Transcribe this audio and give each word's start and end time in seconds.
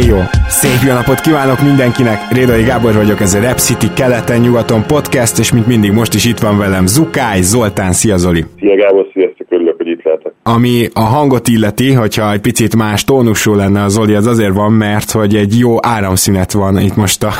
Éjjó! 0.00 0.18
Szép 0.60 0.80
jó 0.88 0.92
napot 0.94 1.20
kívánok 1.20 1.60
mindenkinek! 1.68 2.18
Rédai 2.38 2.64
Gábor 2.70 2.94
vagyok, 3.02 3.20
ez 3.20 3.34
a 3.34 3.40
Rap 3.46 3.58
City 3.66 3.88
keleten-nyugaton 4.00 4.82
podcast, 4.94 5.38
és 5.42 5.52
mint 5.52 5.66
mindig 5.72 5.92
most 6.00 6.14
is 6.18 6.24
itt 6.32 6.44
van 6.46 6.56
velem 6.64 6.86
Zukály 6.96 7.42
Zoltán, 7.52 7.92
szia 7.92 8.16
Zoli! 8.16 8.42
Szia 8.60 8.76
Gábor, 8.82 9.06
sziasztok, 9.12 9.46
örülök, 9.56 9.76
hogy 9.76 9.90
itt 9.94 10.03
lehetek. 10.14 10.32
Ami 10.42 10.88
a 10.92 11.00
hangot 11.00 11.48
illeti, 11.48 11.92
hogyha 11.92 12.32
egy 12.32 12.40
picit 12.40 12.76
más 12.76 13.04
tónusú 13.04 13.54
lenne 13.54 13.82
a 13.82 13.88
Zoli, 13.88 14.14
az 14.14 14.26
azért 14.26 14.54
van, 14.54 14.72
mert 14.72 15.10
hogy 15.10 15.36
egy 15.36 15.58
jó 15.58 15.76
áramszünet 15.86 16.52
van 16.52 16.78
itt 16.80 16.96
most 16.96 17.24
a 17.24 17.32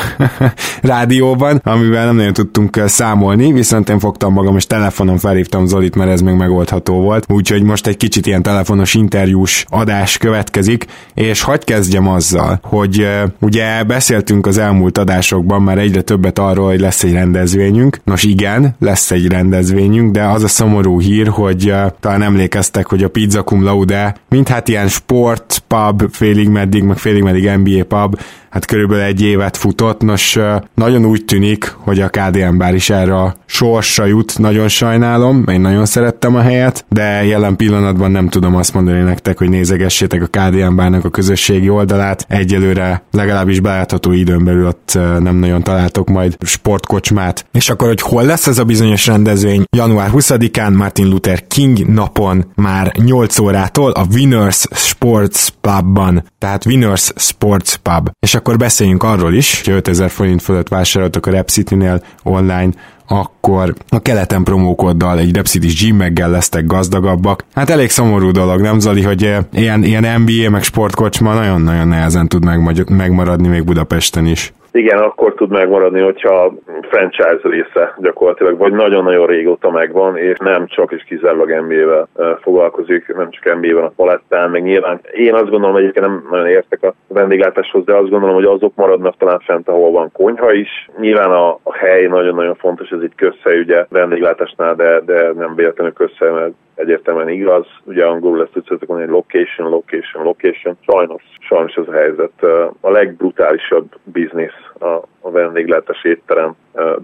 rádióban, 0.83 1.61
amivel 1.65 2.05
nem 2.05 2.17
nagyon 2.17 2.33
tudtunk 2.33 2.83
számolni, 2.87 3.53
viszont 3.53 3.89
én 3.89 3.99
fogtam 3.99 4.33
magam, 4.33 4.57
és 4.57 4.67
telefonon 4.67 5.19
felhívtam 5.19 5.67
Zolit, 5.67 5.97
mert 5.97 6.11
ez 6.11 6.21
még 6.21 6.35
megoldható 6.35 7.01
volt, 7.01 7.25
úgyhogy 7.29 7.63
most 7.63 7.87
egy 7.87 7.97
kicsit 7.97 8.27
ilyen 8.27 8.43
telefonos 8.43 8.95
interjús 8.95 9.65
adás 9.69 10.19
következik, 10.19 10.85
és 11.15 11.43
hagyj 11.43 11.65
kezdjem 11.65 12.09
azzal, 12.09 12.61
hogy 12.63 13.09
ugye 13.41 13.83
beszéltünk 13.83 14.47
az 14.47 14.59
elmúlt 14.59 14.99
adásokban 14.99 15.63
már 15.63 15.79
egyre 15.79 16.01
többet 16.01 16.39
arról, 16.39 16.67
hogy 16.67 16.81
lesz 16.81 17.03
egy 17.03 17.13
rendezvényünk. 17.13 18.01
Nos 18.05 18.23
igen, 18.23 18.77
lesz 18.79 19.11
egy 19.11 19.27
rendezvényünk, 19.27 20.13
de 20.13 20.23
az 20.23 20.43
a 20.43 20.49
szomorú 20.49 21.01
hír, 21.01 21.29
hogy 21.29 21.73
talán 22.01 22.23
emlékeztek, 22.23 22.64
hogy 22.73 23.03
a 23.03 23.09
Pizza 23.09 23.43
Cum 23.43 23.63
Laude, 23.63 24.15
mint 24.29 24.49
hát 24.49 24.69
ilyen 24.69 24.89
sport, 24.89 25.63
pub, 25.69 26.05
félig 26.11 26.49
meddig, 26.49 26.83
meg 26.83 26.97
félig 26.97 27.23
meddig 27.23 27.51
NBA 27.51 27.85
pub, 27.85 28.21
hát 28.51 28.65
körülbelül 28.65 29.03
egy 29.05 29.23
évet 29.23 29.57
futott. 29.57 30.01
Nos, 30.01 30.39
nagyon 30.75 31.05
úgy 31.05 31.25
tűnik, 31.25 31.75
hogy 31.79 32.01
a 32.01 32.09
KDM 32.09 32.57
bár 32.57 32.75
is 32.75 32.91
erre 32.91 33.17
a 33.17 33.35
sorsra 33.47 34.05
jut, 34.05 34.39
nagyon 34.39 34.69
sajnálom, 34.69 35.45
én 35.49 35.61
nagyon 35.61 35.87
szerettem 35.87 36.37
a 36.37 36.41
helyet, 36.41 36.85
de 36.89 37.25
jelen 37.25 37.57
pillanatban 37.57 38.11
nem 38.11 38.29
tudom 38.29 38.57
azt 38.57 38.75
mondani 38.75 39.01
nektek, 39.01 39.39
hogy 39.39 39.49
nézegessétek 39.49 40.23
a 40.23 40.27
KDM 40.27 40.77
bárnak 40.77 41.05
a 41.05 41.11
közösségi 41.11 41.69
oldalát. 41.69 42.27
Egyelőre 42.29 43.03
legalábbis 43.11 43.61
belátható 43.61 44.13
időn 44.13 44.45
belül 44.45 44.67
ott 44.67 44.99
nem 45.19 45.37
nagyon 45.37 45.63
találtok 45.63 46.09
majd 46.09 46.37
sportkocsmát. 46.41 47.47
És 47.53 47.71
akkor, 47.71 47.89
hogy 47.89 48.01
hol 48.01 48.23
lesz 48.23 48.47
ez 48.47 48.59
a 48.59 48.65
bizonyos 48.65 49.07
rendezvény? 49.07 49.63
Január 49.77 50.11
20-án 50.13 50.77
Martin 50.77 51.09
Luther 51.09 51.47
King 51.47 51.87
napon 51.87 52.44
már 52.55 52.93
8 52.97 53.39
órától 53.39 53.91
a 53.91 54.07
Winners 54.13 54.67
Sports 54.71 55.49
Pubban, 55.61 56.25
tehát 56.39 56.67
Winners 56.67 57.13
Sports 57.17 57.75
Pub. 57.75 58.11
És 58.21 58.35
akkor 58.35 58.57
beszéljünk 58.57 59.03
arról 59.03 59.35
is, 59.35 59.63
hogy 59.65 59.75
5000 59.75 60.11
forint 60.11 60.43
fölött 60.43 60.69
vásároltok 60.69 61.27
a 61.27 61.31
Rap 61.31 61.49
City-nél 61.49 62.03
online, 62.23 62.71
akkor 63.09 63.75
a 63.89 63.99
keleten 63.99 64.45
promókoddal 64.45 65.19
egy 65.19 65.35
Repsitis 65.35 65.83
G-meggel 65.85 66.31
lesztek 66.31 66.67
gazdagabbak. 66.67 67.45
Hát 67.55 67.71
elég 67.71 67.91
szomorú 67.91 68.31
dolog, 68.31 68.61
nem 68.61 68.79
Zoli, 68.79 69.03
hogy 69.03 69.23
ilyen, 69.53 69.83
ilyen 69.83 70.21
NBA 70.21 70.51
meg 70.51 70.63
sportkocsma 70.63 71.35
nagyon-nagyon 71.35 71.89
nehezen 71.89 72.29
tud 72.29 72.45
megmaradni 72.89 73.49
még 73.49 73.65
Budapesten 73.65 74.27
is. 74.27 74.53
Igen, 74.77 74.99
akkor 74.99 75.35
tud 75.35 75.51
megmaradni, 75.51 76.01
hogyha 76.01 76.55
franchise 76.81 77.41
része 77.43 77.95
gyakorlatilag, 77.99 78.59
vagy 78.59 78.73
nagyon-nagyon 78.73 79.27
régóta 79.27 79.71
megvan, 79.71 80.17
és 80.17 80.39
nem 80.39 80.67
csak 80.67 80.93
és 80.93 81.05
kizárólag 81.05 81.51
NBA-vel 81.51 82.39
foglalkozik, 82.41 83.15
nem 83.17 83.31
csak 83.31 83.55
NBA-ben 83.55 83.85
a 83.85 83.93
palettán, 83.97 84.51
meg 84.51 84.63
nyilván 84.63 85.01
én 85.13 85.35
azt 85.35 85.51
gondolom, 85.51 85.77
egyébként 85.77 86.07
nem 86.07 86.27
nagyon 86.31 86.47
értek 86.47 86.83
a 86.83 86.95
vendéglátáshoz, 87.09 87.85
de 87.85 87.95
azt 87.95 88.11
gondolom, 88.11 88.35
hogy 88.35 88.45
azok 88.45 88.75
maradnak 88.75 89.17
talán 89.17 89.41
fent, 89.41 89.69
ahol 89.69 89.91
van 89.91 90.13
konyha 90.13 90.53
is. 90.53 90.89
Nyilván 91.01 91.31
a, 91.31 91.59
a 91.63 91.75
hely 91.75 92.07
nagyon-nagyon 92.07 92.55
fontos, 92.55 92.91
ez 92.91 93.01
egy 93.03 93.15
közhely 93.17 93.59
ugye 93.59 93.87
vendéglátásnál, 93.89 94.75
de, 94.75 95.01
de 95.01 95.33
nem 95.33 95.55
véletlenül 95.55 95.93
közhely, 95.93 96.31
mert 96.31 96.53
egyértelműen 96.75 97.29
igaz. 97.29 97.67
Ugye 97.85 98.05
angolul 98.05 98.43
ezt 98.43 98.57
úgy 98.57 98.65
szoktuk 98.69 98.89
mondani, 98.89 99.11
location, 99.11 99.69
location, 99.69 100.23
location. 100.23 100.77
Sajnos, 100.87 101.23
sajnos 101.41 101.75
ez 101.75 101.89
a 101.89 101.93
helyzet. 101.93 102.43
A 102.81 102.91
legbrutálisabb 102.91 103.95
biznisz 104.05 104.73
a, 104.79 105.03
a 105.21 105.31
vendéglátás 105.31 106.05
étterem 106.05 106.57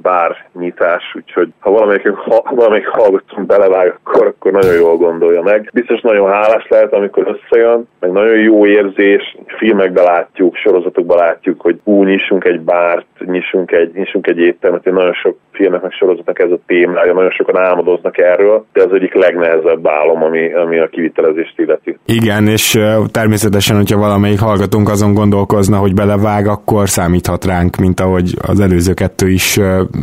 bár 0.03 0.49
nyitás, 0.53 1.03
úgyhogy 1.17 1.49
ha 1.59 1.71
valamelyik, 1.71 2.09
ha 2.09 2.55
valamelyik 2.55 2.87
hallgatunk 2.87 3.47
belevág, 3.47 3.99
akkor, 4.03 4.27
akkor 4.27 4.53
nagyon 4.53 4.75
jól 4.75 4.97
gondolja 4.97 5.43
meg. 5.43 5.71
Biztos 5.73 6.01
nagyon 6.01 6.31
hálás 6.31 6.67
lehet, 6.69 6.93
amikor 6.93 7.39
összejön, 7.39 7.89
meg 8.01 8.13
nagyon 8.13 8.39
jó 8.39 8.67
érzés, 8.67 9.37
filmekben 9.47 10.05
látjuk, 10.05 10.57
sorozatokban 10.57 11.17
látjuk, 11.17 11.61
hogy 11.61 11.81
ú, 11.85 12.05
nyissunk 12.05 12.45
egy 12.45 12.61
bárt, 12.61 13.07
nyissunk 13.19 13.73
egy, 13.73 13.91
nyissunk 13.95 14.27
egy 14.27 14.39
éttermet, 14.39 14.87
én 14.87 14.93
nagyon 14.93 15.15
sok 15.15 15.37
filmnek, 15.53 15.83
meg 15.83 15.93
sorozatnak 15.93 16.39
ez 16.39 16.51
a 16.51 16.59
témája, 16.67 17.13
nagyon 17.13 17.31
sokan 17.31 17.57
álmodoznak 17.57 18.19
erről, 18.19 18.65
de 18.73 18.83
az 18.83 18.93
egyik 18.93 19.15
legnehezebb 19.15 19.87
álom, 19.87 20.23
ami, 20.23 20.53
ami 20.53 20.79
a 20.79 20.87
kivitelezést 20.87 21.59
illeti. 21.59 21.99
Igen, 22.05 22.47
és 22.47 22.79
természetesen, 23.11 23.77
hogyha 23.77 23.99
valamelyik 23.99 24.41
hallgatunk 24.41 24.89
azon 24.89 25.15
gondolkozna, 25.15 25.77
hogy 25.77 25.95
belevág, 25.95 26.47
akkor 26.47 26.89
számíthat 26.89 27.45
ránk, 27.60 27.76
mint 27.76 28.00
ahogy 28.00 28.37
az 28.43 28.60
előző 28.60 28.94
kettő 28.94 29.31
is 29.31 29.59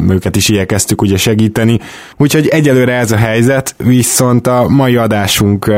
őket 0.09 0.35
is 0.35 0.49
igyekeztük 0.49 1.01
ugye 1.01 1.17
segíteni. 1.17 1.79
Úgyhogy 2.17 2.47
egyelőre 2.47 2.93
ez 2.93 3.11
a 3.11 3.15
helyzet, 3.15 3.75
viszont 3.83 4.47
a 4.47 4.67
mai 4.69 4.95
adásunk 4.95 5.71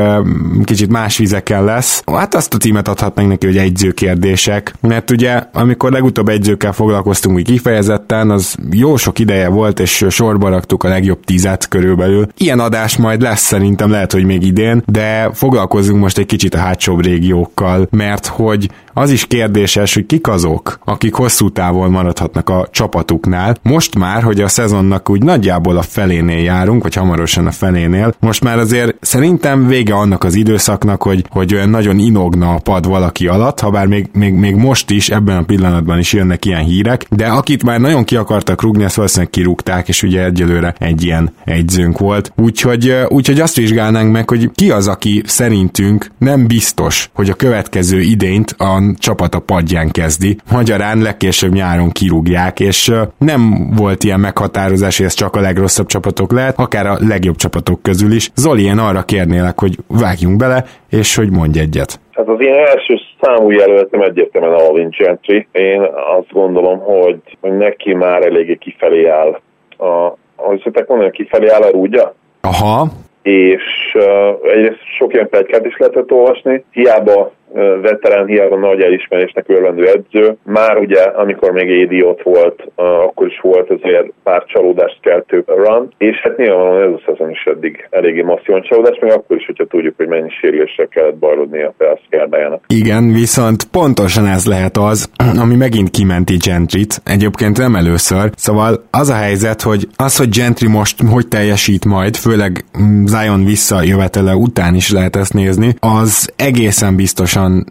kicsit 0.64 0.90
más 0.90 1.16
vizeken 1.16 1.64
lesz. 1.64 2.02
Hát 2.06 2.34
azt 2.34 2.54
a 2.54 2.56
címet 2.56 2.88
adhatnánk 2.88 3.28
neki, 3.28 3.46
hogy 3.46 3.56
egyzőkérdések, 3.56 4.74
mert 4.80 5.10
ugye 5.10 5.42
amikor 5.52 5.92
legutóbb 5.92 6.28
egyzőkkel 6.28 6.72
foglalkoztunk 6.72 7.36
úgy 7.36 7.44
kifejezetten, 7.44 8.30
az 8.30 8.54
jó 8.70 8.96
sok 8.96 9.18
ideje 9.18 9.48
volt, 9.48 9.80
és 9.80 10.04
sorba 10.08 10.48
raktuk 10.48 10.84
a 10.84 10.88
legjobb 10.88 11.24
tízet 11.24 11.68
körülbelül. 11.68 12.26
Ilyen 12.36 12.60
adás 12.60 12.96
majd 12.96 13.20
lesz 13.22 13.42
szerintem, 13.42 13.90
lehet, 13.90 14.12
hogy 14.12 14.24
még 14.24 14.42
idén, 14.42 14.82
de 14.86 15.30
foglalkozunk 15.32 16.00
most 16.00 16.18
egy 16.18 16.26
kicsit 16.26 16.54
a 16.54 16.58
hátsóbb 16.58 17.04
régiókkal, 17.04 17.88
mert 17.90 18.26
hogy 18.26 18.68
az 18.94 19.10
is 19.10 19.26
kérdéses, 19.26 19.94
hogy 19.94 20.06
kik 20.06 20.28
azok, 20.28 20.78
akik 20.84 21.14
hosszú 21.14 21.50
távon 21.50 21.90
maradhatnak 21.90 22.48
a 22.48 22.68
csapatuknál. 22.70 23.56
Most 23.62 23.98
már, 23.98 24.22
hogy 24.22 24.40
a 24.40 24.48
szezonnak 24.48 25.10
úgy 25.10 25.22
nagyjából 25.22 25.76
a 25.76 25.82
felénél 25.82 26.42
járunk, 26.42 26.82
vagy 26.82 26.94
hamarosan 26.94 27.46
a 27.46 27.50
felénél, 27.50 28.14
most 28.20 28.44
már 28.44 28.58
azért 28.58 28.96
szerintem 29.00 29.66
vége 29.66 29.94
annak 29.94 30.24
az 30.24 30.34
időszaknak, 30.34 31.02
hogy, 31.02 31.24
hogy 31.30 31.54
olyan 31.54 31.68
nagyon 31.68 31.98
inogna 31.98 32.54
a 32.54 32.58
pad 32.58 32.86
valaki 32.86 33.26
alatt, 33.26 33.60
ha 33.60 33.70
bár 33.70 33.86
még, 33.86 34.08
még, 34.12 34.34
még 34.34 34.54
most 34.54 34.90
is, 34.90 35.10
ebben 35.10 35.36
a 35.36 35.42
pillanatban 35.42 35.98
is 35.98 36.12
jönnek 36.12 36.44
ilyen 36.44 36.64
hírek, 36.64 37.06
de 37.10 37.26
akit 37.26 37.64
már 37.64 37.80
nagyon 37.80 38.04
ki 38.04 38.16
akartak 38.16 38.62
rúgni, 38.62 38.84
azt 38.84 38.94
valószínűleg 38.94 39.32
kirúgták, 39.32 39.88
és 39.88 40.02
ugye 40.02 40.24
egyelőre 40.24 40.74
egy 40.78 41.04
ilyen 41.04 41.32
egyzőnk 41.44 41.98
volt. 41.98 42.32
Úgyhogy, 42.36 42.96
úgyhogy 43.08 43.40
azt 43.40 43.56
vizsgálnánk 43.56 44.12
meg, 44.12 44.28
hogy 44.28 44.50
ki 44.54 44.70
az, 44.70 44.88
aki 44.88 45.22
szerintünk 45.26 46.10
nem 46.18 46.46
biztos, 46.46 47.10
hogy 47.12 47.30
a 47.30 47.34
következő 47.34 48.00
idényt 48.00 48.54
a 48.58 48.79
csapat 48.98 49.34
a 49.34 49.40
padján 49.40 49.90
kezdi. 49.90 50.36
Magyarán 50.52 51.02
legkésőbb 51.02 51.52
nyáron 51.52 51.90
kirúgják, 51.90 52.60
és 52.60 52.92
nem 53.18 53.40
volt 53.76 54.04
ilyen 54.04 54.20
meghatározás, 54.20 54.96
hogy 54.96 55.06
ez 55.06 55.14
csak 55.14 55.36
a 55.36 55.40
legrosszabb 55.40 55.86
csapatok 55.86 56.32
lehet, 56.32 56.58
akár 56.58 56.86
a 56.86 56.96
legjobb 57.08 57.36
csapatok 57.36 57.82
közül 57.82 58.12
is. 58.12 58.30
Zoli, 58.34 58.64
én 58.64 58.78
arra 58.78 59.02
kérnélek, 59.02 59.60
hogy 59.60 59.74
vágjunk 59.88 60.36
bele, 60.36 60.64
és 60.90 61.16
hogy 61.16 61.30
mondj 61.30 61.58
egyet. 61.58 62.00
Hát 62.12 62.28
az 62.28 62.40
én 62.40 62.54
első 62.54 62.94
számú 63.20 63.50
jelöltem 63.50 64.00
egyértelműen 64.00 64.54
Alvin 64.54 64.88
Gentry. 64.98 65.46
Én 65.52 65.80
azt 66.18 66.32
gondolom, 66.32 66.78
hogy, 66.78 67.20
hogy 67.40 67.56
neki 67.56 67.94
már 67.94 68.22
eléggé 68.22 68.56
kifelé 68.56 69.06
áll 69.08 69.40
a, 69.78 70.16
ahogy 70.36 70.60
szokták 70.62 70.88
mondani, 70.88 71.10
kifelé 71.10 71.48
áll 71.48 71.62
a 71.62 71.70
rúgya. 71.70 72.14
Aha. 72.40 72.86
És 73.22 73.62
uh, 73.94 74.52
egyrészt 74.52 74.80
sok 74.98 75.12
ilyen 75.12 75.28
plegykát 75.28 75.66
is 75.66 75.76
lehetett 75.78 76.12
olvasni, 76.12 76.64
hiába 76.70 77.32
veterán, 77.82 78.26
hiába 78.26 78.56
nagy 78.56 78.80
elismerésnek 78.80 79.48
örvendő 79.48 79.86
edző. 79.86 80.36
Már 80.44 80.76
ugye, 80.76 81.02
amikor 81.02 81.50
még 81.50 81.68
Édi 81.68 82.04
ott 82.04 82.22
volt, 82.22 82.62
akkor 82.74 83.26
is 83.26 83.40
volt 83.42 83.70
azért 83.70 84.12
pár 84.22 84.44
csalódást 84.44 84.98
keltő 85.00 85.44
run, 85.46 85.92
és 85.98 86.16
hát 86.22 86.36
nyilvánvalóan 86.36 86.82
ez 86.82 87.00
a 87.00 87.02
szezon 87.06 87.30
is 87.30 87.44
eddig 87.44 87.86
eléggé 87.90 88.22
masszívan 88.22 88.62
csalódás, 88.62 88.98
még 89.00 89.12
akkor 89.12 89.36
is, 89.36 89.46
hogyha 89.46 89.64
tudjuk, 89.64 89.94
hogy 89.96 90.06
mennyi 90.08 90.30
sérülésre 90.40 90.86
kellett 90.86 91.16
bajlódni 91.16 91.62
a 91.62 91.74
Felszkárdájának. 91.78 92.64
Igen, 92.66 93.12
viszont 93.12 93.64
pontosan 93.64 94.26
ez 94.26 94.46
lehet 94.46 94.76
az, 94.76 95.10
ami 95.42 95.56
megint 95.56 95.90
kimenti 95.90 96.36
Gentryt, 96.46 97.00
egyébként 97.04 97.58
nem 97.58 97.74
először. 97.74 98.30
Szóval 98.36 98.82
az 98.90 99.08
a 99.10 99.14
helyzet, 99.14 99.62
hogy 99.62 99.86
az, 99.96 100.18
hogy 100.18 100.28
Gentry 100.28 100.68
most 100.68 100.96
hogy 101.12 101.28
teljesít 101.28 101.84
majd, 101.84 102.16
főleg 102.16 102.64
Zion 103.04 103.44
visszajövetele 103.44 104.34
után 104.34 104.74
is 104.74 104.92
lehet 104.92 105.16
ezt 105.16 105.34
nézni, 105.34 105.74
az 105.80 106.32
egészen 106.36 106.96
biztosan 106.96 107.39
pontosan 107.40 107.64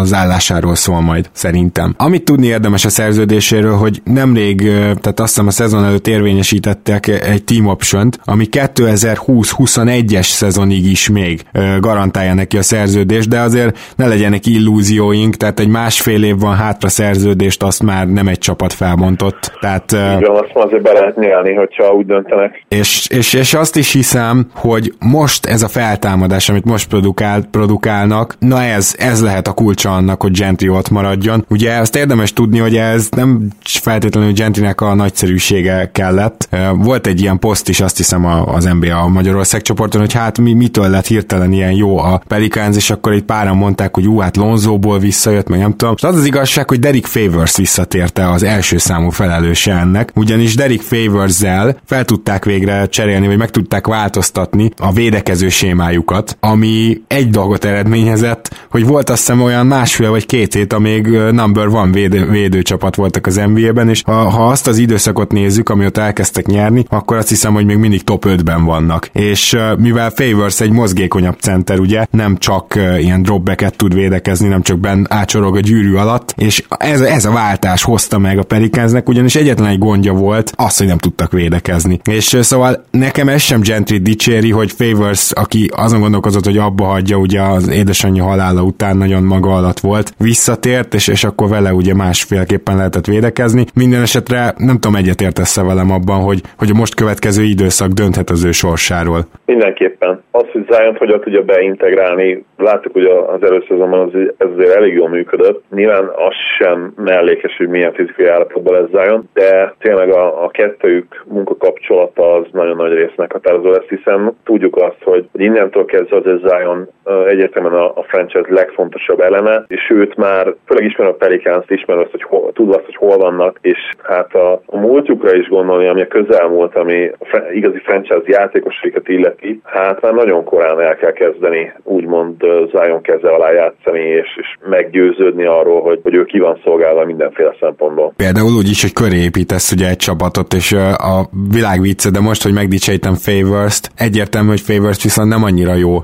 az 0.00 0.12
állásáról 0.12 0.74
szól 0.74 1.00
majd, 1.00 1.26
szerintem. 1.32 1.94
Amit 1.96 2.24
tudni 2.24 2.46
érdemes 2.46 2.84
a 2.84 2.88
szerződéséről, 2.88 3.76
hogy 3.76 4.00
nemrég, 4.04 4.62
tehát 4.72 5.20
azt 5.20 5.28
hiszem 5.28 5.46
a 5.46 5.50
szezon 5.50 5.84
előtt 5.84 6.06
érvényesítettek 6.06 7.06
egy 7.06 7.44
team 7.44 7.66
option 7.66 8.10
ami 8.24 8.46
2020-21-es 8.50 10.22
szezonig 10.22 10.90
is 10.90 11.10
még 11.10 11.40
garantálja 11.80 12.34
neki 12.34 12.56
a 12.56 12.62
szerződést, 12.62 13.28
de 13.28 13.40
azért 13.40 13.78
ne 13.96 14.06
legyenek 14.06 14.46
illúzióink, 14.46 15.34
tehát 15.34 15.60
egy 15.60 15.68
másfél 15.68 16.24
év 16.24 16.38
van 16.38 16.54
hátra 16.54 16.88
szerződést, 16.88 17.62
azt 17.62 17.82
már 17.82 18.06
nem 18.08 18.28
egy 18.28 18.38
csapat 18.38 18.72
felmontott. 18.72 19.52
Tehát, 19.60 19.92
Igen, 19.92 20.30
azt 20.30 20.50
azért 20.54 20.82
be 20.82 20.92
lehet 20.92 21.16
nyelni, 21.16 21.54
hogyha 21.54 21.92
úgy 21.92 22.06
döntenek. 22.06 22.64
És, 22.68 23.08
és, 23.08 23.34
és 23.34 23.54
azt 23.54 23.76
is 23.76 23.92
hiszem, 23.92 24.46
hogy 24.54 24.92
most 24.98 25.46
ez 25.46 25.62
a 25.62 25.68
feltámadás, 25.68 26.48
amit 26.48 26.64
most 26.64 26.88
produkál, 26.88 27.42
produkálnak, 27.50 28.36
na 28.38 28.62
ez, 28.62 28.94
ez 29.02 29.22
lehet 29.22 29.48
a 29.48 29.52
kulcsa 29.52 29.94
annak, 29.94 30.22
hogy 30.22 30.38
Gentry 30.38 30.68
ott 30.68 30.90
maradjon. 30.90 31.44
Ugye 31.48 31.76
azt 31.76 31.96
érdemes 31.96 32.32
tudni, 32.32 32.58
hogy 32.58 32.76
ez 32.76 33.08
nem 33.16 33.48
feltétlenül 33.62 34.32
Gentrynek 34.32 34.80
a 34.80 34.94
nagyszerűsége 34.94 35.90
kellett. 35.92 36.48
Volt 36.74 37.06
egy 37.06 37.20
ilyen 37.20 37.38
poszt 37.38 37.68
is, 37.68 37.80
azt 37.80 37.96
hiszem 37.96 38.24
az 38.46 38.64
NBA 38.64 39.08
Magyarország 39.08 39.62
csoporton, 39.62 40.00
hogy 40.00 40.12
hát 40.12 40.38
mi, 40.38 40.52
mitől 40.52 40.88
lett 40.88 41.06
hirtelen 41.06 41.52
ilyen 41.52 41.72
jó 41.72 41.98
a 41.98 42.22
Pelicans, 42.28 42.76
és 42.76 42.90
akkor 42.90 43.12
egy 43.12 43.22
páran 43.22 43.56
mondták, 43.56 43.94
hogy 43.94 44.06
ú, 44.06 44.18
hát 44.18 44.36
Lonzóból 44.36 44.98
visszajött, 44.98 45.48
meg 45.48 45.58
nem 45.58 45.70
tudom. 45.70 45.90
Most 45.90 46.04
az 46.04 46.16
az 46.16 46.26
igazság, 46.26 46.68
hogy 46.68 46.78
Derek 46.78 47.06
Favors 47.06 47.56
visszatérte 47.56 48.30
az 48.30 48.42
első 48.42 48.78
számú 48.78 49.10
felelőse 49.10 49.72
ennek, 49.72 50.10
ugyanis 50.14 50.54
Derek 50.54 50.80
Favors-zel 50.80 51.76
fel 51.84 52.04
tudták 52.04 52.44
végre 52.44 52.86
cserélni, 52.86 53.26
vagy 53.26 53.38
meg 53.38 53.50
tudták 53.50 53.86
változtatni 53.86 54.70
a 54.76 54.92
védekező 54.92 55.48
sémájukat, 55.48 56.36
ami 56.40 57.02
egy 57.06 57.30
dolgot 57.30 57.64
eredményezett, 57.64 58.61
hogy 58.72 58.86
volt 58.86 59.10
azt 59.10 59.18
hiszem 59.18 59.42
olyan 59.42 59.66
másfél 59.66 60.10
vagy 60.10 60.26
két 60.26 60.54
hét, 60.54 60.72
amíg 60.72 61.06
number 61.30 61.68
van 61.68 61.92
védő, 61.92 62.30
védőcsapat 62.30 62.94
voltak 62.94 63.26
az 63.26 63.34
NBA-ben, 63.34 63.88
és 63.88 64.02
ha, 64.06 64.12
ha 64.12 64.46
azt 64.46 64.66
az 64.66 64.78
időszakot 64.78 65.32
nézzük, 65.32 65.68
amióta 65.68 66.00
elkezdtek 66.00 66.46
nyerni, 66.46 66.84
akkor 66.88 67.16
azt 67.16 67.28
hiszem, 67.28 67.54
hogy 67.54 67.64
még 67.64 67.76
mindig 67.76 68.02
top 68.02 68.24
5-ben 68.28 68.64
vannak. 68.64 69.08
És 69.12 69.56
mivel 69.78 70.10
Favors 70.10 70.60
egy 70.60 70.70
mozgékonyabb 70.70 71.38
center, 71.40 71.78
ugye, 71.78 72.06
nem 72.10 72.36
csak 72.36 72.78
ilyen 72.98 73.22
dropbacket 73.22 73.76
tud 73.76 73.94
védekezni, 73.94 74.48
nem 74.48 74.62
csak 74.62 74.78
ben 74.78 75.06
ácsorog 75.10 75.56
a 75.56 75.60
gyűrű 75.60 75.94
alatt, 75.94 76.34
és 76.36 76.62
ez, 76.78 77.00
ez 77.00 77.24
a 77.24 77.32
váltás 77.32 77.82
hozta 77.82 78.18
meg 78.18 78.38
a 78.38 78.42
Pelicansnek, 78.42 79.08
ugyanis 79.08 79.34
egyetlen 79.34 79.68
egy 79.68 79.78
gondja 79.78 80.12
volt, 80.12 80.52
az, 80.56 80.76
hogy 80.76 80.86
nem 80.86 80.98
tudtak 80.98 81.32
védekezni. 81.32 82.00
És 82.04 82.36
szóval 82.40 82.84
nekem 82.90 83.28
ez 83.28 83.40
sem 83.40 83.60
Gentry 83.60 83.98
dicséri, 83.98 84.50
hogy 84.50 84.72
Favors, 84.72 85.32
aki 85.32 85.70
azon 85.74 86.00
gondolkozott, 86.00 86.44
hogy 86.44 86.58
abba 86.58 86.84
hagyja, 86.84 87.16
ugye 87.16 87.42
az 87.42 87.68
édesanyja 87.68 88.24
halála 88.24 88.61
után 88.62 88.96
nagyon 88.96 89.22
maga 89.22 89.50
alatt 89.56 89.78
volt, 89.78 90.12
visszatért, 90.18 90.94
és, 90.94 91.08
és 91.08 91.24
akkor 91.24 91.48
vele 91.48 91.72
ugye 91.72 91.94
másfélképpen 91.94 92.76
lehetett 92.76 93.06
védekezni. 93.06 93.64
Minden 93.74 94.02
esetre 94.02 94.54
nem 94.56 94.78
tudom, 94.78 94.96
egyetértesz-e 94.96 95.62
velem 95.62 95.90
abban, 95.90 96.20
hogy, 96.20 96.40
hogy 96.58 96.70
a 96.70 96.78
most 96.78 96.94
következő 96.94 97.42
időszak 97.42 97.88
dönthet 97.88 98.30
az 98.30 98.44
ő 98.44 98.50
sorsáról. 98.50 99.20
Mindenképpen. 99.46 100.22
Az, 100.30 100.44
hogy 100.52 100.66
Zion 100.70 100.96
hogyan 100.96 101.20
tudja 101.20 101.42
beintegrálni, 101.42 102.44
láttuk, 102.56 102.92
hogy 102.92 103.04
az 103.04 103.42
előszezonban 103.42 104.00
az, 104.00 104.14
ez 104.36 104.48
azért 104.54 104.76
elég 104.76 104.94
jól 104.94 105.08
működött. 105.08 105.64
Nyilván 105.70 106.04
az 106.04 106.34
sem 106.58 106.92
mellékes, 106.96 107.56
hogy 107.56 107.68
milyen 107.68 107.92
fizikai 107.92 108.26
állapotban 108.26 108.74
lesz 108.74 109.04
Zion, 109.04 109.28
de 109.34 109.74
tényleg 109.78 110.10
a, 110.10 110.44
a 110.44 110.48
kettőjük 110.48 111.24
munkakapcsolata 111.28 112.34
az 112.34 112.46
nagyon 112.52 112.76
nagy 112.76 112.92
rész 112.92 113.16
meghatározó 113.16 113.70
lesz, 113.70 113.88
hiszen 113.88 114.36
tudjuk 114.44 114.76
azt, 114.76 115.02
hogy 115.04 115.28
innentől 115.32 115.84
kezdve 115.84 116.16
az 116.16 116.40
Zion 116.46 116.88
egyértelműen 117.26 117.74
a, 117.74 117.86
a 117.86 118.02
franchise 118.02 118.51
legfontosabb 118.52 119.20
eleme, 119.20 119.64
és 119.66 119.90
őt 119.90 120.16
már, 120.16 120.54
főleg 120.66 120.84
ismer 120.84 121.06
a 121.06 121.14
Pelicans, 121.14 121.64
ismer 121.68 121.98
azt, 121.98 122.10
hogy 122.10 122.22
hol, 122.22 122.52
tudva 122.52 122.74
azt, 122.74 122.84
hogy 122.84 122.96
hol 122.96 123.16
vannak, 123.16 123.58
és 123.60 123.78
hát 124.02 124.34
a, 124.34 124.52
a 124.66 124.76
múltjukra 124.76 125.34
is 125.34 125.48
gondolni, 125.48 125.86
ami 125.88 126.00
a 126.00 126.06
közelmúlt, 126.06 126.76
ami 126.76 127.10
a 127.18 127.38
igazi 127.52 127.78
franchise 127.78 128.22
játékosaikat 128.24 129.08
illeti, 129.08 129.60
hát 129.64 130.00
már 130.00 130.12
nagyon 130.12 130.44
korán 130.44 130.80
el 130.80 130.96
kell 130.96 131.12
kezdeni 131.12 131.72
úgymond 131.82 132.36
Zion 132.70 133.02
keze 133.02 133.28
alá 133.28 133.52
játszani, 133.52 134.00
és, 134.00 134.28
és 134.36 134.46
meggyőződni 134.68 135.44
arról, 135.44 135.82
hogy, 135.82 136.00
hogy 136.02 136.14
ő 136.14 136.24
ki 136.24 136.38
van 136.38 136.60
szolgálva 136.64 137.04
mindenféle 137.04 137.56
szempontból. 137.60 138.12
Például 138.16 138.52
úgy 138.58 138.68
is, 138.68 138.82
hogy 138.82 138.92
köré 138.92 139.16
építesz 139.16 139.72
ugye 139.72 139.88
egy 139.88 139.96
csapatot, 139.96 140.52
és 140.52 140.72
a 140.96 141.28
világ 141.52 141.80
vicce, 141.80 142.10
de 142.10 142.20
most, 142.20 142.42
hogy 142.42 142.52
megdicsejtem 142.52 143.14
Favors-t, 143.14 143.90
egyértelmű, 143.96 144.48
hogy 144.48 144.60
Favors 144.60 145.02
viszont 145.02 145.28
nem 145.28 145.44
annyira 145.44 145.74
jó 145.74 146.02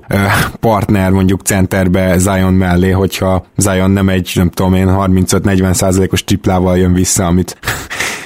partner 0.60 1.10
mondjuk 1.10 1.40
centerbe 1.40 2.18
Zion 2.18 2.37
mellé, 2.44 2.90
hogyha 2.90 3.46
Zion 3.56 3.90
nem 3.90 4.08
egy, 4.08 4.30
nem 4.34 4.50
tudom 4.50 4.74
én, 4.74 4.86
35-40 4.90 5.72
százalékos 5.72 6.24
triplával 6.24 6.78
jön 6.78 6.92
vissza, 6.92 7.26
amit 7.26 7.58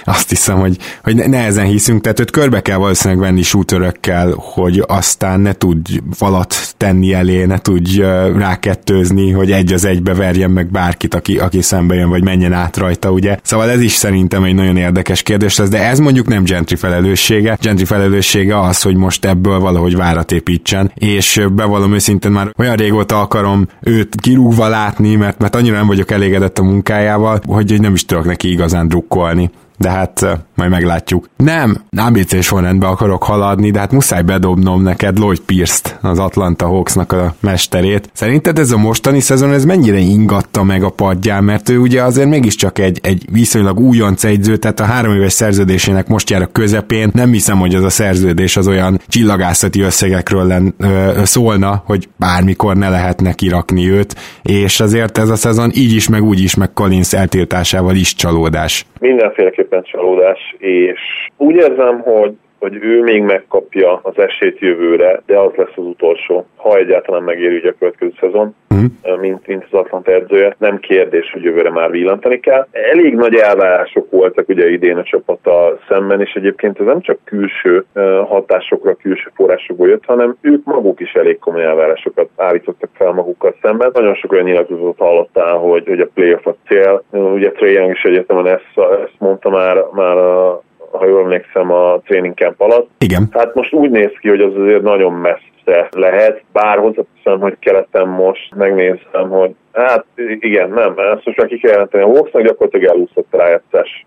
azt 0.04 0.28
hiszem, 0.28 0.58
hogy, 0.58 0.76
hogy 1.02 1.14
nehezen 1.14 1.66
hiszünk, 1.66 2.00
tehát 2.00 2.20
őt 2.20 2.30
körbe 2.30 2.60
kell 2.60 2.76
valószínűleg 2.76 3.22
venni 3.22 3.42
sútörökkel, 3.42 4.34
hogy 4.36 4.84
aztán 4.86 5.40
ne 5.40 5.52
tudj 5.52 6.00
falat 6.12 6.54
tenni 6.76 7.12
elé, 7.12 7.44
ne 7.44 7.58
tudj 7.58 8.00
rákettőzni, 8.36 9.30
hogy 9.30 9.50
egy 9.52 9.72
az 9.72 9.84
egybe 9.84 10.14
verjen 10.14 10.50
meg 10.50 10.70
bárkit, 10.70 11.14
aki, 11.14 11.38
aki 11.38 11.62
szembe 11.62 11.94
jön, 11.94 12.08
vagy 12.08 12.24
menjen 12.24 12.52
át 12.52 12.76
rajta, 12.76 13.10
ugye? 13.10 13.36
Szóval 13.42 13.70
ez 13.70 13.80
is 13.80 13.92
szerintem 13.92 14.44
egy 14.44 14.54
nagyon 14.54 14.76
érdekes 14.76 15.22
kérdés 15.22 15.56
lesz, 15.56 15.68
de 15.68 15.88
ez 15.88 15.98
mondjuk 15.98 16.28
nem 16.28 16.44
Gentry 16.44 16.76
felelőssége. 16.76 17.58
Gentry 17.60 17.84
felelőssége 17.84 18.60
az, 18.60 18.82
hogy 18.82 18.96
most 18.96 19.24
ebből 19.24 19.58
valahogy 19.58 19.96
várat 19.96 20.32
építsen, 20.32 20.92
és 20.94 21.46
bevallom 21.52 21.94
őszintén 21.94 22.30
már 22.30 22.52
olyan 22.58 22.76
régóta 22.76 23.20
akarom 23.20 23.68
őt 23.80 24.14
kirúgva 24.20 24.68
látni, 24.68 25.14
mert, 25.14 25.38
mert 25.38 25.56
annyira 25.56 25.76
nem 25.76 25.86
vagyok 25.86 26.10
elégedett 26.10 26.58
a 26.58 26.62
munkájával, 26.62 27.40
hogy 27.46 27.80
nem 27.80 27.94
is 27.94 28.04
tudok 28.04 28.24
neki 28.24 28.50
igazán 28.50 28.88
drukkolni 28.88 29.50
de 29.82 29.90
hát 29.90 30.24
majd 30.62 30.74
meglátjuk. 30.74 31.28
Nem, 31.36 31.76
ABC 31.96 32.42
sorrendbe 32.42 32.86
akarok 32.86 33.22
haladni, 33.22 33.70
de 33.70 33.78
hát 33.78 33.92
muszáj 33.92 34.22
bedobnom 34.22 34.82
neked 34.82 35.18
Lloyd 35.18 35.40
Pierce-t, 35.40 35.98
az 36.02 36.18
Atlanta 36.18 36.66
Hawksnak 36.66 37.12
a 37.12 37.34
mesterét. 37.40 38.10
Szerinted 38.12 38.58
ez 38.58 38.70
a 38.70 38.78
mostani 38.78 39.20
szezon, 39.20 39.52
ez 39.52 39.64
mennyire 39.64 39.98
ingatta 39.98 40.62
meg 40.62 40.82
a 40.82 40.90
padján, 40.90 41.44
mert 41.44 41.68
ő 41.68 41.78
ugye 41.78 42.02
azért 42.02 42.28
mégiscsak 42.28 42.78
egy, 42.78 42.98
egy 43.02 43.24
viszonylag 43.32 43.80
újonc 43.80 44.24
egyző, 44.24 44.56
tehát 44.56 44.80
a 44.80 44.84
három 44.84 45.14
éves 45.14 45.32
szerződésének 45.32 46.08
most 46.08 46.30
jár 46.30 46.42
a 46.42 46.52
közepén. 46.52 47.10
Nem 47.14 47.30
hiszem, 47.32 47.58
hogy 47.58 47.74
az 47.74 47.82
a 47.82 47.90
szerződés 47.90 48.56
az 48.56 48.68
olyan 48.68 48.98
csillagászati 49.08 49.80
összegekről 49.80 50.46
len, 50.46 50.74
ö, 50.78 51.10
szólna, 51.24 51.82
hogy 51.86 52.08
bármikor 52.18 52.76
ne 52.76 52.88
lehetne 52.88 53.32
kirakni 53.32 53.90
őt, 53.90 54.14
és 54.42 54.80
azért 54.80 55.18
ez 55.18 55.28
a 55.28 55.36
szezon 55.36 55.70
így 55.74 55.94
is, 55.94 56.08
meg 56.08 56.22
úgy 56.22 56.40
is, 56.40 56.54
meg 56.54 56.72
Collins 56.72 57.12
eltiltásával 57.12 57.94
is 57.94 58.14
csalódás. 58.14 58.86
Mindenféleképpen 59.00 59.82
csalódás, 59.82 60.51
és 60.58 61.00
úgy 61.36 61.54
érzem, 61.54 62.00
hogy 62.00 62.32
hogy 62.62 62.78
ő 62.80 63.02
még 63.02 63.22
megkapja 63.22 64.00
az 64.02 64.18
esélyt 64.18 64.58
jövőre, 64.58 65.22
de 65.26 65.38
az 65.38 65.52
lesz 65.56 65.76
az 65.76 65.84
utolsó, 65.84 66.46
ha 66.56 66.76
egyáltalán 66.76 67.22
megéri 67.22 67.56
ugye 67.56 67.70
a 67.70 67.74
következő 67.78 68.12
szezon, 68.20 68.54
uh-huh. 68.70 69.20
mint, 69.20 69.46
mint 69.46 69.66
az 69.70 69.78
Atlant 69.78 70.08
edzője. 70.08 70.56
Nem 70.58 70.78
kérdés, 70.78 71.30
hogy 71.32 71.42
jövőre 71.42 71.70
már 71.70 71.90
villantani 71.90 72.40
kell. 72.40 72.66
Elég 72.70 73.14
nagy 73.14 73.34
elvárások 73.34 74.10
voltak 74.10 74.48
ugye 74.48 74.70
idén 74.70 74.96
a 74.96 75.02
csapata 75.02 75.78
szemben, 75.88 76.20
és 76.20 76.32
egyébként 76.32 76.80
ez 76.80 76.86
nem 76.86 77.00
csak 77.00 77.18
külső 77.24 77.84
hatásokra, 78.28 78.94
külső 78.94 79.30
forrásokból 79.34 79.88
jött, 79.88 80.04
hanem 80.04 80.36
ők 80.40 80.64
maguk 80.64 81.00
is 81.00 81.12
elég 81.12 81.38
komoly 81.38 81.64
elvárásokat 81.64 82.28
állítottak 82.36 82.90
fel 82.94 83.12
magukkal 83.12 83.54
szemben. 83.62 83.90
Nagyon 83.94 84.14
sok 84.14 84.32
olyan 84.32 84.44
nyilatkozatot 84.44 84.98
hallottál, 84.98 85.56
hogy, 85.56 85.86
hogy 85.86 86.00
a 86.00 86.08
playoff 86.14 86.46
a 86.46 86.56
cél. 86.68 87.02
Ugye 87.10 87.52
Young 87.58 87.90
is 87.90 88.02
egyetemen 88.02 88.46
ezt, 88.46 88.78
ezt 89.04 89.18
mondta 89.18 89.50
már, 89.50 89.84
már 89.92 90.16
a 90.16 90.62
ha 91.02 91.08
jól 91.08 91.22
emlékszem, 91.22 91.72
a 91.72 92.00
training 92.04 92.34
camp 92.34 92.60
alatt. 92.60 92.90
Igen. 92.98 93.28
Hát 93.32 93.54
most 93.54 93.72
úgy 93.72 93.90
néz 93.90 94.10
ki, 94.20 94.28
hogy 94.28 94.40
az 94.40 94.54
azért 94.56 94.82
nagyon 94.82 95.12
messze 95.12 95.88
lehet, 95.90 96.42
bár 96.52 96.78
hozzáteszem, 96.78 97.40
hogy 97.40 97.56
keleten 97.58 98.08
most 98.08 98.54
megnézem, 98.54 99.28
hogy 99.28 99.54
Hát 99.72 100.04
igen, 100.40 100.70
nem, 100.70 100.94
ezt 100.96 101.24
most 101.24 101.38
már 101.38 101.46
ki 101.46 101.58
kell 101.58 101.70
jelenteni. 101.70 102.02
A 102.02 102.06
Hawksnak 102.06 102.42
gyakorlatilag 102.42 102.94
elúszott 102.94 103.26
a 103.30 103.36
rájátszás. 103.36 104.06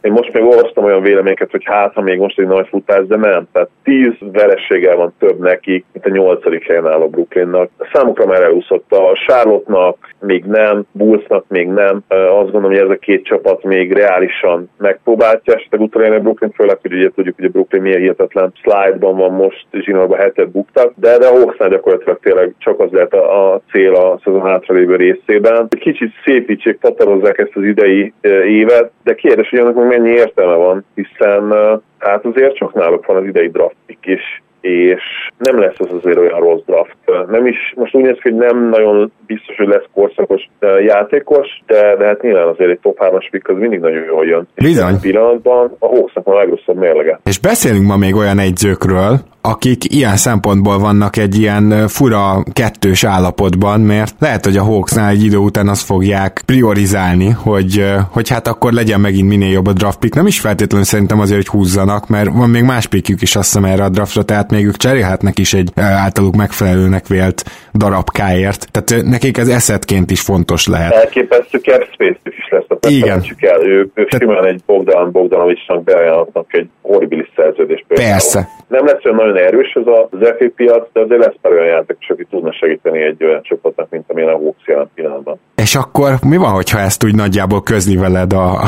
Én 0.00 0.12
most 0.12 0.32
még 0.32 0.42
olvastam 0.44 0.84
olyan 0.84 1.02
véleményeket, 1.02 1.50
hogy 1.50 1.62
hát, 1.64 1.94
ha 1.94 2.00
még 2.00 2.18
most 2.18 2.38
egy 2.38 2.46
nagy 2.46 2.68
futás, 2.68 3.06
de 3.06 3.16
nem. 3.16 3.48
Tehát 3.52 3.68
tíz 3.82 4.12
verességgel 4.32 4.96
van 4.96 5.14
több 5.18 5.38
neki, 5.38 5.84
mint 5.92 6.06
a 6.06 6.10
nyolcadik 6.10 6.66
helyen 6.66 6.86
áll 6.86 7.00
a 7.00 7.08
Brooklynnak. 7.08 7.70
A 7.78 7.88
számukra 7.92 8.26
már 8.26 8.42
elúszott. 8.42 8.92
A 8.92 9.12
Charlotte-nak 9.26 9.96
még 10.20 10.44
nem, 10.44 10.86
Bullsnak 10.92 11.44
még 11.48 11.68
nem. 11.68 12.02
Azt 12.08 12.50
gondolom, 12.50 12.70
hogy 12.70 12.78
ez 12.78 12.90
a 12.90 12.96
két 12.96 13.24
csapat 13.24 13.62
még 13.62 13.92
reálisan 13.92 14.70
megpróbálja, 14.78 15.40
esetleg 15.44 15.80
utolérni 15.80 16.16
a 16.16 16.20
Brooklyn, 16.20 16.52
főleg, 16.52 16.78
hogy 16.82 16.92
ugye 16.92 17.10
tudjuk, 17.10 17.36
hogy 17.36 17.44
a 17.44 17.48
Brooklyn 17.48 17.82
milyen 17.82 18.00
hihetetlen 18.00 18.52
slide-ban 18.62 19.16
van 19.16 19.32
most, 19.32 19.66
zsinórban 19.72 20.18
hetet 20.18 20.50
buktak, 20.50 20.92
de, 20.96 21.18
de 21.18 21.26
a 21.26 21.30
Hawksnál 21.30 21.68
gyakorlatilag 21.68 22.18
tényleg 22.22 22.54
csak 22.58 22.80
az 22.80 22.90
lehet 22.90 23.14
a, 23.14 23.52
a 23.52 23.60
cél 23.70 23.94
a 23.94 24.20
szezon 24.24 24.42
hátralévő 24.42 24.96
részében. 25.04 25.68
Kicsit 25.68 26.12
szépítsék, 26.24 26.78
tatarozzák 26.78 27.38
ezt 27.38 27.54
az 27.56 27.62
idei 27.62 28.12
évet, 28.46 28.90
de 29.04 29.14
kérdés, 29.14 29.48
hogy 29.48 29.58
annak 29.58 29.88
mennyi 29.88 30.10
értelme 30.10 30.54
van, 30.54 30.84
hiszen 30.94 31.52
hát 31.98 32.24
azért 32.24 32.56
csak 32.56 32.74
náluk 32.74 33.06
van 33.06 33.16
az 33.16 33.24
idei 33.24 33.48
draftik, 33.48 33.98
és 34.00 34.22
és 34.64 35.02
nem 35.38 35.58
lesz 35.60 35.78
ez 35.78 35.92
azért 36.00 36.18
olyan 36.18 36.40
rossz 36.40 36.62
draft. 36.66 36.96
Nem 37.30 37.46
is, 37.46 37.56
most 37.76 37.94
úgy 37.94 38.02
néz 38.02 38.18
ki, 38.22 38.30
hogy 38.30 38.38
nem 38.38 38.68
nagyon 38.68 39.12
biztos, 39.26 39.56
hogy 39.56 39.68
lesz 39.68 39.84
korszakos 39.94 40.48
játékos, 40.86 41.46
de, 41.66 41.96
de 41.96 42.06
hát 42.06 42.22
nyilván 42.22 42.48
azért 42.48 42.70
egy 42.70 42.78
top 42.82 42.98
3-as 43.00 43.28
pick 43.30 43.48
az 43.48 43.56
mindig 43.58 43.80
nagyon 43.80 44.04
jól 44.04 44.26
jön. 44.26 44.48
Bizony. 44.54 45.00
pillanatban 45.00 45.76
a 45.78 45.86
Hawksnak 45.86 46.26
a 46.26 46.34
legrosszabb 46.34 46.76
mérlege. 46.76 47.20
És 47.24 47.38
beszélünk 47.38 47.86
ma 47.86 47.96
még 47.96 48.14
olyan 48.14 48.38
egyzőkről, 48.38 49.18
akik 49.46 49.94
ilyen 49.94 50.16
szempontból 50.16 50.78
vannak 50.78 51.16
egy 51.16 51.38
ilyen 51.38 51.88
fura 51.88 52.44
kettős 52.52 53.04
állapotban, 53.04 53.80
mert 53.80 54.14
lehet, 54.18 54.44
hogy 54.44 54.56
a 54.56 54.62
Hawksnál 54.62 55.10
egy 55.10 55.24
idő 55.24 55.36
után 55.36 55.68
azt 55.68 55.84
fogják 55.84 56.42
priorizálni, 56.46 57.30
hogy, 57.30 57.84
hogy 58.10 58.28
hát 58.28 58.46
akkor 58.48 58.72
legyen 58.72 59.00
megint 59.00 59.28
minél 59.28 59.50
jobb 59.50 59.66
a 59.66 59.72
draft 59.72 59.98
pick. 59.98 60.14
Nem 60.14 60.26
is 60.26 60.40
feltétlenül 60.40 60.86
szerintem 60.86 61.20
azért, 61.20 61.36
hogy 61.36 61.60
húzzanak, 61.60 62.08
mert 62.08 62.28
van 62.32 62.50
még 62.50 62.62
más 62.62 62.86
pickjük 62.86 63.22
is 63.22 63.36
azt 63.36 63.52
hiszem 63.52 63.64
erre 63.64 63.84
a 63.84 63.88
draftra, 63.88 64.22
tehát 64.22 64.50
még 64.50 64.66
ők 64.66 64.76
cserélhetnek 64.76 65.38
is 65.38 65.54
egy 65.54 65.70
általuk 65.76 66.36
megfelelőnek 66.36 67.06
vélt 67.06 67.44
darabkáért. 67.74 68.68
Tehát 68.70 69.04
nekik 69.04 69.38
ez 69.38 69.48
eszetként 69.48 70.10
is 70.10 70.20
fontos 70.20 70.66
lehet. 70.66 70.92
Elképesztő 70.92 71.58
cap 71.58 71.88
space 71.92 72.18
is 72.24 72.48
lesz, 72.50 72.64
a 72.68 72.88
Igen. 72.88 73.22
el. 73.38 73.62
Ők, 73.62 73.90
ők 73.94 74.08
Te... 74.08 74.18
simán 74.18 74.46
egy 74.46 74.62
Bogdan 74.66 75.10
Bogdanovicsnak 75.10 75.82
beajánlatnak 75.84 76.54
egy 76.54 76.68
horribilis 76.82 77.30
szerződést. 77.36 77.84
Például. 77.88 78.10
Persze. 78.10 78.48
Nem 78.74 78.86
lesz 78.86 79.04
olyan 79.04 79.16
nagyon 79.16 79.36
erős 79.36 79.72
ez 79.74 79.86
az 79.86 80.28
FA 80.38 80.46
piac, 80.56 80.88
de 80.92 81.00
azért 81.00 81.24
lesz 81.24 81.34
pár 81.40 81.52
olyan 81.52 81.66
játékos, 81.66 82.08
aki 82.08 82.26
tudna 82.30 82.52
segíteni 82.52 83.02
egy 83.02 83.24
olyan 83.24 83.42
csapatnak, 83.42 83.90
mint 83.90 84.04
amilyen 84.08 84.30
a 84.30 84.36
Hawks 84.36 84.66
jelen 84.66 84.90
pillanatban. 84.94 85.38
És 85.56 85.74
akkor 85.74 86.10
mi 86.28 86.36
van, 86.36 86.50
hogyha 86.50 86.78
ezt 86.78 87.04
úgy 87.04 87.14
nagyjából 87.14 87.62
közni 87.62 87.96
veled 87.96 88.32
a, 88.32 88.60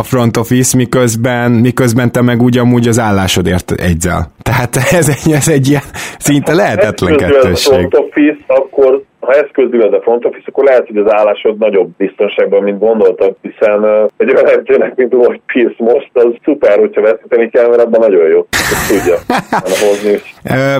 a 0.00 0.02
front 0.02 0.36
office, 0.36 0.76
miközben, 0.76 1.50
miközben 1.50 2.12
te 2.12 2.22
meg 2.22 2.42
ugyanúgy 2.42 2.88
az 2.88 2.98
állásodért 2.98 3.70
egyzel? 3.70 4.20
Tehát 4.42 4.76
ez 4.76 5.08
egy, 5.08 5.32
ez 5.32 5.48
egy 5.48 5.68
ilyen 5.68 5.86
szinte 6.18 6.54
lehetetlen 6.54 7.16
kettősség. 7.16 7.72
A 7.72 7.76
front 7.76 7.94
office, 7.94 8.44
akkor 8.46 9.02
ha 9.26 9.32
ezt 9.32 9.52
közüled 9.52 9.92
a 9.92 10.00
front 10.00 10.24
office, 10.24 10.44
akkor 10.46 10.64
lehet, 10.64 10.86
hogy 10.86 10.96
az 10.96 11.12
állásod 11.12 11.58
nagyobb 11.58 11.88
biztonságban, 11.96 12.62
mint 12.62 12.78
gondoltad, 12.78 13.36
hiszen 13.42 13.84
egy 14.16 14.34
olyan 14.34 14.48
edzőnek, 14.48 14.94
mint 14.94 15.12
Lloyd 15.12 15.40
Pierce 15.46 15.84
most, 15.84 16.10
az 16.12 16.34
szuper, 16.44 16.78
hogyha 16.78 17.00
veszíteni 17.00 17.50
kell, 17.50 17.68
mert 17.68 17.82
abban 17.82 18.00
nagyon 18.00 18.28
jó. 18.28 18.46
Ezt 18.50 18.88
tudja 18.88 19.16
hozni, 19.86 20.18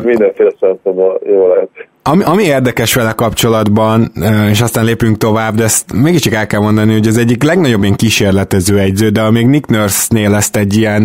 mindenféle 0.05 0.50
szempontból 0.61 1.21
jó 1.26 1.49
lehet. 1.49 1.69
Ami, 2.09 2.23
ami 2.23 2.43
érdekes 2.43 2.95
vele 2.95 3.13
kapcsolatban, 3.13 4.13
és 4.51 4.61
aztán 4.61 4.85
lépünk 4.85 5.17
tovább, 5.17 5.55
de 5.55 5.65
ezt 5.65 5.93
mégiscsak 5.93 6.33
el 6.33 6.47
kell 6.47 6.61
mondani, 6.61 6.93
hogy 6.93 7.07
az 7.07 7.17
egyik 7.17 7.43
legnagyobb 7.43 7.83
ilyen 7.83 7.97
kísérletező 7.97 8.79
egyző, 8.79 9.09
de 9.09 9.21
amíg 9.21 9.47
Nick 9.47 9.69
Nurse-nél 9.69 10.35
ezt 10.35 10.57
egy 10.57 10.77
ilyen 10.77 11.03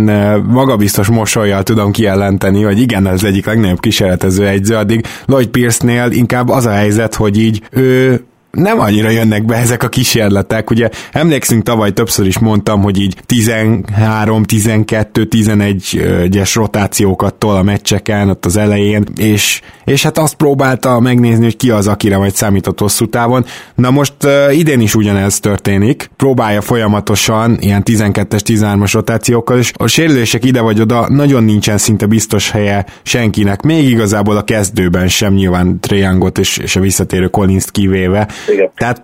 magabiztos 0.47 1.07
mosolyjal 1.07 1.63
tudom 1.63 1.91
kijelenteni, 1.91 2.63
hogy 2.63 2.79
igen, 2.79 3.07
ez 3.07 3.23
egyik 3.23 3.45
legnagyobb 3.45 3.79
kísérletező 3.79 4.47
egyző, 4.47 4.75
addig 4.75 5.05
Lloyd 5.25 5.47
Pierce-nél 5.47 6.11
inkább 6.11 6.49
az 6.49 6.65
a 6.65 6.71
helyzet, 6.71 7.15
hogy 7.15 7.39
így 7.39 7.61
ő 7.71 8.23
nem 8.51 8.79
annyira 8.79 9.09
jönnek 9.09 9.45
be 9.45 9.55
ezek 9.55 9.83
a 9.83 9.89
kísérletek. 9.89 10.69
Ugye 10.69 10.89
emlékszünk, 11.11 11.63
tavaly 11.63 11.91
többször 11.91 12.25
is 12.25 12.39
mondtam, 12.39 12.81
hogy 12.81 12.99
így 12.99 13.17
13, 13.25 14.43
12, 14.43 15.27
11-es 15.29 16.51
rotációkat 16.53 17.33
tol 17.33 17.55
a 17.55 17.63
meccseken 17.63 18.29
ott 18.29 18.45
az 18.45 18.57
elején, 18.57 19.03
és, 19.15 19.61
és 19.85 20.03
hát 20.03 20.17
azt 20.17 20.35
próbálta 20.35 20.99
megnézni, 20.99 21.43
hogy 21.43 21.57
ki 21.57 21.69
az, 21.69 21.87
akire 21.87 22.17
majd 22.17 22.35
számított 22.35 22.79
hosszú 22.79 23.09
távon. 23.09 23.45
Na 23.75 23.89
most 23.89 24.13
uh, 24.23 24.57
idén 24.57 24.81
is 24.81 24.95
ugyanez 24.95 25.39
történik, 25.39 26.09
próbálja 26.17 26.61
folyamatosan 26.61 27.57
ilyen 27.59 27.83
12-es, 27.85 28.41
13-as 28.45 28.89
rotációkkal, 28.93 29.57
és 29.57 29.71
a 29.75 29.87
sérülések 29.87 30.45
ide 30.45 30.61
vagy 30.61 30.81
oda 30.81 31.09
nagyon 31.09 31.43
nincsen 31.43 31.77
szinte 31.77 32.05
biztos 32.05 32.49
helye 32.49 32.85
senkinek, 33.03 33.61
még 33.61 33.89
igazából 33.89 34.37
a 34.37 34.43
kezdőben 34.43 35.07
sem 35.07 35.33
nyilván 35.33 35.79
Triangot 35.79 36.37
és, 36.37 36.57
és 36.57 36.75
a 36.75 36.79
visszatérő 36.79 37.27
Collins-t 37.27 37.71
kivéve, 37.71 38.27
igen. 38.47 38.71
Tehát, 38.75 39.01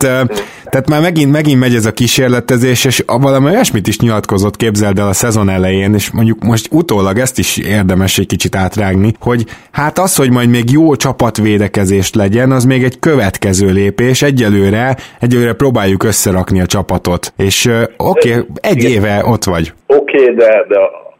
tehát 0.70 0.90
már 0.90 1.02
megint, 1.02 1.32
megint 1.32 1.60
megy 1.60 1.76
ez 1.76 1.86
a 1.86 1.92
kísérletezés, 1.92 2.86
és 2.86 3.04
valami 3.06 3.46
olyasmit 3.46 3.88
is 3.88 4.00
nyilatkozott, 4.00 4.56
képzeld 4.56 5.00
el 5.00 5.08
a 5.08 5.14
szezon 5.14 5.50
elején, 5.50 5.94
és 5.94 6.12
mondjuk 6.12 6.44
most 6.44 6.68
utólag 6.72 7.18
ezt 7.18 7.40
is 7.40 7.58
érdemes 7.58 8.18
egy 8.18 8.26
kicsit 8.26 8.56
átrágni, 8.56 9.14
hogy 9.20 9.46
hát 9.72 10.00
az, 10.00 10.16
hogy 10.16 10.32
majd 10.32 10.50
még 10.50 10.72
jó 10.72 10.96
csapatvédekezést 10.96 12.16
legyen, 12.16 12.52
az 12.52 12.64
még 12.64 12.84
egy 12.84 13.00
következő 13.00 13.72
lépés, 13.72 14.22
egyelőre, 14.22 14.96
egyelőre 15.20 15.54
próbáljuk 15.54 16.04
összerakni 16.04 16.62
a 16.62 16.66
csapatot, 16.66 17.34
és 17.38 17.70
oké, 17.98 18.30
okay, 18.30 18.46
egy 18.62 18.78
Igen. 18.78 18.92
éve 18.92 19.22
ott 19.26 19.44
vagy. 19.44 19.74
Oké, 19.88 20.22
okay, 20.22 20.36
de, 20.36 20.66
de 20.68 20.78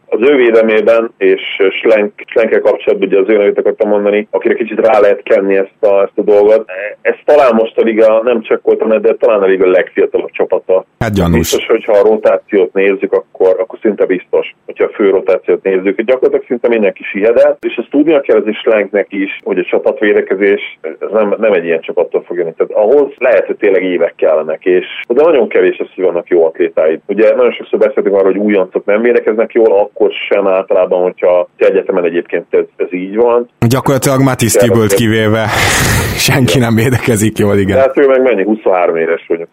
az 0.08 0.30
ő 0.30 0.36
védelmében, 0.36 1.10
és 1.18 1.42
Schlenk, 1.70 2.12
Schlenkel 2.26 2.60
kapcsolatban 2.60 3.08
ugye 3.08 3.18
az 3.18 3.28
ő 3.28 3.52
akartam 3.56 3.88
mondani, 3.88 4.28
akire 4.30 4.54
kicsit 4.54 4.86
rá 4.86 4.98
lehet 5.00 5.22
kenni 5.22 5.56
ezt 5.56 5.76
a, 5.80 6.02
ezt 6.02 6.18
a 6.18 6.22
dolgot. 6.22 6.70
Ez 7.00 7.14
talán 7.24 7.54
most 7.54 7.78
a 7.78 7.82
liga, 7.82 8.22
nem 8.22 8.42
csak 8.42 8.62
voltam, 8.62 9.00
de 9.02 9.14
talán 9.14 9.42
a 9.42 9.46
liga 9.46 9.66
legfiatalabb 9.66 10.30
csapata. 10.30 10.84
Hát 10.98 11.14
gyanús. 11.14 11.38
Biztos, 11.38 11.66
hogyha 11.66 11.92
a 11.92 12.02
rotációt 12.02 12.72
nézzük, 12.72 13.12
akkor, 13.12 13.56
akkor 13.60 13.78
szinte 13.82 14.04
biztos, 14.04 14.54
hogyha 14.66 14.84
a 14.84 14.94
fő 14.94 15.10
rotációt 15.10 15.62
nézzük, 15.62 15.94
hogy 15.94 16.04
gyakorlatilag 16.04 16.44
szinte 16.46 16.68
mindenki 16.68 17.02
sihedett, 17.02 17.64
és 17.64 17.74
ezt 17.76 17.90
tudnia 17.90 18.20
kell 18.20 18.36
az 18.36 18.54
Schlenknek 18.54 19.06
is, 19.10 19.40
hogy 19.44 19.58
a 19.58 19.64
csapatvédekezés 19.64 20.78
ez 20.80 21.10
nem, 21.12 21.34
nem 21.38 21.52
egy 21.52 21.64
ilyen 21.64 21.80
csapattól 21.80 22.22
fog 22.22 22.36
jönni. 22.36 22.52
Tehát 22.56 22.84
ahhoz 22.84 23.12
lehet, 23.18 23.46
hogy 23.46 23.56
tényleg 23.56 23.82
évek 23.82 24.14
kellenek, 24.16 24.64
és 24.64 24.86
de 25.08 25.22
nagyon 25.22 25.48
kevés 25.48 25.78
az, 25.78 25.86
hogy 25.94 26.04
vannak 26.04 26.28
jó 26.28 26.46
atlétáid. 26.46 27.00
Ugye 27.06 27.34
nagyon 27.34 27.52
sokszor 27.52 27.78
beszéltünk 27.78 28.14
arról, 28.14 28.32
hogy 28.32 28.40
újoncok 28.40 28.84
nem 28.84 29.02
védekeznek 29.02 29.52
jól, 29.52 29.72
akkor 29.98 30.12
sem 30.28 30.46
általában, 30.46 31.02
hogyha 31.02 31.48
egyetemen 31.56 32.04
egyébként 32.04 32.46
ez, 32.50 32.64
ez 32.76 32.92
így 32.92 33.16
van. 33.16 33.48
Gyakorlatilag 33.68 34.20
Matis 34.20 34.52
Tibolt 34.52 34.92
kivéve 34.92 35.46
senki 36.28 36.58
nem 36.58 36.74
védekezik 36.74 37.38
jól, 37.38 37.56
igen. 37.56 37.78
Hát 37.78 37.98
ő 37.98 38.06
meg 38.06 38.22
mennyi, 38.22 38.44
23 38.44 38.96
éves 38.96 39.24
vagyok. 39.28 39.48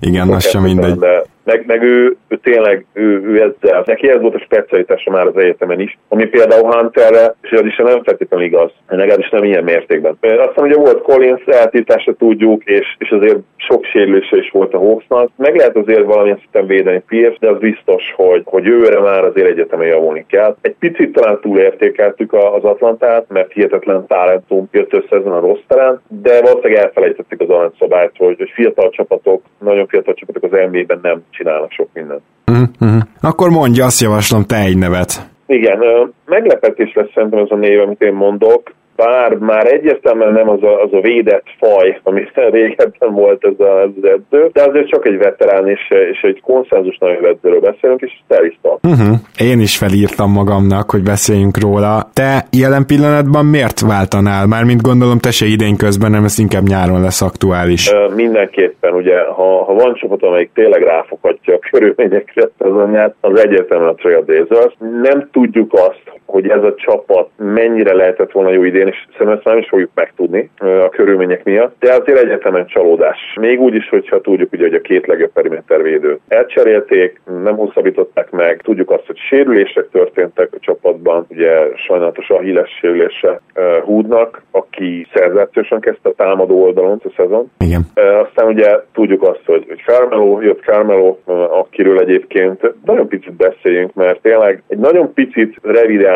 Igen, 0.00 0.28
az 0.28 0.48
sem 0.48 0.62
mindegy. 0.62 0.98
De 0.98 1.24
meg, 1.48 1.64
meg 1.66 1.82
ő, 1.82 2.16
ő 2.28 2.36
tényleg, 2.36 2.84
ő, 2.92 3.22
ő 3.24 3.34
ezzel, 3.40 3.82
neki 3.86 4.10
ez 4.10 4.20
volt 4.20 4.34
a 4.34 4.38
specialitása 4.38 5.10
már 5.10 5.26
az 5.26 5.36
egyetemen 5.36 5.80
is, 5.80 5.98
ami 6.08 6.24
például 6.24 6.72
Hunterre, 6.72 7.34
és 7.42 7.50
az 7.50 7.64
is 7.64 7.76
nem 7.76 8.02
feltétlenül 8.02 8.46
igaz, 8.46 8.70
legalábbis 8.88 9.28
nem 9.28 9.44
ilyen 9.44 9.64
mértékben. 9.64 10.16
Aztán 10.20 10.64
ugye 10.64 10.76
volt 10.76 11.02
Collins 11.02 11.44
eltiltása 11.44 12.12
tudjuk, 12.12 12.64
és, 12.64 12.96
és 12.98 13.10
azért 13.10 13.38
sok 13.56 13.84
sérülése 13.84 14.36
is 14.36 14.50
volt 14.50 14.74
a 14.74 14.78
Hawksnak. 14.78 15.30
Meg 15.36 15.56
lehet 15.56 15.76
azért 15.76 16.04
valamilyen 16.04 16.38
szinten 16.38 16.66
védeni 16.66 17.02
Pierce, 17.06 17.36
de 17.40 17.50
az 17.50 17.58
biztos, 17.58 18.02
hogy, 18.16 18.42
hogy 18.44 18.66
őre 18.66 19.00
már 19.00 19.24
azért 19.24 19.48
egyetemen 19.48 19.86
javulni 19.86 20.24
kell. 20.28 20.56
Egy 20.60 20.74
picit 20.78 21.12
talán 21.12 21.40
túlértékeltük 21.40 22.32
az 22.32 22.64
Atlantát, 22.64 23.24
mert 23.28 23.52
hihetetlen 23.52 24.06
talentum 24.06 24.68
jött 24.72 24.92
össze 24.92 25.16
ezen 25.16 25.32
a 25.32 25.40
rossz 25.40 25.64
terén, 25.66 26.00
de 26.08 26.40
valószínűleg 26.40 26.84
elfelejtettük 26.84 27.40
az 27.40 27.48
aranyszabályt, 27.48 28.12
hogy, 28.16 28.36
hogy 28.38 28.50
fiatal 28.54 28.90
csapatok, 28.90 29.42
nagyon 29.58 29.86
fiatal 29.86 30.14
csapatok 30.14 30.42
az 30.42 30.58
NBA-ben 30.70 30.98
nem 31.02 31.24
csinálnak 31.38 31.70
sok 31.70 31.88
mindent. 31.92 32.22
Uh-huh. 32.46 33.02
Akkor 33.20 33.50
mondja, 33.50 33.84
azt 33.84 34.00
javaslom, 34.00 34.44
te 34.44 34.56
egy 34.56 34.78
nevet. 34.78 35.10
Igen, 35.46 35.78
meglepetés 36.24 36.92
lesz 36.94 37.12
szerintem 37.14 37.38
ez 37.38 37.50
a 37.50 37.56
név, 37.56 37.80
amit 37.80 38.02
én 38.02 38.12
mondok 38.12 38.72
bár 39.04 39.34
már 39.34 39.66
egyértelműen 39.72 40.32
nem 40.32 40.48
az 40.48 40.62
a, 40.62 40.82
az 40.82 40.92
a 40.92 41.00
védett 41.00 41.46
faj, 41.58 42.00
ami 42.02 42.22
régebben 42.58 43.12
volt 43.12 43.44
ez, 43.44 43.66
a, 43.66 43.82
az 43.82 43.90
edző, 44.02 44.50
de 44.52 44.62
azért 44.62 44.88
csak 44.88 45.06
egy 45.06 45.18
veterán 45.18 45.68
és, 45.68 45.90
és 46.12 46.20
egy 46.22 46.40
konszenzus 46.40 46.98
nagyon 46.98 47.26
edzőről 47.26 47.60
beszélünk, 47.60 48.00
és 48.00 48.12
Terista. 48.26 48.78
Uh-huh. 48.82 49.16
Én 49.50 49.60
is 49.60 49.76
felírtam 49.76 50.30
magamnak, 50.32 50.90
hogy 50.90 51.02
beszéljünk 51.02 51.60
róla. 51.60 52.10
Te 52.12 52.44
jelen 52.60 52.86
pillanatban 52.86 53.44
miért 53.44 53.80
váltanál? 53.80 54.46
Mármint 54.46 54.82
gondolom 54.82 55.18
te 55.18 55.30
se 55.30 55.46
idén 55.46 55.76
közben, 55.76 56.10
nem 56.10 56.24
ez 56.24 56.38
inkább 56.38 56.66
nyáron 56.68 57.00
lesz 57.00 57.22
aktuális. 57.22 57.92
Uh, 57.92 58.14
mindenképpen, 58.14 58.92
ugye, 58.94 59.18
ha, 59.24 59.64
ha 59.64 59.74
van 59.74 59.94
csapat, 59.94 60.22
amelyik 60.22 60.50
tényleg 60.54 60.82
ráfoghatja 60.82 61.54
a 61.54 61.66
körülményekre 61.70 62.48
szezonját, 62.58 63.14
az 63.20 63.40
egyértelműen 63.40 63.90
a 63.90 63.94
Trailblazers. 63.94 64.74
Nem 65.02 65.28
tudjuk 65.32 65.72
azt, 65.72 66.17
hogy 66.28 66.48
ez 66.48 66.62
a 66.62 66.74
csapat 66.74 67.28
mennyire 67.36 67.94
lehetett 67.94 68.32
volna 68.32 68.50
jó 68.50 68.62
idén, 68.62 68.86
és 68.86 69.06
szerintem 69.12 69.36
ezt 69.36 69.44
nem 69.44 69.58
is 69.58 69.68
fogjuk 69.68 69.90
megtudni 69.94 70.50
a 70.58 70.88
körülmények 70.88 71.44
miatt, 71.44 71.74
de 71.78 71.92
azért 71.94 72.18
egyetemen 72.18 72.66
csalódás. 72.66 73.18
Még 73.40 73.60
úgy 73.60 73.74
is, 73.74 73.88
hogyha 73.88 74.20
tudjuk, 74.20 74.52
ugye, 74.52 74.62
hogy 74.62 74.74
a 74.74 74.80
két 74.80 75.06
legjobb 75.06 75.32
perimétervédő 75.32 76.18
elcserélték, 76.28 77.20
nem 77.42 77.56
hosszabbították 77.56 78.30
meg, 78.30 78.60
tudjuk 78.62 78.90
azt, 78.90 79.06
hogy 79.06 79.18
sérülések 79.18 79.88
történtek 79.92 80.48
a 80.52 80.58
csapatban, 80.60 81.26
ugye 81.28 81.50
sajnálatos 81.74 82.30
a 82.30 82.40
híles 82.40 82.70
sérülése 82.80 83.40
húdnak, 83.84 84.42
aki 84.50 85.06
szenzációsan 85.14 85.80
kezdte 85.80 86.08
a 86.08 86.14
támadó 86.16 86.62
oldalon 86.62 87.00
a 87.04 87.12
szezon. 87.16 87.50
Igen. 87.58 87.80
Aztán 88.24 88.46
ugye 88.46 88.80
tudjuk 88.92 89.22
azt, 89.22 89.42
hogy, 89.46 89.64
hogy 89.68 89.82
Carmelo, 89.86 90.40
jött 90.40 90.60
Carmelo, 90.60 91.16
akiről 91.50 91.98
egyébként 91.98 92.74
nagyon 92.84 93.08
picit 93.08 93.32
beszéljünk, 93.32 93.94
mert 93.94 94.20
tényleg 94.22 94.62
egy 94.68 94.78
nagyon 94.78 95.12
picit 95.12 95.58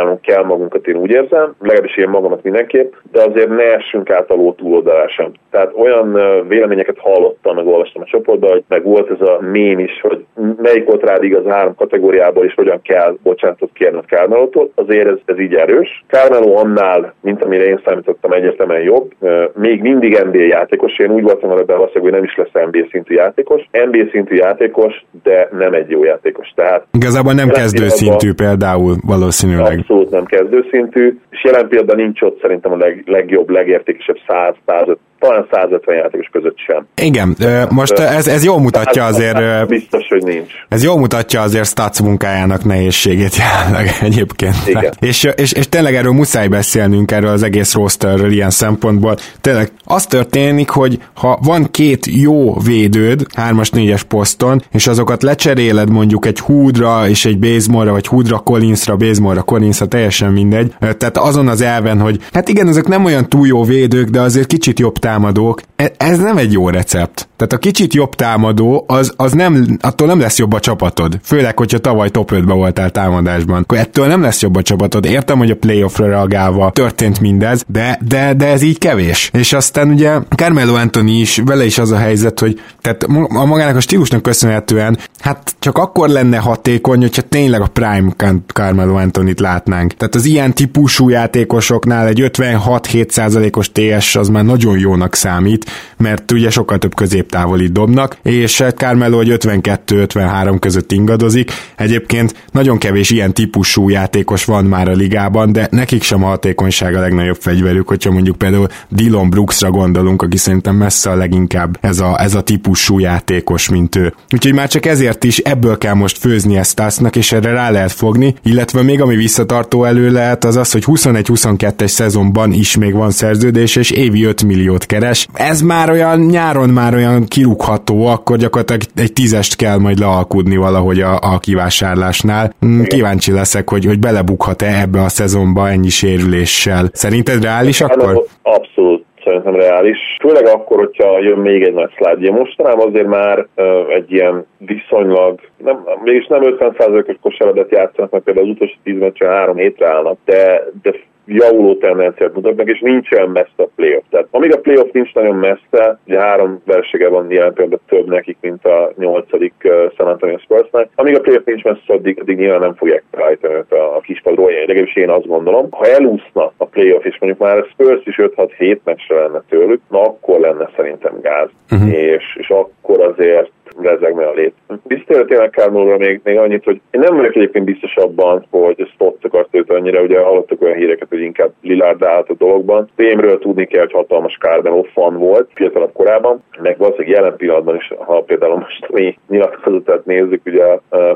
revidálnunk 0.02 0.20
kell 0.20 0.44
magunkat, 0.44 0.86
én 0.86 0.96
úgy 0.96 1.10
érzem, 1.10 1.54
legalábbis 1.60 1.96
én 1.96 2.08
magamat 2.08 2.42
mindenképp, 2.42 2.92
de 3.12 3.22
azért 3.22 3.48
ne 3.48 3.74
essünk 3.74 4.10
át 4.10 4.30
a 4.30 4.34
ló 4.34 4.52
túloldalá 4.52 5.06
sem. 5.06 5.32
Tehát 5.50 5.72
olyan 5.76 6.12
véleményeket 6.48 6.98
hallottam, 6.98 7.54
meg 7.54 7.66
olvastam 7.66 8.02
a 8.02 8.10
csoportban, 8.10 8.50
hogy 8.50 8.64
meg 8.68 8.84
volt 8.84 9.10
ez 9.10 9.28
a 9.28 9.38
mém 9.40 9.78
is, 9.78 10.00
hogy 10.00 10.24
melyik 10.56 10.84
volt 10.84 11.02
rád 11.02 11.22
igaz 11.22 11.44
három 11.46 11.74
kategóriából, 11.74 12.44
és 12.44 12.54
hogyan 12.54 12.80
kell 12.82 13.16
bocsánatot 13.22 13.70
kérned 13.72 14.04
Carmelótól, 14.04 14.70
azért 14.74 15.06
ez, 15.06 15.18
ez 15.24 15.38
így 15.38 15.54
erős. 15.54 16.04
Carmelo 16.06 16.56
annál, 16.56 17.14
mint 17.20 17.44
amire 17.44 17.64
én 17.64 17.80
számítottam, 17.84 18.32
egyértelműen 18.32 18.82
jobb. 18.82 19.10
Még 19.54 19.80
mindig 19.80 20.20
NBA 20.24 20.42
játékos, 20.42 20.98
én 20.98 21.10
úgy 21.10 21.22
voltam 21.22 21.50
ebben 21.50 21.76
valószínűleg, 21.76 22.02
hogy 22.02 22.12
nem 22.12 22.24
is 22.24 22.36
lesz 22.36 22.64
NBA 22.70 22.86
szintű 22.90 23.14
játékos. 23.14 23.68
NBA 23.70 24.10
szintű 24.10 24.34
játékos, 24.34 25.04
de 25.22 25.48
nem 25.58 25.72
egy 25.72 25.90
jó 25.90 26.04
játékos. 26.04 26.52
Tehát 26.54 26.86
Igazából 26.92 27.32
nem 27.32 27.48
kezdő 27.48 27.88
szintű 27.88 28.32
például 28.32 28.94
valószínűleg. 29.06 29.78
Abszolút 29.78 29.91
nem 30.10 30.24
kezdő 30.24 30.66
szintű, 30.70 31.18
és 31.30 31.44
jelen 31.44 31.68
pillanatban 31.68 31.96
nincs 31.96 32.22
ott 32.22 32.40
szerintem 32.40 32.72
a 32.72 32.76
leg, 32.76 33.02
legjobb, 33.06 33.50
legértékesebb 33.50 34.18
100-105 34.28 34.96
talán 35.22 35.46
150 35.50 35.96
játékos 35.96 36.28
között 36.32 36.58
sem. 36.58 36.86
Igen, 36.94 37.36
most 37.70 37.92
ez, 37.92 38.26
ez 38.26 38.44
jól 38.44 38.60
mutatja 38.60 39.04
azért... 39.04 39.68
Biztos, 39.68 40.06
hogy 40.08 40.22
nincs. 40.22 40.52
Ez 40.68 40.84
jól 40.84 40.98
mutatja 40.98 41.40
azért 41.40 41.66
Stats 41.66 42.00
munkájának 42.00 42.64
nehézségét 42.64 43.36
jelenleg 43.36 43.88
egyébként. 44.08 44.54
Igen. 44.66 44.92
És, 45.00 45.28
és, 45.34 45.52
és 45.52 45.68
tényleg 45.68 45.94
erről 45.94 46.12
muszáj 46.12 46.48
beszélnünk, 46.48 47.10
erről 47.10 47.30
az 47.30 47.42
egész 47.42 47.74
rosterről 47.74 48.32
ilyen 48.32 48.50
szempontból. 48.50 49.16
Tényleg 49.40 49.70
az 49.84 50.06
történik, 50.06 50.70
hogy 50.70 50.98
ha 51.14 51.38
van 51.42 51.70
két 51.70 52.06
jó 52.06 52.60
védőd, 52.60 53.26
3-as, 53.36 53.68
4-es 53.72 54.02
poszton, 54.08 54.62
és 54.72 54.86
azokat 54.86 55.22
lecseréled 55.22 55.90
mondjuk 55.90 56.26
egy 56.26 56.38
húdra 56.38 57.08
és 57.08 57.24
egy 57.24 57.38
Bazemore-ra, 57.38 57.92
vagy 57.92 58.06
húdra 58.06 58.38
Collinsra, 58.38 58.96
Bazemore-ra 58.96 59.42
Collinsra, 59.42 59.86
teljesen 59.86 60.32
mindegy. 60.32 60.74
Tehát 60.78 61.18
azon 61.18 61.48
az 61.48 61.60
elven, 61.60 62.00
hogy 62.00 62.18
hát 62.32 62.48
igen, 62.48 62.68
ezek 62.68 62.86
nem 62.86 63.04
olyan 63.04 63.28
túl 63.28 63.46
jó 63.46 63.64
védők, 63.64 64.08
de 64.08 64.20
azért 64.20 64.46
kicsit 64.46 64.78
jobb 64.78 64.98
támadók. 65.12 65.62
E- 65.76 65.92
ez 65.96 66.18
nem 66.18 66.36
egy 66.36 66.52
jó 66.52 66.68
recept. 66.68 67.28
Tehát 67.36 67.52
a 67.52 67.58
kicsit 67.58 67.94
jobb 67.94 68.14
támadó, 68.14 68.84
az, 68.86 69.12
az 69.16 69.32
nem, 69.32 69.76
attól 69.80 70.06
nem 70.06 70.20
lesz 70.20 70.38
jobb 70.38 70.52
a 70.52 70.60
csapatod. 70.60 71.18
Főleg, 71.22 71.58
hogyha 71.58 71.78
tavaly 71.78 72.10
top 72.10 72.30
5-be 72.34 72.52
voltál 72.52 72.90
támadásban. 72.90 73.62
Akkor 73.62 73.78
ettől 73.78 74.06
nem 74.06 74.22
lesz 74.22 74.42
jobb 74.42 74.56
a 74.56 74.62
csapatod. 74.62 75.04
Értem, 75.04 75.38
hogy 75.38 75.50
a 75.50 75.56
playoffra 75.56 76.06
reagálva 76.06 76.70
történt 76.70 77.20
mindez, 77.20 77.64
de, 77.66 77.98
de, 78.08 78.34
de 78.34 78.46
ez 78.46 78.62
így 78.62 78.78
kevés. 78.78 79.30
És 79.32 79.52
aztán 79.52 79.88
ugye 79.88 80.18
Carmelo 80.36 80.74
Anthony 80.74 81.20
is, 81.20 81.40
vele 81.44 81.64
is 81.64 81.78
az 81.78 81.90
a 81.90 81.96
helyzet, 81.96 82.40
hogy 82.40 82.60
tehát 82.80 83.02
a 83.28 83.44
magának 83.44 83.76
a 83.76 83.80
stílusnak 83.80 84.22
köszönhetően, 84.22 84.98
hát 85.18 85.54
csak 85.58 85.78
akkor 85.78 86.08
lenne 86.08 86.36
hatékony, 86.36 87.00
hogyha 87.00 87.22
tényleg 87.22 87.60
a 87.60 87.66
prime 87.66 88.12
Carmelo 88.46 88.94
Anthony-t 88.94 89.40
látnánk. 89.40 89.94
Tehát 89.94 90.14
az 90.14 90.24
ilyen 90.24 90.54
típusú 90.54 91.08
játékosoknál 91.08 92.06
egy 92.06 92.20
56-7%-os 92.22 93.70
TS 93.72 94.16
az 94.16 94.28
már 94.28 94.44
nagyon 94.44 94.78
jónak 95.02 95.14
számít, 95.14 95.70
mert 95.96 96.32
ugye 96.32 96.50
sokkal 96.50 96.78
több 96.78 96.94
középtávoli 96.94 97.66
dobnak, 97.66 98.16
és 98.22 98.62
Carmelo 98.76 99.20
egy 99.20 99.36
52-53 99.38 100.56
között 100.60 100.92
ingadozik. 100.92 101.52
Egyébként 101.76 102.34
nagyon 102.52 102.78
kevés 102.78 103.10
ilyen 103.10 103.34
típusú 103.34 103.88
játékos 103.88 104.44
van 104.44 104.64
már 104.64 104.88
a 104.88 104.92
ligában, 104.92 105.52
de 105.52 105.68
nekik 105.70 106.02
sem 106.02 106.24
a 106.24 106.26
hatékonyság 106.26 106.94
a 106.94 107.00
legnagyobb 107.00 107.36
fegyverük, 107.40 107.88
hogyha 107.88 108.10
mondjuk 108.10 108.38
például 108.38 108.68
Dylan 108.88 109.30
Brooksra 109.30 109.70
gondolunk, 109.70 110.22
aki 110.22 110.36
szerintem 110.36 110.74
messze 110.76 111.10
a 111.10 111.16
leginkább 111.16 111.78
ez 111.80 112.00
a, 112.00 112.20
ez 112.20 112.34
a 112.34 112.40
típusú 112.40 112.98
játékos, 112.98 113.68
mint 113.68 113.96
ő. 113.96 114.14
Úgyhogy 114.32 114.54
már 114.54 114.68
csak 114.68 114.86
ezért 114.86 115.24
is 115.24 115.38
ebből 115.38 115.78
kell 115.78 115.94
most 115.94 116.18
főzni 116.18 116.56
ezt 116.56 116.70
Stásznak, 116.70 117.16
és 117.16 117.32
erre 117.32 117.52
rá 117.52 117.70
lehet 117.70 117.92
fogni, 117.92 118.34
illetve 118.42 118.82
még 118.82 119.00
ami 119.00 119.16
visszatartó 119.16 119.84
elő 119.84 120.10
lehet, 120.10 120.44
az 120.44 120.56
az, 120.56 120.72
hogy 120.72 120.84
21-22-es 120.86 121.86
szezonban 121.86 122.52
is 122.52 122.76
még 122.76 122.92
van 122.92 123.10
szerződés, 123.10 123.76
és 123.76 123.90
évi 123.90 124.24
5 124.24 124.44
milliót 124.44 124.86
keres. 124.92 125.26
Ez 125.34 125.60
már 125.60 125.90
olyan 125.90 126.18
nyáron 126.36 126.68
már 126.80 126.92
olyan 126.94 127.22
kirúgható, 127.34 127.96
akkor 128.14 128.36
gyakorlatilag 128.36 128.82
egy 129.04 129.12
tízest 129.12 129.56
kell 129.62 129.78
majd 129.78 129.98
lealkudni 129.98 130.56
valahogy 130.56 131.00
a, 131.00 131.12
a 131.32 131.38
kivásárlásnál. 131.46 132.44
Mm, 132.66 132.82
kíváncsi 132.82 133.32
leszek, 133.32 133.70
hogy, 133.70 133.84
hogy 133.84 134.00
belebukhat-e 134.06 134.70
ebbe 134.84 135.00
a 135.08 135.14
szezonba 135.18 135.68
ennyi 135.74 135.92
sérüléssel. 136.00 136.84
Szerinted 136.92 137.42
reális 137.42 137.80
akkor? 137.80 138.24
Abszolút 138.42 139.04
szerintem 139.24 139.54
reális. 139.54 139.98
Főleg 140.20 140.46
akkor, 140.46 140.76
hogyha 140.78 141.20
jön 141.20 141.38
még 141.38 141.62
egy 141.62 141.74
nagy 141.74 141.90
slide. 141.96 142.30
Mostanában 142.30 142.88
azért 142.88 143.06
már 143.06 143.46
uh, 143.56 143.94
egy 143.94 144.12
ilyen 144.12 144.46
viszonylag, 144.58 145.40
nem, 145.56 145.76
mégis 146.04 146.26
nem 146.26 146.40
50%-os 146.42 147.16
kosaradat 147.20 147.70
játszanak, 147.70 148.10
mert 148.10 148.24
például 148.24 148.46
az 148.46 148.52
utolsó 148.54 148.74
10 148.84 148.98
meccsen 148.98 149.28
3 149.28 149.56
hétre 149.56 149.86
állnak, 149.86 150.18
de, 150.24 150.62
de 150.82 150.92
javuló 151.26 151.74
tendenciát 151.74 152.34
mutatnak, 152.34 152.68
és 152.68 152.80
nincs 152.80 153.10
olyan 153.12 153.30
messze 153.30 153.52
a 153.56 153.68
playoff. 153.76 154.04
Tehát 154.10 154.26
amíg 154.30 154.54
a 154.54 154.60
playoff 154.60 154.90
nincs 154.92 155.14
nagyon 155.14 155.36
messze, 155.36 155.98
ugye 156.06 156.18
három 156.18 156.62
versége 156.64 157.08
van 157.08 157.30
jelen 157.30 157.52
például 157.52 157.80
több 157.88 158.08
nekik, 158.08 158.36
mint 158.40 158.64
a 158.64 158.92
nyolcadik 158.96 159.54
uh, 159.64 159.92
San 159.96 160.06
Antonio 160.06 160.38
Spursnak, 160.38 160.88
amíg 160.94 161.16
a 161.16 161.20
playoff 161.20 161.44
nincs 161.44 161.62
messze, 161.62 161.82
addig, 161.86 162.20
addig 162.20 162.36
nyilván 162.36 162.60
nem 162.60 162.74
fogják 162.74 163.02
felállítani 163.10 163.54
a, 163.68 163.96
a 163.96 164.00
kispadról, 164.00 164.50
legalábbis 164.50 164.96
én 164.96 165.10
azt 165.10 165.26
gondolom. 165.26 165.68
Ha 165.70 165.86
elúszna 165.86 166.52
a 166.56 166.64
playoff, 166.64 167.04
és 167.04 167.16
mondjuk 167.20 167.42
már 167.42 167.58
a 167.58 167.66
Spurs 167.70 168.06
is 168.06 168.16
5-6-7 168.18 168.78
meccsre 168.84 169.16
lenne 169.16 169.42
tőlük, 169.48 169.80
na 169.90 170.02
akkor 170.02 170.40
lenne 170.40 170.70
szerintem 170.76 171.20
gáz. 171.20 171.48
Uh-huh. 171.70 171.92
És, 171.92 172.36
és 172.38 172.48
akkor 172.48 173.00
azért 173.00 173.50
lezegne 173.80 174.26
a 174.26 174.32
lét. 174.32 174.54
Biztos 174.84 175.16
tényleg 175.26 175.50
Kármóra 175.50 175.96
még, 175.96 176.20
még 176.24 176.38
annyit, 176.38 176.64
hogy 176.64 176.80
én 176.90 177.00
nem 177.00 177.16
vagyok 177.16 177.36
egyébként 177.36 177.64
biztos 177.64 177.96
abban, 177.96 178.46
hogy 178.50 178.90
Stotts 178.94 179.24
akart 179.24 179.48
őt 179.50 179.70
annyira, 179.70 180.02
ugye 180.02 180.20
hallottak 180.20 180.62
olyan 180.62 180.76
híreket, 180.76 181.08
hogy 181.08 181.20
inkább 181.20 181.52
Lillard 181.62 182.02
állt 182.02 182.28
a 182.28 182.34
dologban. 182.34 182.88
Témről 182.96 183.38
tudni 183.38 183.66
kell, 183.66 183.80
hogy 183.80 183.92
hatalmas 183.92 184.36
Carmelo 184.40 184.82
fan 184.82 185.18
volt 185.18 185.50
fiatalabb 185.54 185.92
korában, 185.92 186.42
meg 186.62 186.78
valószínűleg 186.78 187.16
jelen 187.16 187.36
pillanatban 187.36 187.76
is, 187.76 187.92
ha 187.98 188.20
például 188.20 188.56
most 188.56 188.88
mi 188.90 189.18
nyilatkozatot 189.28 190.04
nézzük, 190.04 190.40
ugye 190.46 190.64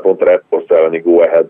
pont 0.01 0.21
a 0.21 0.25
Raptors 0.25 0.65
elleni 0.67 0.99
go 0.99 1.19
ahead 1.19 1.47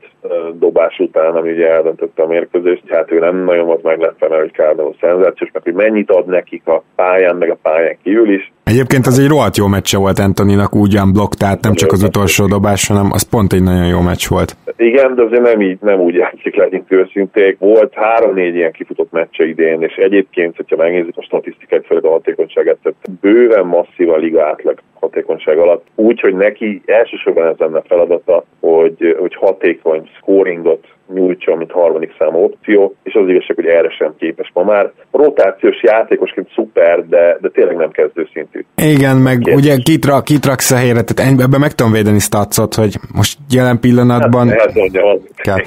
dobás 0.60 1.00
után, 1.00 1.36
ami 1.36 1.52
ugye 1.52 1.68
eldöntötte 1.68 2.24
a 2.24 2.28
mérkőzést, 2.28 2.84
hát 2.88 3.12
ő 3.12 3.20
nem 3.20 3.44
nagyon 3.44 3.66
volt 3.66 3.84
meglepve, 3.84 4.28
mert 4.28 4.42
hogy 4.42 4.54
Carmelo 4.54 4.94
szenzációs, 5.02 5.50
meg 5.54 5.64
hogy 5.64 5.74
mennyit 5.74 6.12
ad 6.12 6.26
nekik 6.26 6.68
a 6.68 6.84
pályán, 6.96 7.36
meg 7.36 7.50
a 7.50 7.58
pályán 7.62 7.98
kívül 8.04 8.34
is. 8.34 8.52
Egyébként 8.64 9.06
az 9.06 9.20
egy 9.20 9.28
rohadt 9.28 9.58
jó 9.58 9.68
meccse 9.68 9.98
volt 9.98 10.20
Antoninak 10.20 10.76
úgy 10.76 10.97
blokk, 11.06 11.34
tehát 11.34 11.64
nem 11.64 11.74
csak 11.74 11.92
az 11.92 12.04
utolsó 12.04 12.46
dobás, 12.46 12.88
hanem 12.88 13.12
az 13.12 13.30
pont 13.30 13.54
egy 13.54 13.64
nagyon 13.64 13.88
jó 13.88 14.00
meccs 14.00 14.28
volt. 14.28 14.56
Igen, 14.78 15.16
de 15.16 15.24
azért 15.24 15.42
nem, 15.42 15.62
így, 15.62 15.78
nem 15.82 16.00
úgy 16.00 16.14
játszik, 16.14 16.56
legyünk 16.56 16.92
őszinték. 16.92 17.58
Volt 17.60 17.94
három-négy 17.94 18.56
ilyen 18.56 18.72
kifutott 18.72 19.12
meccse 19.12 19.46
idén, 19.46 19.82
és 19.82 19.96
egyébként, 19.96 20.56
hogyha 20.56 20.76
megnézzük 20.76 21.18
a 21.18 21.22
statisztikát, 21.22 21.86
főleg 21.86 22.06
a 22.06 22.10
hatékonyságát, 22.10 22.78
tehát 22.84 23.20
bőven 23.22 23.66
masszív 23.66 24.10
a 24.10 24.18
liga 24.18 24.46
átlag 24.46 24.80
hatékonyság 25.00 25.58
alatt. 25.58 25.86
Úgy, 25.96 26.20
hogy 26.20 26.36
neki 26.36 26.82
elsősorban 26.86 27.48
ez 27.48 27.58
lenne 27.58 27.82
feladata, 27.82 28.44
hogy, 28.60 29.16
hogy 29.20 29.36
hatékony 29.36 30.10
scoringot 30.18 30.88
nyújtson, 31.14 31.58
mint 31.58 31.72
harmadik 31.72 32.16
számú 32.20 32.44
opció, 32.44 32.96
és 33.04 33.14
az 33.14 33.30
igazság, 33.30 33.56
hogy 33.56 33.66
erre 33.66 33.90
sem 33.90 34.14
képes 34.20 34.52
ma 34.54 34.64
már. 34.64 34.92
Rotációs 35.12 35.84
játékosként 35.84 36.50
szuper, 36.56 37.06
de, 37.08 37.38
de 37.42 37.50
tényleg 37.50 37.76
nem 37.76 37.92
kezdő 37.92 38.28
szintű. 38.34 38.66
Igen, 38.76 39.18
meg 39.18 39.40
Két. 39.40 39.56
ugye 39.56 39.76
kitrak, 39.78 40.24
kitraksz 40.24 40.72
a 40.72 40.76
helyre, 40.76 41.02
tehát 41.02 41.40
ebben 41.40 41.60
meg 41.60 41.74
tudom 41.74 41.92
védeni 41.92 42.20
statszot, 42.20 42.76
hogy 42.76 42.96
most 43.16 43.38
jelen 43.50 43.80
pillanatban... 43.80 44.50
Hát, 44.50 44.72
kell. 45.36 45.58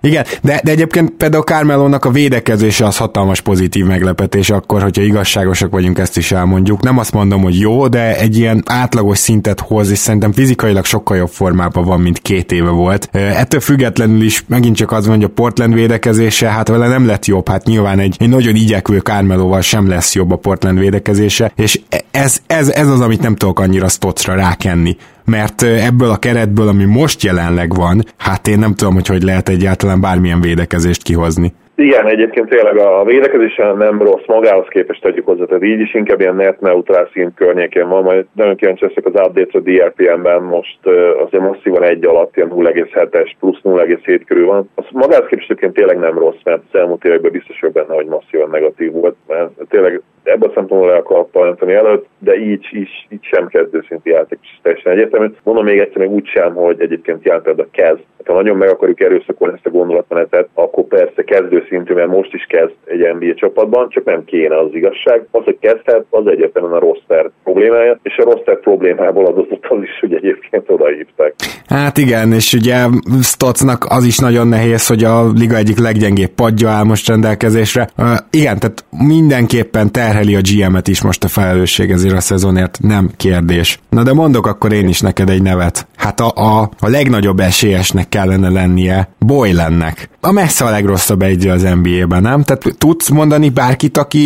Igen, 0.00 0.24
de, 0.42 0.60
de 0.64 0.70
egyébként 0.70 1.10
például 1.16 1.42
Carmelónak 1.42 2.04
a 2.04 2.10
védekezése 2.10 2.84
az 2.84 2.98
hatalmas 2.98 3.40
pozitív 3.40 3.84
meglepetés 3.86 4.50
akkor, 4.50 4.82
hogyha 4.82 5.02
igazságosak 5.02 5.70
vagyunk, 5.70 5.98
ezt 5.98 6.16
is 6.16 6.32
elmondjuk. 6.32 6.82
Nem 6.82 6.98
azt 6.98 7.12
mondom, 7.12 7.42
hogy 7.42 7.60
jó, 7.60 7.88
de 7.88 8.18
egy 8.18 8.36
ilyen 8.38 8.62
átlagos 8.66 9.18
szintet 9.18 9.60
hoz, 9.60 9.90
és 9.90 9.98
szerintem 9.98 10.32
fizikailag 10.32 10.84
sokkal 10.84 11.16
jobb 11.16 11.28
formában 11.28 11.84
van, 11.84 12.00
mint 12.00 12.18
két 12.18 12.52
éve 12.52 12.70
volt. 12.70 13.08
Ettől 13.12 13.60
függetlenül 13.60 14.22
is 14.22 14.44
megint 14.48 14.73
csak 14.74 14.92
az 14.92 15.06
van, 15.06 15.14
hogy 15.14 15.24
a 15.24 15.28
Portland 15.28 15.74
védekezése, 15.74 16.48
hát 16.48 16.68
vele 16.68 16.88
nem 16.88 17.06
lett 17.06 17.24
jobb, 17.24 17.48
hát 17.48 17.64
nyilván 17.64 17.98
egy, 17.98 18.16
egy 18.18 18.28
nagyon 18.28 18.54
igyekvő 18.54 18.98
Carmelóval 18.98 19.60
sem 19.60 19.88
lesz 19.88 20.14
jobb 20.14 20.30
a 20.30 20.36
Portland 20.36 20.78
védekezése, 20.78 21.52
és 21.56 21.80
ez, 22.10 22.40
ez, 22.46 22.68
ez 22.68 22.88
az, 22.88 23.00
amit 23.00 23.22
nem 23.22 23.36
tudok 23.36 23.60
annyira 23.60 23.88
Stotsra 23.88 24.34
rákenni 24.34 24.96
mert 25.24 25.62
ebből 25.62 26.10
a 26.10 26.16
keretből, 26.16 26.68
ami 26.68 26.84
most 26.84 27.22
jelenleg 27.22 27.74
van, 27.74 28.04
hát 28.16 28.48
én 28.48 28.58
nem 28.58 28.74
tudom, 28.74 28.94
hogy 28.94 29.06
hogy 29.06 29.22
lehet 29.22 29.48
egyáltalán 29.48 30.00
bármilyen 30.00 30.40
védekezést 30.40 31.02
kihozni. 31.02 31.52
Igen, 31.76 32.06
egyébként 32.06 32.48
tényleg 32.48 32.76
a 32.76 33.04
védekezésen 33.04 33.76
nem 33.76 34.02
rossz, 34.02 34.26
magához 34.26 34.66
képest 34.68 35.02
tegyük 35.02 35.26
hozzá, 35.26 35.44
tehát 35.44 35.64
így 35.64 35.80
is 35.80 35.94
inkább 35.94 36.20
ilyen 36.20 36.34
net 36.36 36.60
neutrál 36.60 37.08
szint 37.12 37.34
környékén 37.34 37.88
van, 37.88 38.02
majd 38.02 38.26
nagyon 38.32 38.56
kíváncsi 38.56 38.84
leszek 38.84 39.06
az 39.06 39.26
updates 39.26 39.54
a 39.54 39.58
DRPM-ben, 39.58 40.42
most 40.42 40.78
azért 41.26 41.42
masszívan 41.42 41.82
egy 41.82 42.06
alatt, 42.06 42.36
ilyen 42.36 42.50
0,7-es 42.54 43.30
plusz 43.38 43.58
0,7 43.62 44.20
körül 44.26 44.46
van. 44.46 44.70
Az 44.74 44.84
magához 44.90 45.26
képest 45.26 45.50
egyébként 45.50 45.74
tényleg 45.74 45.98
nem 45.98 46.18
rossz, 46.18 46.42
mert 46.44 46.62
az 46.72 46.78
elmúlt 46.78 47.04
években 47.04 47.32
biztos 47.32 47.60
vagyok 47.60 47.74
benne, 47.74 47.94
hogy 47.94 48.06
masszívan 48.06 48.50
negatív 48.50 48.92
volt, 48.92 49.16
mert 49.26 49.50
tényleg 49.68 50.02
ebben 50.22 50.48
a 50.48 50.52
szempontból 50.54 50.90
le 50.90 50.96
akar 50.96 51.26
Anthony 51.32 51.70
előtt, 51.70 52.06
de 52.18 52.36
így, 52.36 52.66
így, 52.72 53.06
így 53.08 53.24
sem 53.24 53.46
kezdőszinti 53.46 54.10
játékos, 54.10 54.58
teljesen 54.62 54.92
egyértelmű. 54.92 55.26
Mondom 55.42 55.64
még 55.64 55.78
egyszer, 55.78 55.98
még 55.98 56.10
úgy 56.10 56.26
sem, 56.26 56.54
hogy 56.54 56.80
egyébként 56.80 57.24
jelen 57.24 57.42
például 57.42 57.68
kezd. 57.70 58.02
Ha 58.24 58.34
nagyon 58.34 58.56
meg 58.56 58.68
akarjuk 58.68 59.00
erőszakolni 59.00 59.54
ezt 59.54 59.66
a 59.66 59.70
gondolatmenetet, 59.70 60.48
akkor 60.54 60.84
persze 60.84 61.22
kezdőszintű, 61.24 61.94
mert 61.94 62.08
most 62.08 62.34
is 62.34 62.46
kezd 62.48 62.74
egy 62.84 63.14
NBA 63.18 63.34
csapatban, 63.34 63.88
csak 63.88 64.04
nem 64.04 64.24
kéne 64.24 64.58
az 64.58 64.68
igazság. 64.72 65.26
Az, 65.30 65.44
hogy 65.44 65.58
kezdhet, 65.60 66.04
az 66.10 66.26
egyértelműen 66.26 66.74
a 66.74 66.78
roster 66.78 67.30
problémája, 67.44 67.98
és 68.02 68.16
a 68.16 68.24
roster 68.24 68.60
problémából 68.60 69.26
adott 69.26 69.66
az 69.68 69.82
is, 69.82 69.98
hogy 70.00 70.14
egyébként 70.14 70.70
odahívták. 70.70 71.34
Hát 71.68 71.98
igen, 71.98 72.32
és 72.32 72.52
ugye 72.52 72.86
Stotznak 73.22 73.84
az 73.88 74.04
is 74.04 74.18
nagyon 74.18 74.48
nehéz, 74.48 74.86
hogy 74.86 75.04
a 75.04 75.30
liga 75.32 75.56
egyik 75.56 75.78
leggyengébb 75.78 76.30
padja 76.30 76.68
áll 76.68 76.84
most 76.84 77.08
rendelkezésre. 77.08 77.88
Uh, 77.98 78.06
igen, 78.30 78.58
tehát 78.58 78.84
mindenképpen 79.06 79.92
terheli 79.92 80.34
a 80.34 80.40
GM-et 80.40 80.88
is 80.88 81.02
most 81.02 81.24
a 81.24 81.28
felelősség 81.28 81.90
ezért 81.90 82.14
a 82.14 82.20
szezonért, 82.20 82.78
nem 82.82 83.10
kérdés. 83.16 83.78
Na 83.90 84.02
de 84.02 84.12
mondok 84.12 84.46
akkor 84.46 84.72
én 84.72 84.88
is 84.88 85.00
neked 85.00 85.28
egy 85.28 85.42
nevet. 85.42 85.86
Hát 85.96 86.20
a, 86.20 86.30
a, 86.34 86.62
a 86.80 86.88
legnagyobb 86.88 87.38
esélyesnek 87.38 88.08
kellene 88.14 88.50
lennie 88.60 88.98
Boylennek. 89.26 89.96
A 90.30 90.32
messze 90.32 90.64
a 90.64 90.74
legrosszabb 90.76 91.22
egyző 91.22 91.50
az 91.50 91.62
NBA-ben, 91.78 92.22
nem? 92.30 92.40
Tehát 92.46 92.62
tudsz 92.78 93.08
mondani 93.18 93.48
bárkit, 93.60 93.96
aki 94.04 94.24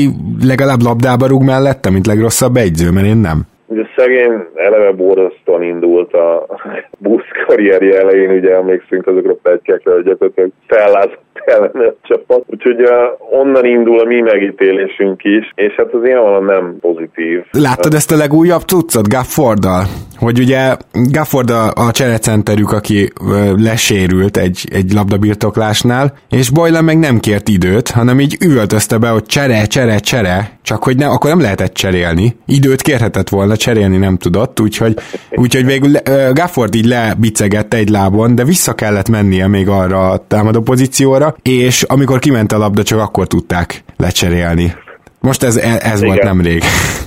legalább 0.52 0.82
labdába 0.88 1.26
rúg 1.26 1.42
mellette, 1.52 1.90
mint 1.90 2.06
legrosszabb 2.06 2.56
egyző, 2.56 2.90
mert 2.90 3.06
én 3.06 3.20
nem. 3.28 3.38
Ugye 3.66 3.84
szegény 3.96 4.34
eleve 4.54 4.92
borzasztóan 4.92 5.62
indult 5.62 6.12
a 6.12 6.46
busz 7.04 7.28
karrierje 7.46 7.98
elején, 8.00 8.30
ugye 8.30 8.50
emlékszünk 8.54 9.06
azokra 9.06 9.32
a 9.32 9.38
pegykekre, 9.42 9.92
hogy 9.92 10.04
gyakorlatilag 10.04 10.50
fellázott 10.66 11.27
ellene 11.48 11.86
a 11.86 11.94
csapat. 12.02 12.42
Úgyhogy 12.46 12.82
uh, 12.82 13.40
onnan 13.40 13.64
indul 13.64 14.00
a 14.00 14.04
mi 14.04 14.20
megítélésünk 14.20 15.24
is, 15.24 15.52
és 15.54 15.72
hát 15.76 15.92
az 15.92 16.04
ilyen 16.04 16.44
nem 16.44 16.76
pozitív. 16.80 17.44
Láttad 17.50 17.94
ezt 17.94 18.12
a 18.12 18.16
legújabb 18.16 18.62
cuccot 18.62 19.08
Gafforddal? 19.08 19.84
Hogy 20.18 20.38
ugye 20.38 20.76
Gafford 20.92 21.50
a, 21.50 21.66
a 21.74 21.90
cserecenterük, 21.90 22.72
aki 22.72 23.10
uh, 23.20 23.60
lesérült 23.62 24.36
egy, 24.36 24.64
egy 24.72 24.92
labdabirtoklásnál, 24.92 26.12
és 26.30 26.50
Boylan 26.50 26.84
meg 26.84 26.98
nem 26.98 27.18
kért 27.18 27.48
időt, 27.48 27.90
hanem 27.90 28.20
így 28.20 28.36
üvöltözte 28.44 28.98
be, 28.98 29.08
hogy 29.08 29.24
csere, 29.24 29.64
csere, 29.64 29.98
csere, 29.98 30.58
csak 30.62 30.84
hogy 30.84 30.96
ne, 30.96 31.06
akkor 31.06 31.30
nem 31.30 31.40
lehetett 31.40 31.74
cserélni. 31.74 32.36
Időt 32.46 32.82
kérhetett 32.82 33.28
volna, 33.28 33.56
cserélni 33.56 33.96
nem 33.96 34.16
tudott, 34.16 34.60
úgyhogy, 34.60 34.94
úgyhogy 35.30 35.64
végül 35.64 35.90
uh, 35.90 36.32
Gafford 36.32 36.74
így 36.74 36.86
lebicegett 36.86 37.74
egy 37.74 37.88
lábon, 37.88 38.34
de 38.34 38.44
vissza 38.44 38.74
kellett 38.74 39.08
mennie 39.08 39.46
még 39.46 39.68
arra 39.68 40.10
a 40.10 40.24
támadó 40.26 40.60
pozícióra, 40.60 41.36
és 41.42 41.82
amikor 41.82 42.18
kiment 42.18 42.52
a 42.52 42.58
labda, 42.58 42.82
csak 42.82 43.00
akkor 43.00 43.26
tudták 43.26 43.84
lecserélni. 43.96 44.72
Most 45.20 45.42
ez, 45.42 45.56
ez 45.92 46.04
volt 46.04 46.22
nemrég. 46.22 46.62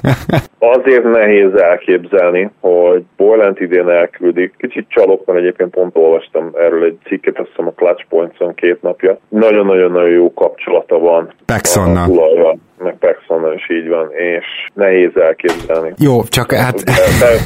Azért 0.77 1.03
nehéz 1.03 1.53
elképzelni, 1.55 2.49
hogy 2.59 3.03
Boylant 3.17 3.59
idén 3.59 3.89
elküldik. 3.89 4.53
Kicsit 4.57 4.85
csalok, 4.89 5.25
mert 5.25 5.39
egyébként 5.39 5.69
pont 5.69 5.95
olvastam 5.95 6.51
erről 6.53 6.83
egy 6.83 6.97
cikket, 7.03 7.39
azt 7.39 7.49
hiszem 7.49 7.67
a 7.67 7.71
Clutch 7.71 8.05
Points-on 8.09 8.53
két 8.53 8.81
napja. 8.81 9.17
Nagyon-nagyon-nagyon 9.29 10.09
jó 10.09 10.33
kapcsolata 10.33 10.99
van. 10.99 11.33
Paxsonnal. 11.45 12.59
meg 12.77 12.97
Paxsonnal 12.99 13.53
is 13.53 13.69
így 13.69 13.87
van, 13.87 14.11
és 14.11 14.45
nehéz 14.73 15.17
elképzelni. 15.17 15.93
Jó, 15.97 16.23
csak 16.23 16.51
hát... 16.51 16.83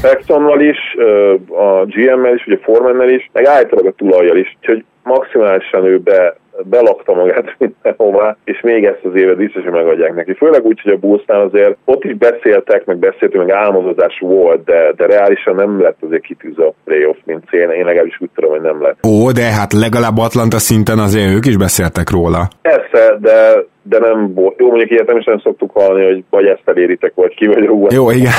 Paxsonnal 0.01 0.61
is, 0.61 0.77
a 1.49 1.85
GM-mel 1.85 2.35
is, 2.35 2.45
ugye 2.47 2.57
Formannel 2.61 3.09
is, 3.09 3.29
meg 3.33 3.45
általában 3.45 3.91
a 3.91 3.95
tulajjal 3.95 4.37
is, 4.37 4.57
úgyhogy 4.59 4.85
maximálisan 5.03 5.85
ő 5.85 5.97
be 5.97 6.35
belakta 6.63 7.13
magát 7.13 7.55
mindenhová, 7.59 8.37
és 8.43 8.61
még 8.61 8.85
ezt 8.85 9.03
az 9.03 9.15
évet 9.15 9.37
biztos, 9.37 9.63
hogy 9.63 9.71
megadják 9.71 10.15
neki. 10.15 10.33
Főleg 10.33 10.65
úgy, 10.65 10.81
hogy 10.81 10.91
a 10.93 10.97
Bullsnál 10.97 11.41
azért 11.41 11.77
ott 11.85 12.03
is 12.03 12.15
beszéltek, 12.17 12.85
meg 12.85 12.97
beszéltünk, 12.97 13.45
meg 13.45 13.55
álmodozás 13.55 14.19
volt, 14.19 14.63
de, 14.63 14.91
de 14.95 15.05
reálisan 15.05 15.55
nem 15.55 15.81
lett 15.81 15.97
azért 15.99 16.23
kitűzve 16.23 16.65
a 16.65 16.73
playoff, 16.83 17.17
mint 17.25 17.43
cél. 17.49 17.69
Én 17.69 17.85
legalábbis 17.85 18.21
úgy 18.21 18.29
tudom, 18.35 18.51
hogy 18.51 18.61
nem 18.61 18.81
lett. 18.81 19.05
Ó, 19.05 19.31
de 19.31 19.51
hát 19.59 19.73
legalább 19.73 20.17
Atlanta 20.17 20.57
szinten 20.57 20.99
azért 20.99 21.35
ők 21.35 21.45
is 21.45 21.57
beszéltek 21.57 22.09
róla. 22.09 22.47
Persze, 22.61 23.17
de 23.19 23.65
de 23.89 23.99
nem 23.99 24.33
volt. 24.33 24.59
Jó, 24.59 24.67
mondjuk 24.67 24.91
ilyet 24.91 25.07
nem 25.07 25.17
is 25.17 25.25
nem 25.25 25.39
szoktuk 25.39 25.71
hallani, 25.71 26.05
hogy 26.05 26.23
vagy 26.29 26.45
ezt 26.45 26.61
eléritek, 26.65 27.11
vagy 27.15 27.35
ki 27.35 27.45
vagy 27.45 27.65
rúgva. 27.65 27.87
Jó, 27.91 28.11
igen. 28.11 28.31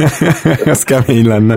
Ez 0.72 0.82
kemény 0.82 1.26
lenne. 1.26 1.56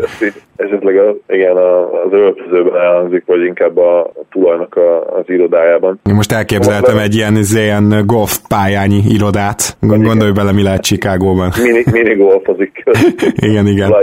Esetleg 0.55 0.97
az, 0.97 1.15
igen, 1.27 1.57
az 2.05 2.11
öltözőben 2.11 2.81
elhangzik, 2.81 3.23
vagy 3.25 3.43
inkább 3.43 3.77
a, 3.77 4.11
tulajnak 4.31 4.75
a, 4.75 5.17
az 5.17 5.23
irodájában. 5.25 5.99
Én 6.09 6.15
most 6.15 6.31
elképzeltem 6.31 6.97
egy 6.97 7.15
ilyen, 7.15 7.35
ilyen 7.55 8.03
golf 8.05 8.37
pályányi 8.47 9.01
irodát. 9.07 9.77
Gondolj 9.81 10.31
bele, 10.31 10.51
mi 10.51 10.63
lehet 10.63 10.83
Chicagóban. 10.83 11.49
Mini, 11.63 11.83
mini 11.91 12.15
golfozik. 12.15 12.83
igen, 13.49 13.67
igen. 13.67 13.93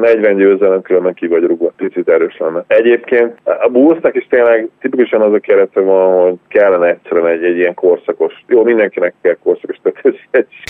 40 0.00 0.36
győzelem 0.36 0.82
különben 0.82 1.14
ki 1.14 1.26
vagy 1.26 1.42
rúgva. 1.42 1.69
Picit 1.80 2.08
erős 2.08 2.36
lenne. 2.38 2.64
Egyébként 2.66 3.32
a 3.44 3.68
Bullsnak 3.68 4.14
is 4.14 4.26
tényleg 4.30 4.68
tipikusan 4.80 5.20
az 5.20 5.32
a 5.32 5.38
kerete 5.38 5.80
van, 5.80 6.22
hogy 6.22 6.34
kellene 6.48 6.86
egyszerűen 6.86 7.26
egy, 7.26 7.44
egy 7.44 7.56
ilyen 7.56 7.74
korszakos 7.74 8.44
jó, 8.46 8.64
mindenkinek 8.64 9.14
kell 9.22 9.36
korszakos 9.42 9.76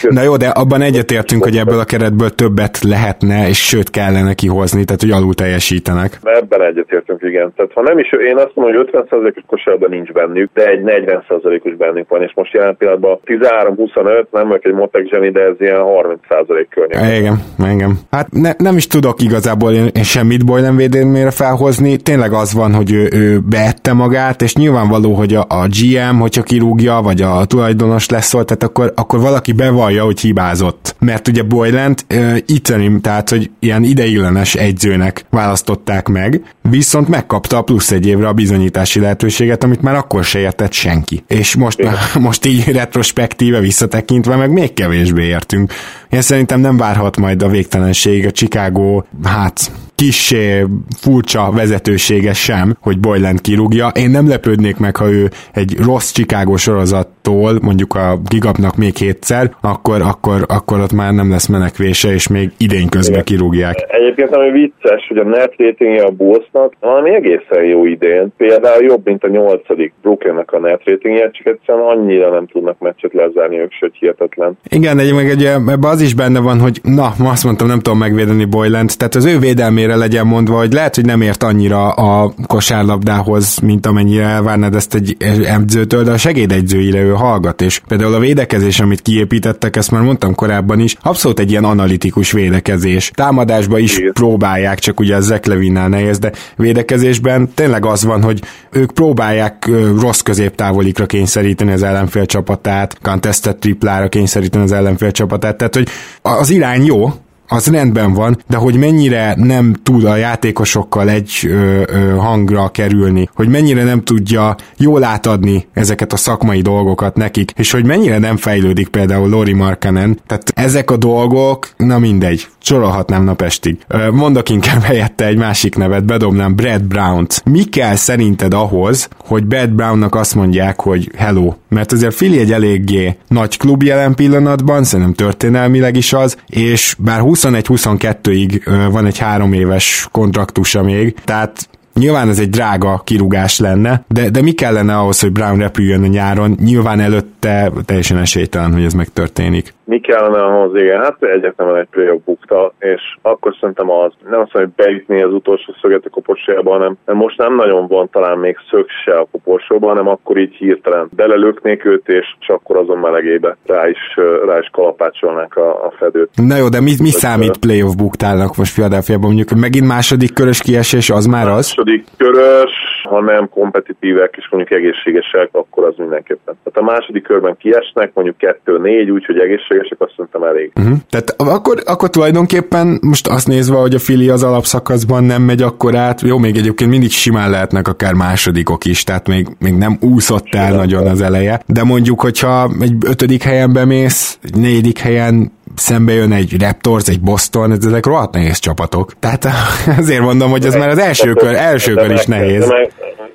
Na 0.09 0.23
jó, 0.23 0.37
de 0.37 0.49
abban 0.49 0.83
egyetértünk, 0.83 1.43
hogy 1.45 1.57
ebből 1.57 1.79
a 1.79 1.85
keretből 1.85 2.31
többet 2.31 2.79
lehetne, 2.83 3.49
és 3.49 3.59
sőt 3.69 3.91
kellene 3.91 4.35
kihozni, 4.35 4.85
tehát 4.85 5.01
hogy 5.01 5.11
alul 5.11 5.35
teljesítenek. 5.35 6.19
Ebben 6.23 6.63
egyetértünk, 6.63 7.23
igen. 7.23 7.53
Tehát 7.57 7.73
ha 7.73 7.83
nem 7.83 7.99
is, 7.99 8.13
én 8.13 8.37
azt 8.37 8.51
mondom, 8.55 8.77
hogy 8.77 8.91
50%-os 8.93 9.43
kosárban 9.47 9.91
nincs 9.91 10.13
bennük, 10.13 10.51
de 10.55 10.67
egy 10.67 10.81
40%-os 10.85 11.75
bennük 11.77 12.09
van, 12.09 12.23
és 12.23 12.33
most 12.35 12.53
jelen 12.53 12.77
pillanatban 12.77 13.21
13-25, 13.25 14.25
nem 14.31 14.49
vagyok 14.49 14.65
egy 14.65 14.73
motek 14.73 15.07
zseni, 15.07 15.31
de 15.31 15.41
ez 15.41 15.55
ilyen 15.59 15.81
30% 15.81 16.67
környék. 16.69 17.19
Igen, 17.19 17.37
igen. 17.75 17.93
Hát 18.11 18.27
ne, 18.31 18.51
nem 18.59 18.77
is 18.77 18.87
tudok 18.87 19.23
igazából 19.23 19.73
én, 19.73 20.03
semmit 20.03 20.47
Boylan 20.47 20.75
védelmére 21.01 21.31
felhozni, 21.31 21.97
tényleg 21.97 22.33
az 22.33 22.53
van, 22.53 22.75
hogy 22.75 22.93
ő, 22.93 23.09
ő 23.13 23.39
beette 23.39 23.93
magát, 23.93 24.43
és 24.43 24.55
nyilvánvaló, 24.55 25.15
hogy 25.15 25.35
a, 25.35 25.47
a 25.49 25.67
GM, 25.69 26.19
hogyha 26.19 26.43
kirúgja, 26.43 27.01
vagy 27.03 27.23
a 27.23 27.45
tulajdonos 27.45 28.09
lesz 28.09 28.33
volt, 28.33 28.47
tehát 28.47 28.63
akkor, 28.63 28.93
akkor 28.97 29.21
valaki 29.21 29.53
bevallja, 29.53 30.05
hogy 30.05 30.21
hibázott. 30.21 30.95
Mert 30.99 31.29
ugye 31.29 31.43
Boylant 31.43 32.05
uh, 32.15 32.37
iterim, 32.47 33.01
tehát 33.01 33.31
hogy 33.31 33.51
ilyen 33.59 33.85
ideiglenes 33.85 34.55
egyzőnek 34.55 35.25
választották 35.31 36.09
meg, 36.09 36.43
viszont 36.71 37.09
megkapta 37.09 37.57
a 37.57 37.63
plusz 37.63 37.91
egy 37.91 38.07
évre 38.07 38.29
a 38.29 38.33
bizonyítási 38.33 39.01
lehetőséget, 39.01 39.65
amit 39.65 39.83
már 39.83 39.95
akkor 39.95 40.25
se 40.25 40.39
értett 40.39 40.73
senki. 40.73 41.25
És 41.27 41.55
most, 41.57 41.83
most 42.19 42.47
így 42.47 42.73
retrospektíve 42.73 43.61
visszatekintve 43.61 44.37
meg 44.37 44.51
még 44.51 44.75
kevésbé 44.75 45.25
értünk. 45.25 45.73
Én 46.11 46.23
szerintem 46.23 46.61
nem 46.61 46.77
várhat 46.77 47.17
majd 47.17 47.43
a 47.43 47.49
végtelenség 47.49 48.27
a 48.27 48.31
Chicago, 48.31 49.03
hát 49.25 49.71
kissé 50.01 50.67
furcsa 50.97 51.51
vezetősége 51.53 52.33
sem, 52.33 52.77
hogy 52.81 52.99
Boyland 52.99 53.41
kirúgja. 53.41 53.89
Én 53.95 54.11
nem 54.11 54.29
lepődnék 54.29 54.79
meg, 54.79 54.97
ha 54.97 55.11
ő 55.11 55.29
egy 55.55 55.77
rossz 55.87 56.13
Chicago 56.13 56.57
sorozattól, 56.57 57.59
mondjuk 57.63 57.95
a 57.95 58.19
Gigapnak 58.29 58.77
még 58.77 58.97
hétszer, 58.97 59.51
akkor, 59.61 60.01
akkor, 60.01 60.45
akkor 60.49 60.81
ott 60.81 60.93
már 60.93 61.13
nem 61.13 61.31
lesz 61.31 61.49
menekvése, 61.49 62.13
és 62.13 62.29
még 62.29 62.51
idén 62.59 62.89
közben 62.89 63.25
kirúgják. 63.25 63.75
Egyébként 63.89 64.35
ami 64.35 64.51
vicces, 64.51 65.07
hogy 65.09 65.19
a 65.19 65.25
net 65.25 65.55
ratingje 65.57 66.03
a 66.03 66.11
Bullsnak 66.11 66.73
valami 66.81 67.15
egészen 67.15 67.65
jó 67.65 67.85
idén. 67.85 68.33
Például 68.37 68.85
jobb, 68.85 69.05
mint 69.05 69.25
a 69.25 69.29
nyolcadik 69.29 69.93
Brooklynnek 70.03 70.53
a 70.53 70.59
net 70.59 70.81
ratingje, 70.85 71.31
csak 71.31 71.47
egyszerűen 71.47 71.85
annyira 71.87 72.31
nem 72.31 72.47
tudnak 72.47 72.79
meccset 72.79 73.13
lezárni 73.13 73.59
ők, 73.59 73.73
hogy 73.81 73.93
hihetetlen. 73.99 74.59
Igen, 74.69 74.99
egy 74.99 75.15
meg 75.15 75.29
egy, 75.29 75.45
ebbe 75.45 75.89
az 75.89 76.01
is 76.01 76.15
benne 76.15 76.41
van, 76.41 76.59
hogy 76.61 76.81
na, 76.83 77.07
azt 77.31 77.45
mondtam, 77.45 77.67
nem 77.67 77.81
tudom 77.81 77.99
megvédeni 77.99 78.45
Boylant, 78.45 78.99
tehát 78.99 79.15
az 79.15 79.27
ő 79.27 79.39
védelmére 79.39 79.97
legyen 79.97 80.27
mondva, 80.27 80.57
hogy 80.59 80.73
lehet, 80.81 80.95
hogy 80.95 81.05
nem 81.05 81.21
ért 81.21 81.43
annyira 81.43 81.89
a 81.89 82.33
kosárlabdához, 82.47 83.59
mint 83.59 83.87
amennyire 83.87 84.25
elvárnád 84.25 84.75
ezt 84.75 84.95
egy 84.95 85.17
edzőtől, 85.45 86.05
de 86.05 86.11
a 86.11 86.17
segédegyzőire 86.17 87.01
ő 87.01 87.11
hallgat, 87.11 87.63
és 87.63 87.81
például 87.89 88.15
a 88.15 88.19
védekezés, 88.19 88.81
amit 88.81 89.03
kiépítettek, 89.03 89.77
ezt 89.77 89.91
már 89.91 90.03
mondtam 90.03 90.35
korábban 90.35 90.81
is, 90.81 90.97
abszolút 91.03 91.39
egy 91.39 91.51
ilyen 91.51 91.65
analitikus 91.65 92.33
védekezés. 92.33 93.11
Támadásba 93.15 93.79
is 93.79 93.99
Igen. 93.99 94.13
próbálják, 94.13 94.79
csak 94.79 95.01
ugye 95.01 95.17
a 95.17 95.21
Zach 95.21 95.49
Levinnál 95.49 95.89
nehéz, 95.89 96.19
de 96.19 96.33
védekezésben 96.57 97.51
tényleg 97.55 97.85
az 97.85 98.05
van, 98.05 98.23
hogy 98.23 98.41
ők 98.71 98.93
próbálják 98.93 99.71
rossz 100.01 100.21
középtávolikra 100.21 101.07
kényszeríteni 101.07 101.73
az 101.73 101.83
ellenfél 101.83 102.27
csapatát, 102.27 102.99
contested 103.03 103.57
triplára 103.57 104.09
kényszeríteni 104.09 104.65
az 104.65 104.73
ellenfél 104.73 105.11
csapatát, 105.11 105.57
tehát 105.57 105.75
hogy 105.75 105.89
az 106.23 106.51
irány 106.51 106.85
jó, 106.85 107.13
az 107.53 107.67
rendben 107.67 108.13
van, 108.13 108.39
de 108.49 108.57
hogy 108.57 108.77
mennyire 108.77 109.35
nem 109.37 109.75
tud 109.83 110.05
a 110.05 110.17
játékosokkal 110.17 111.11
egy 111.11 111.31
ö, 111.43 111.83
ö, 111.87 112.17
hangra 112.17 112.69
kerülni, 112.69 113.29
hogy 113.35 113.49
mennyire 113.49 113.85
nem 113.85 114.03
tudja 114.03 114.57
jól 114.77 115.05
átadni 115.05 115.67
ezeket 115.73 116.13
a 116.13 116.17
szakmai 116.17 116.61
dolgokat 116.61 117.17
nekik, 117.17 117.53
és 117.57 117.71
hogy 117.71 117.85
mennyire 117.85 118.19
nem 118.19 118.37
fejlődik 118.37 118.89
például 118.89 119.29
Lori 119.29 119.53
Markanen, 119.53 120.19
tehát 120.27 120.53
ezek 120.55 120.91
a 120.91 120.97
dolgok, 120.97 121.69
na 121.77 121.99
mindegy, 121.99 122.47
sorolhatnám 122.59 123.25
napestig. 123.25 123.79
Mondok 124.11 124.49
inkább 124.49 124.83
helyette 124.83 125.27
egy 125.27 125.37
másik 125.37 125.77
nevet, 125.77 126.05
bedobnám 126.05 126.55
Brad 126.55 126.83
Brown-t. 126.83 127.43
Mi 127.45 127.65
kell 127.65 127.95
szerinted 127.95 128.55
ahhoz, 128.55 129.09
hogy 129.19 129.45
Brad 129.45 129.71
Brownnak 129.71 130.15
azt 130.15 130.35
mondják, 130.35 130.81
hogy 130.81 131.11
hello? 131.17 131.55
Mert 131.69 131.93
azért 131.93 132.15
Fili 132.15 132.39
egy 132.39 132.53
eléggé 132.53 133.17
nagy 133.29 133.57
klub 133.57 133.83
jelen 133.83 134.15
pillanatban, 134.15 134.85
szerintem 134.85 135.15
történelmileg 135.15 135.97
is 135.97 136.13
az, 136.13 136.37
és 136.47 136.97
bár 136.99 137.21
21-22-ig 137.43 138.89
van 138.91 139.07
egy 139.07 139.19
három 139.19 139.53
éves 139.53 140.09
kontraktusa 140.11 140.83
még, 140.83 141.15
tehát 141.25 141.69
Nyilván 141.95 142.29
ez 142.29 142.39
egy 142.39 142.51
drága 142.51 143.03
kirúgás 143.05 143.59
lenne, 143.59 144.05
de, 144.09 144.31
de 144.31 144.43
mi 144.43 144.53
kellene 144.53 144.99
ahhoz, 144.99 145.21
hogy 145.21 145.33
Brown 145.33 145.59
repüljön 145.59 146.03
a 146.03 146.07
nyáron? 146.07 146.57
Nyilván 146.61 147.01
előtte 147.01 147.73
teljesen 147.85 148.19
esélytelen, 148.19 148.73
hogy 148.73 148.85
ez 148.85 148.93
megtörténik. 148.93 149.75
Mi 149.91 150.01
kellene 150.01 150.43
ahhoz, 150.45 150.81
igen, 150.83 151.03
hát 151.03 151.23
egyetemen 151.23 151.77
egy 151.77 151.89
playoff 151.91 152.21
bukta, 152.25 152.73
és 152.79 153.03
akkor 153.23 153.57
szerintem 153.61 153.91
az, 153.91 154.13
nem 154.31 154.41
azt 154.41 154.53
mondom, 154.53 154.73
hogy 154.75 154.87
beütni 154.87 155.23
az 155.23 155.33
utolsó 155.33 155.75
szöget 155.81 156.05
a 156.05 156.11
koporsójába, 156.11 156.73
hanem 156.73 156.97
most 157.05 157.39
nem 157.39 157.55
nagyon 157.55 157.87
van 157.87 158.09
talán 158.13 158.39
még 158.39 158.57
szög 158.71 158.87
se 159.05 159.19
a 159.19 159.27
koporsóban, 159.31 159.89
hanem 159.89 160.09
akkor 160.09 160.39
így 160.39 160.55
hirtelen 160.55 161.09
belelöknék 161.17 161.85
őt, 161.85 162.09
és 162.09 162.27
csak 162.39 162.61
akkor 162.61 162.77
azon 162.77 162.99
melegébe 162.99 163.57
rá 163.67 163.89
is, 163.89 164.17
rá 164.47 164.59
is 164.59 164.69
kalapácsolnák 164.73 165.57
a, 165.57 165.87
a 165.87 165.93
fedőt. 165.99 166.31
Na 166.49 166.57
jó, 166.57 166.69
de 166.69 166.81
mi, 166.81 166.93
mi 167.03 167.11
számít 167.11 167.59
playoff 167.59 167.95
buktának 167.95 168.57
most 168.57 168.73
Philadelphia-ban? 168.73 169.27
Mondjuk 169.27 169.61
megint 169.61 169.87
második 169.87 170.35
körös 170.35 170.61
kiesés, 170.63 171.11
az 171.11 171.27
már 171.27 171.49
az? 171.49 171.75
Második 171.77 172.05
körös, 172.17 172.73
ha 173.03 173.21
nem 173.21 173.49
kompetitívek 173.49 174.35
és 174.39 174.49
mondjuk 174.51 174.79
egészségesek, 174.79 175.49
akkor 175.53 175.85
az 175.85 175.95
mindenképpen. 175.97 176.55
Tehát 176.63 176.91
a 176.91 176.93
második 176.93 177.23
körben 177.23 177.57
kiesnek, 177.57 178.11
mondjuk 178.15 178.37
2-4, 178.67 179.13
úgyhogy 179.13 179.39
egészségesek, 179.39 180.01
azt 180.01 180.13
szerintem 180.17 180.43
elég. 180.43 180.73
Uh-huh. 180.77 180.97
Tehát 181.11 181.35
akkor, 181.57 181.83
akkor 181.85 182.11
tulajdonképpen 182.11 182.99
most 183.03 183.27
azt 183.27 183.47
nézve, 183.47 183.77
hogy 183.77 183.95
a 183.95 183.99
Fili 183.99 184.29
az 184.29 184.43
alapszakaszban 184.43 185.25
nem 185.25 185.43
megy 185.43 185.63
akkor 185.63 185.97
át, 185.97 186.21
jó, 186.21 186.39
még 186.39 186.57
egyébként 186.57 186.91
mindig 186.91 187.11
simán 187.11 187.51
lehetnek 187.51 187.89
akár 187.89 188.15
másodikok 188.15 188.85
is, 188.85 189.05
tehát 189.05 189.29
még, 189.29 189.47
még 189.59 189.75
nem 189.75 189.99
úszott 190.01 190.47
el 190.51 190.77
nagyon 190.77 191.07
az 191.07 191.21
eleje, 191.21 191.61
de 191.67 191.85
mondjuk, 191.85 192.21
hogyha 192.21 192.71
egy 192.81 192.93
ötödik 193.07 193.43
helyen 193.43 193.73
bemész, 193.73 194.39
egy 194.43 194.57
negyedik 194.57 194.99
helyen 194.99 195.53
szembe 195.81 196.13
jön 196.13 196.33
egy 196.33 196.51
Raptors, 196.63 197.09
egy 197.09 197.21
Boston, 197.21 197.71
ezek 197.71 198.07
rohadt 198.07 198.35
nehéz 198.35 198.59
csapatok. 198.59 199.07
Tehát 199.19 199.43
azért 200.03 200.27
mondom, 200.29 200.51
hogy 200.51 200.65
ez 200.65 200.77
már 200.77 200.89
az 200.89 200.99
első 200.99 201.33
kör, 201.33 201.55
első 201.55 201.95
kör 201.95 202.11
is 202.11 202.27
nehéz. 202.27 202.69
De, 202.69 202.89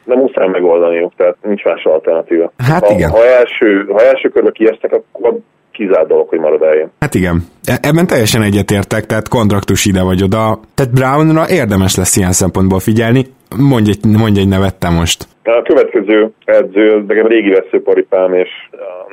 de 0.04 0.16
muszáj 0.16 0.48
megoldaniuk, 0.48 1.14
tehát 1.18 1.36
nincs 1.42 1.64
más 1.64 1.84
alternatíva. 1.84 2.52
Hát 2.58 2.88
ha, 2.88 2.94
igen. 2.94 3.10
Ha 3.10 3.26
első, 3.26 3.86
ha 3.92 4.02
első 4.02 4.30
körbe 4.30 4.52
kiestek, 4.52 4.92
akkor 4.94 5.40
kizárt 5.72 6.08
dolog, 6.08 6.30
hogy 6.30 6.40
marad 6.40 6.62
eljön. 6.62 6.92
Hát 7.00 7.14
igen. 7.14 7.38
E- 7.64 7.88
ebben 7.90 8.08
teljesen 8.08 8.42
egyetértek, 8.42 9.06
tehát 9.06 9.28
kontraktus 9.28 9.86
ide 9.86 10.04
vagy 10.04 10.24
oda. 10.24 10.60
Tehát 10.76 10.94
Brownra 10.94 11.44
érdemes 11.50 11.96
lesz 11.96 12.18
ilyen 12.18 12.32
szempontból 12.32 12.80
figyelni. 12.80 13.26
Mondj 13.58 13.90
egy, 13.90 14.20
mondj 14.20 14.40
egy 14.40 14.48
nevet 14.48 14.80
te 14.80 14.90
most. 14.90 15.28
A 15.44 15.62
következő 15.62 16.32
edző, 16.46 17.04
nekem 17.08 17.28
régi 17.28 17.50
veszőparipám, 17.50 18.34
és 18.34 18.50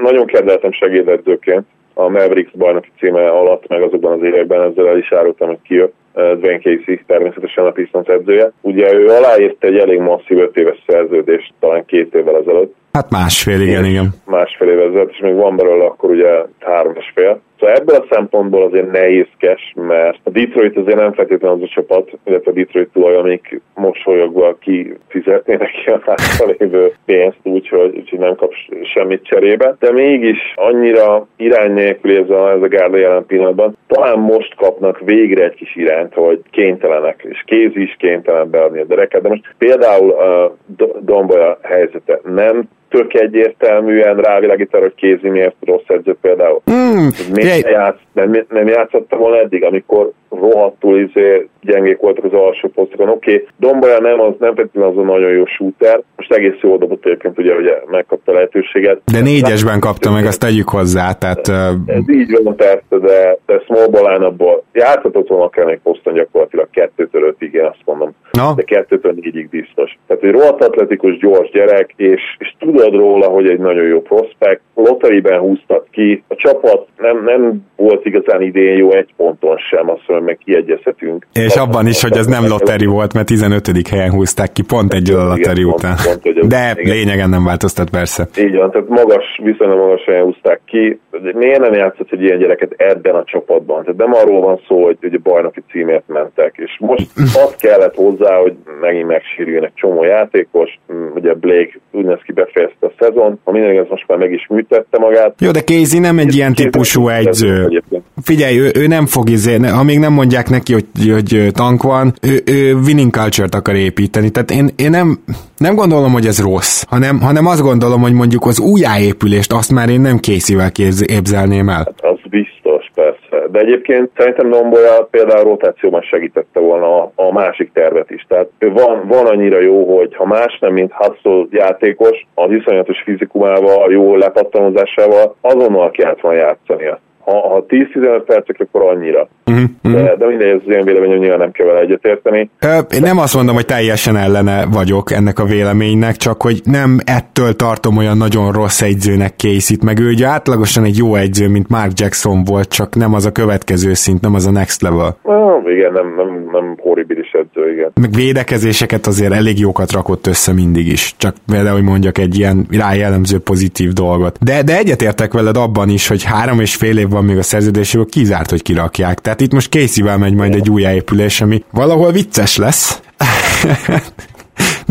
nagyon 0.02 0.26
kedveltem 0.26 0.72
segédedzőként 0.72 1.64
a 1.94 2.08
Mavericks 2.08 2.50
bajnoki 2.56 2.90
címe 2.98 3.28
alatt, 3.28 3.68
meg 3.68 3.82
azokban 3.82 4.12
az 4.12 4.22
években 4.22 4.62
ezzel 4.62 4.88
el 4.88 4.98
is 4.98 5.12
árultam, 5.12 5.48
hogy 5.48 5.62
kijött. 5.62 5.94
Dwayne 6.14 6.58
Casey, 6.58 7.04
természetesen 7.06 7.66
a 7.66 7.70
Pistons 7.70 8.06
edzője. 8.06 8.52
Ugye 8.60 8.94
ő 8.94 9.06
aláírt 9.06 9.64
egy 9.64 9.76
elég 9.76 9.98
masszív 9.98 10.38
öt 10.38 10.56
éves 10.56 10.82
szerződést 10.86 11.52
talán 11.60 11.84
két 11.84 12.14
évvel 12.14 12.36
ezelőtt. 12.36 12.74
Hát 12.92 13.10
másfél, 13.10 13.60
igen, 13.60 13.84
igen. 13.84 14.08
Másfél 14.26 14.68
évvel 14.68 14.88
ezelőtt, 14.88 15.10
és 15.10 15.18
még 15.18 15.34
van 15.34 15.56
belőle 15.56 15.84
akkor 15.84 16.10
ugye 16.10 16.44
három 16.60 16.94
és 16.96 17.10
fél. 17.14 17.40
Szóval 17.62 17.76
ebből 17.76 17.96
a 17.96 18.14
szempontból 18.14 18.62
azért 18.62 18.90
nehézkes, 18.90 19.72
mert 19.76 20.18
a 20.22 20.30
Detroit 20.30 20.76
azért 20.76 20.96
nem 20.96 21.12
feltétlenül 21.12 21.56
az 21.56 21.62
a 21.62 21.72
csapat, 21.74 22.10
illetve 22.24 22.50
a 22.50 22.54
Detroit 22.54 22.88
tulaj, 22.92 23.16
amik 23.16 23.60
mosolyogva 23.74 24.56
kifizetnének 24.60 25.70
ki 25.70 25.90
a 25.90 26.00
hátra 26.06 26.54
lévő 26.58 26.92
pénzt, 27.04 27.38
úgyhogy, 27.42 27.96
úgyhogy 27.96 28.18
nem 28.18 28.34
kap 28.34 28.52
semmit 28.94 29.24
cserébe. 29.24 29.76
De 29.78 29.92
mégis 29.92 30.38
annyira 30.54 31.26
irány 31.36 31.72
nélkül 31.72 32.16
ez 32.16 32.30
a, 32.30 32.50
ez 32.50 32.62
a 32.62 32.68
gárda 32.68 32.96
jelen 32.96 33.26
pillanatban. 33.26 33.76
Talán 33.86 34.18
most 34.18 34.54
kapnak 34.54 35.00
végre 35.00 35.44
egy 35.44 35.54
kis 35.54 35.76
irányt, 35.76 36.14
hogy 36.14 36.40
kénytelenek, 36.50 37.26
és 37.28 37.42
kézi 37.46 37.82
is 37.82 37.96
kénytelen 37.98 38.50
beadni 38.50 38.80
a 38.80 38.84
dereket. 38.84 39.22
De 39.22 39.28
most 39.28 39.54
például 39.58 40.10
a 40.10 40.56
Dombolya 41.00 41.58
helyzete 41.62 42.20
nem 42.24 42.68
tök 42.92 43.14
egyértelműen 43.14 44.16
rávilágít 44.16 44.74
arra, 44.74 44.82
hogy 44.82 44.94
Kézi 44.94 45.28
miért 45.28 45.56
rossz 45.60 45.86
edző 45.86 46.16
például. 46.20 46.62
Mm, 46.70 47.08
miért 47.32 47.68
játsz, 47.68 48.00
nem, 48.12 48.46
nem 48.48 48.66
játszotta 48.66 49.16
volna 49.16 49.38
eddig, 49.38 49.64
amikor 49.64 50.12
rohadtul 50.40 50.98
izé 50.98 51.48
gyengék 51.60 51.98
voltak 52.00 52.24
az 52.24 52.32
alsó 52.32 52.68
posztokon. 52.68 53.08
Oké, 53.08 53.34
okay, 53.34 53.46
Dombolya 53.56 54.00
nem, 54.00 54.20
az 54.20 54.34
nem 54.38 54.54
pedig 54.54 54.82
az 54.82 54.96
a 54.96 55.02
nagyon 55.02 55.30
jó 55.30 55.44
shooter, 55.46 56.02
most 56.16 56.32
egész 56.32 56.60
jól 56.60 56.78
dobott 56.78 57.04
egyébként, 57.04 57.38
ugye, 57.38 57.54
ugye 57.54 57.82
megkapta 57.86 58.32
lehetőséget. 58.32 59.00
De 59.12 59.20
négyesben 59.20 59.80
kapta 59.80 60.10
meg, 60.10 60.26
azt 60.26 60.40
tegyük 60.40 60.68
hozzá, 60.68 61.12
tehát... 61.12 61.48
Ez 61.86 62.08
így 62.08 62.38
van 62.42 62.56
persze, 62.56 62.98
de, 63.00 63.38
de 63.46 63.62
small 63.64 63.88
line 63.90 64.32
játszhatott 64.72 65.28
volna 65.28 65.48
kell 65.48 65.64
még 65.64 65.80
poszton 65.82 66.14
gyakorlatilag 66.14 66.68
kettőtől 66.70 67.22
ötig, 67.22 67.54
én 67.54 67.64
azt 67.64 67.82
mondom. 67.84 68.14
No. 68.32 68.54
De 68.54 68.62
kettőtől 68.62 69.12
négyig 69.12 69.48
biztos. 69.48 69.98
Tehát 70.06 70.22
egy 70.22 70.30
rohadt 70.30 70.64
atletikus, 70.64 71.16
gyors 71.18 71.50
gyerek, 71.50 71.92
és, 71.96 72.20
és 72.38 72.54
tudod 72.58 72.94
róla, 72.94 73.26
hogy 73.26 73.48
egy 73.48 73.58
nagyon 73.58 73.84
jó 73.84 74.00
prospekt. 74.00 74.60
Lotteriben 74.74 75.38
húztak 75.38 75.86
ki. 75.90 76.22
A 76.28 76.34
csapat 76.34 76.86
nem, 76.96 77.24
nem 77.24 77.66
volt 77.76 78.06
igazán 78.06 78.42
idén 78.42 78.76
jó 78.76 78.92
egy 78.92 79.14
ponton 79.16 79.56
sem, 79.56 79.90
azt 79.90 80.02
mondom, 80.06 80.21
meg 80.24 80.38
kiegyezhetünk. 80.44 81.26
És 81.32 81.54
abban 81.54 81.86
is, 81.86 82.02
hogy 82.02 82.16
ez 82.16 82.26
nem 82.26 82.46
lotteri 82.48 82.86
volt, 82.86 83.14
mert 83.14 83.26
15. 83.26 83.88
helyen 83.88 84.10
húzták 84.10 84.52
ki, 84.52 84.62
pont 84.62 84.92
egy 84.94 85.10
a 85.10 85.24
lotteri 85.24 85.64
után. 85.64 85.96
Pont, 86.04 86.22
pont, 86.22 86.46
De 86.46 86.74
igen. 86.76 86.94
lényegen 86.94 87.28
nem 87.28 87.44
változtat 87.44 87.90
persze. 87.90 88.28
Így 88.38 88.56
van, 88.56 88.70
tehát 88.70 88.88
magas, 88.88 89.24
viszonylag 89.42 89.78
magas 89.78 90.04
helyen 90.04 90.22
húzták 90.22 90.60
ki. 90.64 91.00
Miért 91.34 91.60
nem 91.60 91.72
játszott 91.72 92.12
egy 92.12 92.22
ilyen 92.22 92.38
gyereket 92.38 92.72
ebben 92.76 93.14
a 93.14 93.24
csapatban? 93.24 93.80
Tehát 93.84 93.96
nem 93.96 94.14
arról 94.14 94.40
van 94.40 94.60
szó, 94.68 94.84
hogy 94.84 94.96
ugye 95.02 95.18
bajnoki 95.22 95.62
címért 95.70 96.08
mentek, 96.08 96.54
és 96.56 96.76
most 96.80 97.06
azt 97.16 97.56
kellett 97.56 97.94
hozzá, 97.94 98.36
hogy 98.36 98.54
megint 98.80 99.06
megsérüljön 99.06 99.64
egy 99.64 99.74
csomó 99.74 100.04
játékos, 100.04 100.78
ugye 101.14 101.34
Blake 101.34 101.72
Udneszki 101.90 102.32
befejezte 102.32 102.86
a 102.86 102.92
szezon, 102.98 103.40
ha 103.44 103.52
minden 103.52 103.72
igaz, 103.72 103.86
most 103.88 104.04
már 104.08 104.18
meg 104.18 104.32
is 104.32 104.46
műtette 104.48 104.98
magát. 104.98 105.34
Jó, 105.40 105.50
de 105.50 105.60
Casey 105.60 105.98
nem 105.98 106.18
egy 106.18 106.34
ilyen 106.34 106.54
típusú 106.54 107.08
egyző. 107.08 107.82
Figyelj, 108.22 108.58
ő, 108.58 108.70
ő 108.74 108.86
nem 108.86 109.06
fog 109.06 109.28
izé, 109.28 109.56
amíg 109.80 109.98
nem 109.98 110.11
mondják 110.12 110.48
neki, 110.48 110.72
hogy, 110.72 110.86
hogy 111.12 111.46
tank 111.52 111.82
van, 111.82 112.12
ő, 112.22 112.42
ő 112.46 112.74
winning 112.74 113.12
culture-t 113.12 113.54
akar 113.54 113.74
építeni. 113.74 114.30
Tehát 114.30 114.50
én, 114.50 114.68
én 114.76 114.90
nem, 114.90 115.18
nem 115.56 115.74
gondolom, 115.74 116.12
hogy 116.12 116.26
ez 116.26 116.42
rossz, 116.42 116.84
hanem, 116.88 117.20
hanem 117.20 117.46
azt 117.46 117.62
gondolom, 117.62 118.00
hogy 118.00 118.12
mondjuk 118.12 118.46
az 118.46 118.60
újjáépülést 118.60 119.52
azt 119.52 119.72
már 119.72 119.88
én 119.88 120.00
nem 120.00 120.18
készível 120.18 120.70
képzelném 120.72 121.68
el. 121.68 121.84
Hát 121.84 122.12
az 122.12 122.18
biztos, 122.30 122.90
persze. 122.94 123.48
De 123.50 123.58
egyébként 123.58 124.10
szerintem 124.16 124.48
Nomboya 124.48 125.08
például 125.10 125.44
rotációban 125.44 126.02
segítette 126.02 126.60
volna 126.60 127.02
a, 127.02 127.12
a 127.14 127.32
másik 127.32 127.72
tervet 127.72 128.10
is. 128.10 128.24
Tehát 128.28 128.48
van, 128.58 129.06
van 129.08 129.26
annyira 129.26 129.60
jó, 129.60 129.96
hogy 129.96 130.14
ha 130.16 130.26
más 130.26 130.58
nem, 130.60 130.72
mint 130.72 130.92
Hudson 130.92 131.48
játékos, 131.50 132.26
az 132.34 132.50
iszonyatos 132.50 133.02
fizikumával, 133.04 133.82
a 133.82 133.90
jó 133.90 134.16
lepattanozásával 134.16 135.36
azonnal 135.40 135.90
kellett 135.90 136.20
volna 136.20 136.38
játszania 136.38 137.00
ha, 137.24 137.48
ha 137.48 137.64
10-15 137.68 138.22
percek, 138.26 138.56
akkor 138.58 138.82
annyira. 138.82 139.28
Uh-huh, 139.46 139.64
uh-huh. 139.82 140.02
De, 140.02 140.16
de 140.16 140.26
mindegy, 140.26 140.48
ez 140.48 140.60
az 140.66 140.74
én 140.74 140.84
véleményem, 140.84 141.18
nyilván 141.18 141.38
nem 141.38 141.50
kell 141.50 141.66
vele 141.66 141.80
egyetérteni. 141.80 142.50
Én 142.94 143.00
nem 143.00 143.18
azt 143.18 143.34
mondom, 143.34 143.54
hogy 143.54 143.66
teljesen 143.66 144.16
ellene 144.16 144.66
vagyok 144.72 145.12
ennek 145.12 145.38
a 145.38 145.44
véleménynek, 145.44 146.16
csak 146.16 146.42
hogy 146.42 146.60
nem 146.64 146.98
ettől 147.04 147.52
tartom 147.52 147.96
olyan 147.96 148.16
nagyon 148.16 148.52
rossz 148.52 148.82
egyzőnek 148.82 149.36
készít, 149.36 149.84
meg 149.84 149.98
ő 149.98 150.08
ugye 150.08 150.26
átlagosan 150.26 150.84
egy 150.84 150.96
jó 150.96 151.14
egyző, 151.14 151.48
mint 151.48 151.68
Mark 151.68 151.90
Jackson 151.94 152.44
volt, 152.44 152.68
csak 152.68 152.94
nem 152.94 153.14
az 153.14 153.26
a 153.26 153.32
következő 153.32 153.92
szint, 153.92 154.20
nem 154.20 154.34
az 154.34 154.46
a 154.46 154.50
next 154.50 154.82
level. 154.82 155.16
Ah, 155.22 155.70
igen, 155.70 155.92
nem, 155.92 156.14
nem, 156.16 156.48
nem 156.52 156.76
horribilis 156.78 157.30
edző, 157.30 157.72
igen. 157.72 157.90
Meg 158.00 158.10
védekezéseket 158.12 159.06
azért 159.06 159.32
elég 159.32 159.58
jókat 159.58 159.92
rakott 159.92 160.26
össze 160.26 160.52
mindig 160.52 160.86
is, 160.86 161.14
csak 161.16 161.34
például, 161.46 161.74
hogy 161.74 161.88
mondjak 161.88 162.18
egy 162.18 162.38
ilyen 162.38 162.66
rájellemző 162.78 163.38
pozitív 163.38 163.92
dolgot. 163.92 164.36
De, 164.44 164.62
de 164.62 164.78
egyetértek 164.78 165.32
veled 165.32 165.56
abban 165.56 165.88
is, 165.88 166.08
hogy 166.08 166.24
három 166.24 166.60
és 166.60 166.74
fél 166.74 166.98
év 166.98 167.11
van 167.12 167.24
még 167.24 167.38
a 167.38 167.42
szerződéséből, 167.42 168.06
kizárt, 168.06 168.50
hogy 168.50 168.62
kirakják. 168.62 169.20
Tehát 169.20 169.40
itt 169.40 169.52
most 169.52 169.70
casey 169.70 170.16
megy 170.16 170.34
majd 170.34 170.54
egy 170.54 170.70
új 170.70 170.82
épülés, 170.82 171.40
ami 171.40 171.64
valahol 171.70 172.12
vicces 172.12 172.56
lesz. 172.56 173.00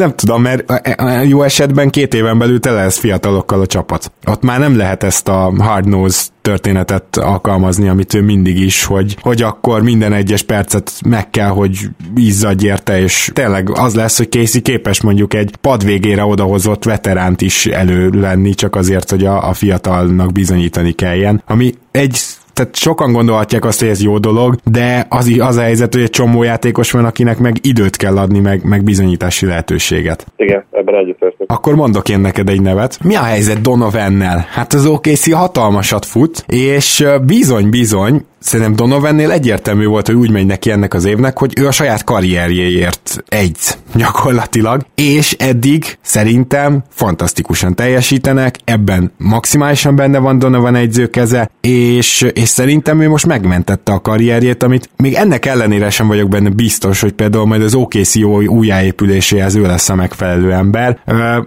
nem 0.02 0.16
tudom, 0.16 0.42
mert 0.42 0.64
jó 1.24 1.44
esetben 1.44 1.90
két 1.90 2.14
éven 2.14 2.38
belül 2.38 2.60
tele 2.60 2.84
lesz 2.84 2.98
fiatalokkal 2.98 3.62
a 3.62 3.66
csapat. 3.66 4.12
Ott 4.28 4.42
már 4.42 4.60
nem 4.60 4.78
lehet 4.78 5.04
ezt 5.04 5.28
a 5.28 5.54
hard 5.58 5.88
nose 5.88 6.22
történetet 6.42 7.18
alkalmazni, 7.18 7.88
amit 7.88 8.14
ő 8.14 8.22
mindig 8.22 8.60
is, 8.60 8.84
hogy, 8.84 9.18
hogy 9.22 9.42
akkor 9.42 9.82
minden 9.82 10.14
egyes 10.14 10.44
percet 10.44 10.92
meg 11.06 11.30
kell, 11.30 11.50
hogy 11.50 11.90
izzadj 12.16 12.66
érte, 12.66 13.02
és 13.02 13.32
tényleg 13.34 13.70
az 13.70 13.96
lesz, 13.96 14.18
hogy 14.18 14.32
Casey 14.32 14.62
képes 14.62 15.02
mondjuk 15.02 15.34
egy 15.34 15.56
pad 15.62 15.86
végére 15.86 16.24
odahozott 16.24 16.84
veteránt 16.84 17.42
is 17.42 17.66
elő 17.66 18.10
lenni, 18.10 18.54
csak 18.54 18.76
azért, 18.76 19.10
hogy 19.10 19.26
a, 19.26 19.50
a 19.50 19.54
fiatalnak 19.54 20.32
bizonyítani 20.32 20.92
kelljen. 20.92 21.44
Ami 21.48 21.74
egy 21.92 22.20
tehát 22.54 22.76
sokan 22.76 23.12
gondolhatják 23.12 23.66
azt, 23.66 23.80
hogy 23.80 23.90
ez 23.90 24.02
jó 24.02 24.18
dolog, 24.18 24.56
de 24.72 25.06
az, 25.10 25.36
az 25.40 25.58
a 25.58 25.62
helyzet, 25.62 25.94
hogy 25.94 26.04
egy 26.04 26.10
csomó 26.10 26.44
játékos 26.44 26.92
van, 26.92 27.06
akinek 27.06 27.38
meg 27.40 27.56
időt 27.62 27.96
kell 27.96 28.18
adni, 28.18 28.40
meg, 28.40 28.64
meg 28.64 28.84
bizonyítási 28.84 29.46
lehetőséget. 29.46 30.26
Igen, 30.36 30.66
ebben 30.72 30.96
egyetértek. 30.96 31.52
Akkor 31.52 31.76
mondok 31.76 32.10
én 32.10 32.20
neked 32.20 32.50
egy 32.50 32.62
nevet. 32.62 32.98
Mi 33.04 33.16
a 33.16 33.24
helyzet 33.24 33.62
Donovannel? 33.62 34.46
Hát 34.50 34.74
az 34.74 34.86
OKC 34.86 35.34
hatalmasat 35.34 36.06
fut, 36.06 36.44
és 36.48 37.06
bizony-bizony 37.26 38.26
szerintem 38.42 38.76
Donovannél 38.76 39.32
egyértelmű 39.32 39.86
volt, 39.86 40.08
hogy 40.08 40.16
úgy 40.16 40.32
megy 40.32 40.46
neki 40.46 40.72
ennek 40.72 40.94
az 40.94 41.06
évnek, 41.06 41.38
hogy 41.38 41.54
ő 41.60 41.68
a 41.68 41.72
saját 41.72 42.04
karrierjéért 42.04 43.24
egy 43.28 43.58
gyakorlatilag, 43.96 44.86
és 44.96 45.36
eddig 45.40 45.98
szerintem 46.02 46.84
fantasztikusan 46.90 47.76
teljesítenek, 47.76 48.56
ebben 48.64 49.12
maximálisan 49.18 49.96
benne 49.96 50.20
van 50.20 50.40
Donovan 50.40 50.76
egyzőkeze, 50.76 51.50
és, 51.62 52.28
és 52.34 52.50
szerintem 52.50 53.02
ő 53.02 53.10
most 53.10 53.26
megmentette 53.26 53.92
a 53.92 54.02
karrierjét, 54.02 54.64
amit 54.64 54.90
még 54.98 55.14
ennek 55.14 55.46
ellenére 55.46 55.90
sem 55.90 56.08
vagyok 56.08 56.30
benne 56.30 56.50
biztos, 56.50 57.02
hogy 57.02 57.12
például 57.12 57.46
majd 57.46 57.62
az 57.62 57.76
OKC 57.76 58.16
újjáépüléséhez 58.48 59.56
ő 59.56 59.62
lesz 59.62 59.90
a 59.90 59.96
megfelelő 59.96 60.54
ember. 60.54 61.00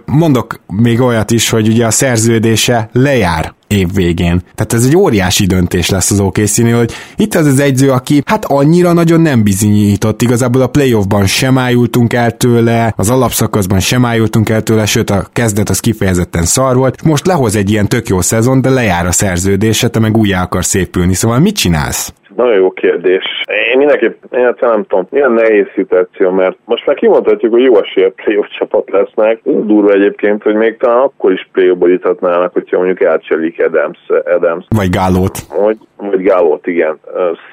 Mondok 0.05 0.59
még 0.67 1.01
olyat 1.01 1.31
is, 1.31 1.49
hogy 1.49 1.67
ugye 1.67 1.85
a 1.85 1.91
szerződése 1.91 2.89
lejár 2.91 3.53
év 3.67 3.93
végén. 3.93 4.41
Tehát 4.55 4.73
ez 4.73 4.85
egy 4.85 4.95
óriási 4.95 5.45
döntés 5.45 5.89
lesz 5.89 6.11
az 6.11 6.19
okc 6.19 6.73
hogy 6.73 6.93
itt 7.15 7.35
az 7.35 7.45
az 7.45 7.59
egyző, 7.59 7.91
aki 7.91 8.21
hát 8.25 8.45
annyira 8.45 8.93
nagyon 8.93 9.21
nem 9.21 9.43
bizonyított, 9.43 10.21
igazából 10.21 10.61
a 10.61 10.67
playoffban 10.67 11.25
sem 11.25 11.57
ájultunk 11.57 12.13
el 12.13 12.37
tőle, 12.37 12.93
az 12.95 13.09
alapszakaszban 13.09 13.79
sem 13.79 14.05
ájultunk 14.05 14.49
el 14.49 14.63
tőle, 14.63 14.85
sőt 14.85 15.09
a 15.09 15.27
kezdet 15.33 15.69
az 15.69 15.79
kifejezetten 15.79 16.43
szar 16.43 16.75
volt, 16.75 17.03
most 17.03 17.27
lehoz 17.27 17.55
egy 17.55 17.69
ilyen 17.69 17.87
tök 17.87 18.07
jó 18.07 18.21
szezon, 18.21 18.61
de 18.61 18.69
lejár 18.69 19.05
a 19.05 19.11
szerződése, 19.11 19.87
te 19.87 19.99
meg 19.99 20.17
újjá 20.17 20.41
akar 20.41 20.65
szépülni, 20.65 21.13
szóval 21.13 21.39
mit 21.39 21.55
csinálsz? 21.55 22.13
Nagyon 22.35 22.55
jó 22.55 22.71
kérdés. 22.71 23.23
Én 23.71 23.77
mindenképp, 23.77 24.23
én 24.31 24.43
hát 24.43 24.59
nem 24.59 24.85
tudom, 24.87 25.07
milyen 25.09 25.31
nehéz 25.31 25.65
szituáció, 25.75 26.31
mert 26.31 26.57
most 26.65 26.85
már 26.85 26.95
kimondhatjuk, 26.95 27.51
hogy 27.51 27.63
jó 27.63 27.77
esélye 27.77 28.09
playoff 28.09 28.47
csapat 28.57 28.89
lesznek. 28.89 29.39
Durva 29.43 29.91
egyébként, 29.91 30.43
hogy 30.43 30.55
még 30.55 30.77
talán 30.77 31.01
akkor 31.01 31.31
is 31.31 31.49
playoffba 31.51 31.87
juthatnának, 31.87 32.53
hogyha 32.53 32.77
mondjuk 32.77 33.01
elcselik 33.01 33.63
Adams, 33.65 33.99
Adams. 34.25 34.65
Vagy 34.75 34.89
Gálót. 34.89 35.37
Vagy, 35.59 35.77
vagy 35.97 36.21
Gálót, 36.21 36.67
igen. 36.67 36.99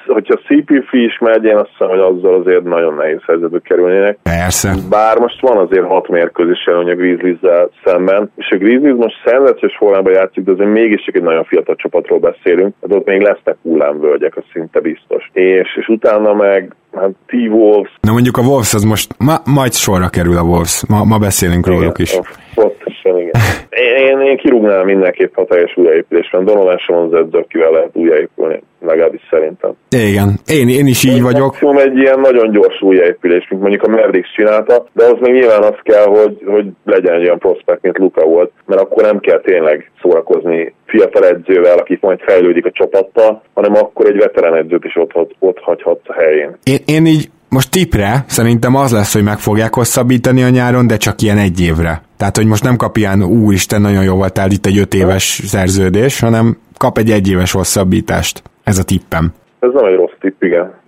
Hogyha 0.07 0.35
CP 0.35 0.87
is 0.91 1.19
megy, 1.19 1.43
én 1.43 1.55
azt 1.55 1.69
hiszem, 1.69 1.87
hogy 1.87 1.99
azzal 1.99 2.33
azért 2.33 2.63
nagyon 2.63 2.93
nehéz 2.93 3.21
helyzetbe 3.27 3.59
kerülnének. 3.63 4.17
Persze. 4.23 4.73
Bár 4.89 5.19
most 5.19 5.41
van 5.41 5.57
azért 5.57 5.85
hat 5.85 6.07
mérkőzés 6.07 6.65
előny 6.65 6.89
a 6.89 6.95
grizzlies 6.95 7.67
szemben, 7.85 8.31
és 8.35 8.49
a 8.51 8.57
Grizzlies 8.57 8.95
most 8.97 9.21
szenvedélyes 9.25 9.75
formában 9.77 10.13
játszik, 10.13 10.43
de 10.43 10.51
azért 10.51 10.69
mégis 10.69 11.03
csak 11.05 11.15
egy 11.15 11.23
nagyon 11.23 11.43
fiatal 11.43 11.75
csapatról 11.75 12.19
beszélünk, 12.19 12.75
hát 12.81 12.93
ott 12.93 13.05
még 13.05 13.21
lesznek 13.21 13.55
hullámvölgyek, 13.61 14.37
az 14.37 14.43
szinte 14.73 14.79
biztos. 14.79 15.29
És, 15.33 15.77
és 15.79 15.87
utána 15.87 16.33
meg 16.33 16.75
hát 16.93 17.11
T-Wolves. 17.25 17.91
Na 18.01 18.11
mondjuk 18.11 18.37
a 18.37 18.41
Wolves 18.41 18.73
az 18.73 18.83
most, 18.83 19.15
ma, 19.17 19.35
majd 19.45 19.73
sorra 19.73 20.09
kerül 20.09 20.37
a 20.37 20.41
Wolves, 20.41 20.83
ma, 20.87 21.03
ma 21.03 21.17
beszélünk 21.17 21.65
igen, 21.65 21.79
róluk 21.79 21.99
is. 21.99 22.11
Pontosan, 22.55 22.92
igen. 23.17 23.31
Én, 23.69 23.95
én, 23.95 24.19
én 24.19 24.37
kirúgnám 24.37 24.85
mindenképp 24.85 25.37
a 25.37 25.45
teljes 25.45 25.77
újjáépülésben. 25.77 26.45
Donovan 26.45 26.77
sem 26.77 26.95
az 26.95 27.13
edző, 27.13 27.37
akivel 27.37 27.71
lehet 27.71 27.89
újjáépülni, 27.93 28.61
legalábbis 28.81 29.21
szerintem. 29.29 29.71
Igen, 29.89 30.29
én, 30.47 30.69
én 30.69 30.87
is 30.87 31.03
így 31.03 31.21
vagyok. 31.21 31.51
Maximum 31.51 31.77
egy 31.77 31.97
ilyen 31.97 32.19
nagyon 32.19 32.51
gyors 32.51 32.81
újjáépülés, 32.81 33.47
mint 33.49 33.61
mondjuk 33.61 33.83
a 33.83 33.89
Mavericks 33.89 34.33
csinálta, 34.35 34.85
de 34.93 35.03
az 35.03 35.15
még 35.19 35.33
nyilván 35.33 35.63
az 35.63 35.77
kell, 35.83 36.05
hogy, 36.05 36.37
hogy 36.45 36.65
legyen 36.85 37.13
egy 37.13 37.25
olyan 37.25 37.39
prospekt, 37.39 37.81
mint 37.81 37.97
Luka 37.97 38.25
volt, 38.25 38.51
mert 38.65 38.81
akkor 38.81 39.03
nem 39.03 39.19
kell 39.19 39.41
tényleg 39.41 39.91
szórakozni 40.01 40.73
fiatal 40.85 41.25
edzővel, 41.25 41.77
aki 41.77 41.97
majd 42.01 42.19
fejlődik 42.21 42.65
a 42.65 42.71
csapattal, 42.71 43.41
hanem 43.53 43.75
akkor 43.75 44.05
egy 44.05 44.17
veterán 44.17 44.55
edzőt 44.55 44.85
is 44.85 44.95
ott, 44.95 45.15
ott, 45.15 45.35
ott 45.39 45.59
hagyhatsz 45.59 46.09
a 46.09 46.13
helyén. 46.13 46.57
Én, 46.63 46.79
én 46.85 47.05
így 47.05 47.29
most 47.53 47.71
tipre 47.71 48.23
szerintem 48.27 48.75
az 48.75 48.91
lesz, 48.91 49.13
hogy 49.13 49.23
meg 49.23 49.37
fogják 49.37 49.73
hosszabbítani 49.73 50.43
a 50.43 50.49
nyáron, 50.49 50.87
de 50.87 50.97
csak 50.97 51.21
ilyen 51.21 51.37
egy 51.37 51.61
évre. 51.61 52.01
Tehát, 52.17 52.37
hogy 52.37 52.45
most 52.45 52.63
nem 52.63 52.75
kap 52.75 52.97
ilyen, 52.97 53.23
úristen, 53.23 53.81
nagyon 53.81 54.03
jó 54.03 54.15
voltál 54.15 54.51
itt 54.51 54.65
egy 54.65 54.77
öt 54.77 54.93
éves 54.93 55.41
szerződés, 55.43 56.19
hanem 56.19 56.57
kap 56.77 56.97
egy 56.97 57.11
egyéves 57.11 57.51
hosszabbítást. 57.51 58.41
Ez 58.63 58.77
a 58.77 58.83
tippem. 58.83 59.33
Ez 59.59 59.69
nem 59.73 59.85
egy 59.85 59.95
rossz 59.95 60.17
tipp, 60.19 60.41
igen 60.41 60.81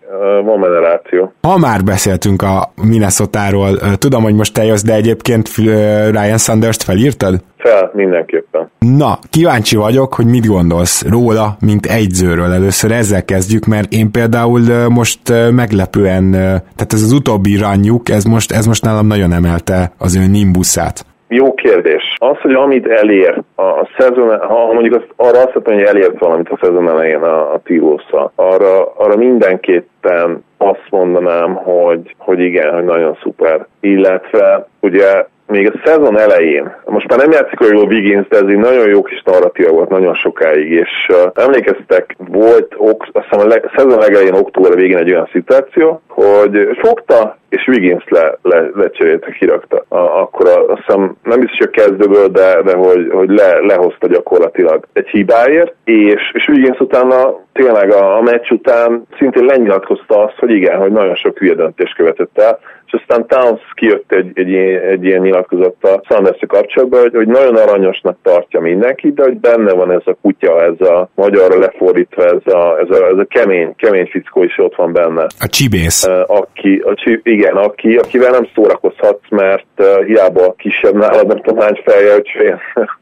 van 0.43 0.62
generáció. 0.62 1.34
Ha 1.41 1.58
már 1.58 1.84
beszéltünk 1.84 2.41
a 2.41 2.71
Minnesota-ról, 2.82 3.78
tudom, 3.97 4.23
hogy 4.23 4.36
most 4.36 4.54
te 4.54 4.63
jössz, 4.63 4.84
de 4.84 4.93
egyébként 4.93 5.56
Ryan 6.12 6.38
Sanders-t 6.38 6.84
felírtad? 6.84 7.41
Fel, 7.58 7.91
mindenképpen. 7.93 8.69
Na, 8.93 9.17
kíváncsi 9.30 9.76
vagyok, 9.76 10.13
hogy 10.13 10.26
mit 10.26 10.48
gondolsz 10.48 11.10
róla, 11.10 11.48
mint 11.60 11.86
egyzőről. 11.86 12.52
Először 12.52 12.91
ezzel 12.91 13.26
kezdjük, 13.26 13.65
mert 13.65 13.91
én 13.93 14.12
például 14.12 14.62
most 14.89 15.19
meglepően, 15.56 16.32
tehát 16.78 16.93
ez 16.93 17.02
az 17.02 17.12
utóbbi 17.12 17.58
ranyuk, 17.58 18.10
ez 18.10 18.24
most, 18.24 18.52
ez 18.52 18.65
most 18.65 18.84
nálam 18.84 19.08
nagyon 19.08 19.32
emelte 19.32 19.91
az 19.98 20.15
ő 20.17 20.26
nimbuszát. 20.32 21.06
Jó 21.28 21.54
kérdés. 21.54 22.04
Az, 22.17 22.38
hogy 22.41 22.54
amit 22.54 22.88
elér 22.88 23.41
a, 23.56 23.89
szezon, 23.98 24.39
ha 24.39 24.74
mondjuk 24.74 24.95
azt, 24.95 25.13
arra 25.15 25.38
azt 25.38 25.54
mondom, 25.54 25.74
hogy 25.74 25.84
elért 25.84 26.19
valamit 26.19 26.50
a 26.50 26.58
szezon 26.62 26.89
elején 26.89 27.21
a, 27.21 27.54
a 27.54 27.62
Tirosza, 27.63 28.32
arra, 28.36 28.93
arra 28.98 29.15
mindenképpen 29.15 30.43
azt 30.58 30.88
mondanám, 30.89 31.54
hogy, 31.54 32.15
hogy 32.17 32.39
igen, 32.39 32.74
hogy 32.74 32.84
nagyon 32.84 33.17
szuper. 33.21 33.65
Illetve 33.80 34.67
ugye 34.80 35.26
még 35.47 35.71
a 35.73 35.81
szezon 35.84 36.19
elején, 36.19 36.75
most 36.86 37.08
már 37.08 37.19
nem 37.19 37.31
játszik 37.31 37.60
a 37.60 37.65
jó 37.71 37.86
Wiggins, 37.86 38.27
de 38.27 38.38
ez 38.38 38.47
egy 38.47 38.58
nagyon 38.58 38.89
jó 38.89 39.01
kis 39.01 39.21
narratíva 39.25 39.71
volt 39.71 39.89
nagyon 39.89 40.13
sokáig, 40.13 40.71
és 40.71 40.89
uh, 41.10 41.43
emlékeztek, 41.45 42.15
volt 42.17 42.73
ok, 42.77 43.05
azt 43.12 43.25
hiszem 43.29 43.45
a, 43.45 43.49
leg, 43.49 43.65
a 43.65 43.73
szezon 43.75 43.99
legelején, 43.99 44.34
október 44.34 44.75
végén 44.75 44.97
egy 44.97 45.12
olyan 45.12 45.29
szituáció, 45.31 46.01
hogy 46.08 46.69
fogta, 46.81 47.38
és 47.49 47.67
Wiggins 47.67 48.03
le, 48.08 48.38
le, 48.41 48.69
lecserélte, 48.73 49.31
kirakta. 49.31 49.86
A, 49.88 49.97
akkor 49.97 50.47
a, 50.47 50.71
azt 50.71 50.81
hiszem 50.86 51.15
nem 51.23 51.39
biztos, 51.39 51.58
hogy 51.58 51.69
a 51.71 51.81
kezdőből, 51.81 52.27
de, 52.27 52.62
de 52.62 52.75
hogy, 52.75 53.08
hogy 53.12 53.29
le, 53.29 53.60
lehozta 53.60 54.08
gyakorlatilag 54.08 54.88
egy 54.93 55.08
hibáért, 55.08 55.73
és, 55.84 56.31
és 56.34 56.47
Wiggins 56.47 56.79
utána 56.79 57.39
tényleg 57.53 57.91
a, 57.91 58.17
a 58.17 58.21
meccs 58.21 58.51
után 58.51 59.08
szintén 59.17 59.45
lenyilatkozta 59.45 60.23
azt, 60.23 60.38
hogy 60.39 60.49
igen, 60.49 60.77
hogy 60.77 60.91
nagyon 60.91 61.15
sok 61.15 61.38
hülye 61.38 61.53
döntést 61.53 61.95
követett 61.95 62.38
el, 62.38 62.60
és 62.86 62.93
aztán 62.93 63.28
Towns 63.28 63.62
kijött 63.74 64.12
egy, 64.12 64.32
egy, 64.34 64.54
egy 64.54 65.04
ilyen 65.04 65.21
nyilatkozattal 65.21 66.02
sanders 66.10 66.39
kapcsolatban, 66.48 67.02
hogy, 67.02 67.13
hogy 67.13 67.28
nagyon 67.28 67.56
aranyosnak 67.56 68.17
tartja 68.21 68.60
mindenki, 68.60 69.12
de 69.12 69.24
hogy 69.24 69.38
benne 69.38 69.74
van 69.74 69.91
ez 69.91 70.02
a 70.06 70.17
kutya, 70.21 70.63
ez 70.63 70.88
a 70.88 71.10
magyarra 71.15 71.60
lefordítva, 71.60 72.24
ez 72.24 72.54
a, 72.54 72.78
ez 72.80 73.00
a, 73.00 73.06
ez 73.06 73.17
a 73.17 73.26
kemény, 73.30 73.76
kemény 73.76 74.08
fickó 74.12 74.43
is 74.43 74.58
ott 74.58 74.76
van 74.76 74.93
benne. 74.93 75.24
A 75.39 75.48
csibész. 75.48 76.08
Aki, 76.28 76.84
a, 76.86 77.19
igen, 77.24 77.56
aki, 77.56 77.95
akivel 77.95 78.32
nem 78.32 78.48
szórakozhatsz, 78.56 79.30
mert 79.30 79.65
hiába 80.06 80.54
kisebb 80.58 80.95
nálad, 80.95 81.28
nem 81.28 81.41
tudom 81.41 81.60
hány 81.60 81.82
fejjel, 81.86 82.13
hogy 82.13 82.54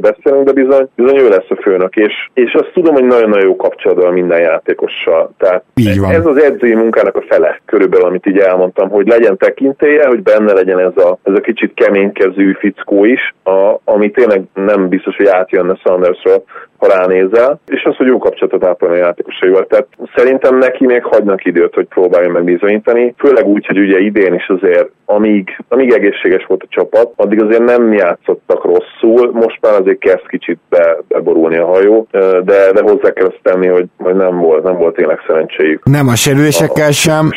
beszélünk, 0.00 0.46
de 0.46 0.52
bizony, 0.52 0.88
bizony 0.94 1.18
ő 1.18 1.28
lesz 1.28 1.48
a 1.48 1.56
főnök, 1.62 1.94
és, 1.94 2.12
és 2.34 2.52
azt 2.52 2.70
tudom, 2.72 2.94
hogy 2.94 3.04
nagyon-nagyon 3.04 3.46
jó 3.46 3.56
kapcsolatban 3.56 4.12
minden 4.12 4.40
játékossal. 4.40 5.34
Tehát 5.38 5.64
így 5.74 6.00
van. 6.00 6.10
ez 6.10 6.26
az 6.26 6.42
edzői 6.42 6.74
munkának 6.74 7.16
a 7.16 7.24
fele, 7.28 7.60
körülbelül, 7.64 8.06
amit 8.06 8.26
így 8.26 8.38
elmondtam, 8.38 8.88
hogy 8.90 9.06
legyen 9.16 9.36
tekintélye, 9.36 10.06
hogy 10.06 10.22
benne 10.22 10.52
legyen 10.52 10.78
ez 10.78 10.96
a, 11.04 11.18
ez 11.22 11.34
a 11.34 11.40
kicsit 11.40 11.74
keménykezű 11.74 12.52
fickó 12.52 13.04
is, 13.04 13.34
a, 13.44 13.80
ami 13.84 14.10
tényleg 14.10 14.42
nem 14.54 14.88
biztos, 14.88 15.16
hogy 15.16 15.26
átjönne 15.26 15.74
Sandersről, 15.84 16.42
ha 16.78 16.86
ránézel, 16.86 17.60
és 17.66 17.84
az, 17.84 17.96
hogy 17.96 18.06
jó 18.06 18.18
kapcsolatot 18.18 18.64
ápolni 18.64 18.94
a 18.94 19.04
játékosaival. 19.04 19.66
Tehát 19.66 19.86
szerintem 20.14 20.58
neki 20.58 20.86
még 20.86 21.04
hagynak 21.04 21.44
időt, 21.44 21.74
hogy 21.74 21.86
próbáljon 21.86 22.32
meg 22.32 22.44
bizonyítani, 22.44 23.14
főleg 23.18 23.46
úgy, 23.46 23.66
hogy 23.66 23.78
ugye 23.78 23.98
idén 23.98 24.34
is 24.34 24.48
azért, 24.48 24.90
amíg, 25.04 25.56
amíg 25.68 25.92
egészséges 25.92 26.44
volt 26.46 26.62
a 26.62 26.66
csapat, 26.68 27.12
addig 27.16 27.42
azért 27.42 27.64
nem 27.64 27.92
játszottak 27.92 28.64
rosszul, 28.64 29.30
most 29.32 29.58
már 29.60 29.80
azért 29.80 29.98
kezd 29.98 30.26
kicsit 30.26 30.58
be, 30.68 30.96
beborulni 31.08 31.56
a 31.56 31.66
hajó, 31.66 32.06
de, 32.10 32.72
de 32.72 32.82
hozzá 32.82 33.10
kell 33.12 33.26
azt 33.26 33.40
tenni, 33.42 33.66
hogy, 33.66 33.86
hogy 33.98 34.14
nem 34.14 34.38
volt, 34.38 34.62
nem 34.62 34.76
volt 34.76 34.94
tényleg 34.94 35.18
szerencséjük. 35.26 35.84
Nem 35.84 36.08
a 36.08 36.14
sérülésekkel 36.14 36.90
sem, 36.90 37.30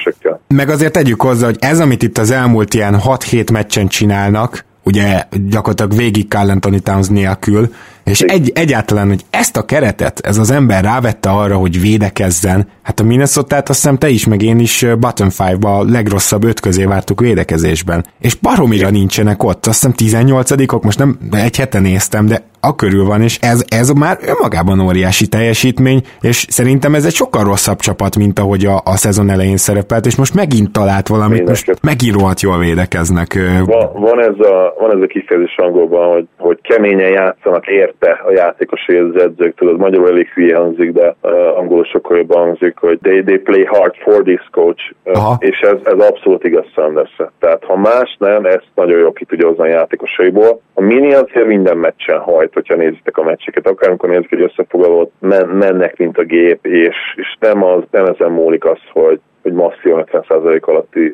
meg 0.55 0.69
azért 0.69 0.93
tegyük 0.93 1.21
hozzá, 1.21 1.45
hogy 1.45 1.57
ez, 1.59 1.79
amit 1.79 2.03
itt 2.03 2.17
az 2.17 2.31
elmúlt 2.31 2.73
ilyen 2.73 3.01
6-7 3.05 3.51
meccsen 3.51 3.87
csinálnak, 3.87 4.65
ugye 4.83 5.23
gyakorlatilag 5.31 5.95
végig 5.95 6.29
Carl 6.29 6.49
Anthony 6.49 6.83
Towns 6.83 7.07
nélkül, 7.07 7.73
És 8.09 8.21
egy, 8.21 8.51
egyáltalán, 8.55 9.07
hogy 9.07 9.21
ezt 9.29 9.57
a 9.57 9.65
keretet 9.65 10.19
ez 10.19 10.37
az 10.37 10.51
ember 10.51 10.83
rávette 10.83 11.29
arra, 11.29 11.55
hogy 11.55 11.81
védekezzen, 11.81 12.67
hát 12.81 12.99
a 12.99 13.03
minnesota 13.03 13.55
azt 13.55 13.67
hiszem 13.67 13.97
te 13.97 14.09
is, 14.09 14.27
meg 14.27 14.41
én 14.41 14.59
is 14.59 14.85
bottom 14.99 15.29
five-ba 15.29 15.77
a 15.77 15.83
legrosszabb 15.83 16.43
öt 16.43 16.59
közé 16.59 16.83
vártuk 16.83 17.19
védekezésben. 17.19 18.05
És 18.19 18.35
baromira 18.35 18.89
nincsenek 18.89 19.43
ott, 19.43 19.65
azt 19.65 19.87
hiszem 19.95 20.25
18-ok, 20.25 20.83
most 20.83 20.97
nem 20.97 21.17
egy 21.31 21.57
hete 21.57 21.79
néztem, 21.79 22.25
de 22.25 22.43
a 22.61 22.75
körül 22.75 23.05
van, 23.05 23.21
és 23.21 23.37
ez, 23.41 23.65
ez 23.69 23.89
már 23.89 24.17
önmagában 24.27 24.79
óriási 24.79 25.27
teljesítmény, 25.27 26.01
és 26.21 26.45
szerintem 26.49 26.95
ez 26.95 27.05
egy 27.05 27.13
sokkal 27.13 27.43
rosszabb 27.43 27.77
csapat, 27.77 28.15
mint 28.15 28.39
ahogy 28.39 28.65
a, 28.65 28.75
a 28.75 28.95
szezon 28.95 29.29
elején 29.29 29.57
szerepelt, 29.57 30.05
és 30.05 30.15
most 30.15 30.35
megint 30.35 30.71
talált 30.71 31.07
valamit, 31.07 31.37
Minden 31.37 31.55
most 31.67 31.83
megint 31.83 32.15
rohadt 32.15 32.41
jól 32.41 32.57
védekeznek. 32.57 33.33
Van, 33.65 33.91
van, 33.93 34.19
ez 34.21 34.39
a, 34.47 34.75
van 34.79 34.95
ez 34.95 35.01
a 35.01 35.07
kifejezés 35.07 35.55
angolban, 35.57 36.13
hogy, 36.13 36.27
hogy 36.37 36.59
keményen 36.61 37.09
játszanak 37.09 37.67
érte 37.99 38.21
a 38.25 38.31
játékosai 38.31 38.97
az 38.97 39.21
edzők, 39.21 39.55
tudod, 39.55 39.77
magyarul 39.77 40.07
elég 40.07 40.27
hülye 40.27 40.57
hangzik, 40.57 40.91
de 40.91 41.15
uh, 41.21 41.57
angolul 41.57 41.83
sokkal 41.83 42.17
jobban 42.17 42.43
hangzik, 42.43 42.77
hogy 42.77 42.99
they, 43.01 43.23
they 43.23 43.37
play 43.37 43.65
hard 43.65 43.95
for 43.95 44.23
this 44.23 44.47
coach, 44.51 44.81
uh, 45.03 45.35
és 45.39 45.59
ez, 45.59 45.77
ez 45.83 45.99
abszolút 45.99 46.43
igaz 46.43 46.65
sanders 46.73 47.15
Tehát 47.39 47.63
ha 47.63 47.75
más 47.75 48.15
nem, 48.19 48.45
ezt 48.45 48.69
nagyon 48.75 48.99
jól 48.99 49.13
ki 49.13 49.25
tudja 49.25 49.47
hozni 49.47 49.63
a 49.63 49.67
játékosaiból. 49.67 50.61
A 50.73 50.81
mini 50.81 51.13
azért 51.13 51.45
minden 51.45 51.77
meccsen 51.77 52.19
hajt 52.19 52.53
hogyha 52.53 52.75
nézitek 52.75 53.17
a 53.17 53.23
meccseket, 53.23 53.67
akár 53.67 53.89
amikor 53.89 54.09
nézik 54.09 54.31
egy 54.31 54.41
összefoglalót, 54.41 55.11
men, 55.19 55.47
mennek, 55.47 55.97
mint 55.97 56.17
a 56.17 56.23
gép, 56.23 56.65
és, 56.65 56.95
és 57.15 57.37
nem, 57.39 57.63
az, 57.63 57.83
nem 57.91 58.05
ezen 58.05 58.31
múlik 58.31 58.65
az, 58.65 58.79
hogy 58.91 59.19
hogy 59.41 59.53
masszív 59.53 59.93
70% 59.93 60.61
alatti 60.61 61.13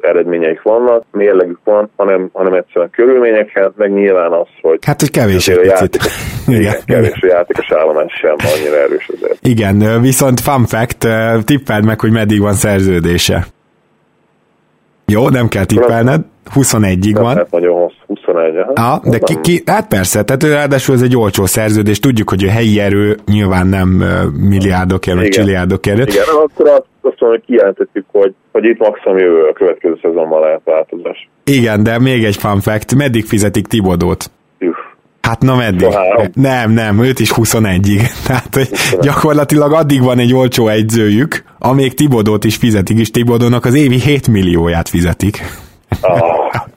eredményeik 0.00 0.62
vannak, 0.62 1.04
mérlegük 1.12 1.58
van, 1.64 1.90
hanem, 1.96 2.30
hanem 2.32 2.52
egyszerűen 2.52 2.90
körülményekhez, 2.90 3.70
meg 3.76 3.92
nyilván 3.92 4.32
az, 4.32 4.46
hogy... 4.62 4.78
Hát, 4.86 5.00
hogy 5.00 5.10
kevés 5.10 5.48
egy 5.48 5.60
picit. 5.60 5.98
igen, 6.46 6.60
igen, 6.60 6.74
kevés 6.86 7.18
a 7.20 7.26
játékos 7.26 7.72
állomás 7.72 8.12
sem 8.20 8.36
annyira 8.54 8.76
erős 8.76 9.10
azért. 9.14 9.38
Igen, 9.46 10.00
viszont 10.00 10.40
fun 10.40 10.64
fact, 10.64 11.06
tippeld 11.44 11.84
meg, 11.84 12.00
hogy 12.00 12.12
meddig 12.12 12.40
van 12.40 12.52
szerződése. 12.52 13.46
Jó, 15.06 15.28
nem 15.28 15.48
kell 15.48 15.64
tippelned. 15.64 16.20
21-ig 16.54 17.16
van. 17.18 17.36
Hát 17.36 17.50
nagyon 17.50 17.80
hossz, 17.80 17.92
21 18.06 18.56
ah, 18.74 19.00
de 19.02 19.18
ki, 19.18 19.40
ki, 19.40 19.62
hát 19.66 19.88
persze, 19.88 20.22
tehát 20.22 20.42
ráadásul 20.42 20.94
ez 20.94 21.02
egy 21.02 21.16
olcsó 21.16 21.46
szerződés, 21.46 21.98
tudjuk, 21.98 22.28
hogy 22.30 22.44
a 22.44 22.50
helyi 22.50 22.80
erő 22.80 23.16
nyilván 23.26 23.66
nem 23.66 23.88
milliárdokért, 24.40 25.16
vagy 25.16 25.28
csilliárdokért. 25.28 26.12
Igen, 26.12 26.24
akkor 26.44 26.68
azt, 26.68 26.86
azt 27.06 27.20
mondom, 27.20 27.38
hogy 27.38 27.46
kijelentettük, 27.46 28.04
hogy, 28.12 28.34
hogy 28.52 28.64
itt 28.64 28.78
maximum 28.78 29.18
jövő 29.18 29.42
a 29.42 29.52
következő 29.52 29.98
szezonban 30.02 30.40
lehet 30.40 30.60
változás. 30.64 31.28
Igen, 31.44 31.82
de 31.82 31.98
még 31.98 32.24
egy 32.24 32.36
fun 32.36 32.60
fact, 32.60 32.94
meddig 32.94 33.24
fizetik 33.24 33.66
Tibodót? 33.66 34.30
Hát 35.20 35.42
na 35.42 35.56
meddig? 35.56 35.88
Nem, 36.34 36.70
nem, 36.70 37.02
őt 37.02 37.18
is 37.18 37.32
21-ig. 37.36 38.00
Tehát 38.26 38.54
hogy 38.54 38.68
gyakorlatilag 39.00 39.72
addig 39.72 40.02
van 40.02 40.18
egy 40.18 40.34
olcsó 40.34 40.68
egyzőjük, 40.68 41.42
amíg 41.58 41.94
Tibodót 41.94 42.44
is 42.44 42.56
fizetik, 42.56 42.98
és 42.98 43.10
Tibodónak 43.10 43.64
az 43.64 43.74
évi 43.74 44.00
7 44.00 44.28
millióját 44.28 44.88
fizetik. 44.88 45.38
Oh. 46.02 46.20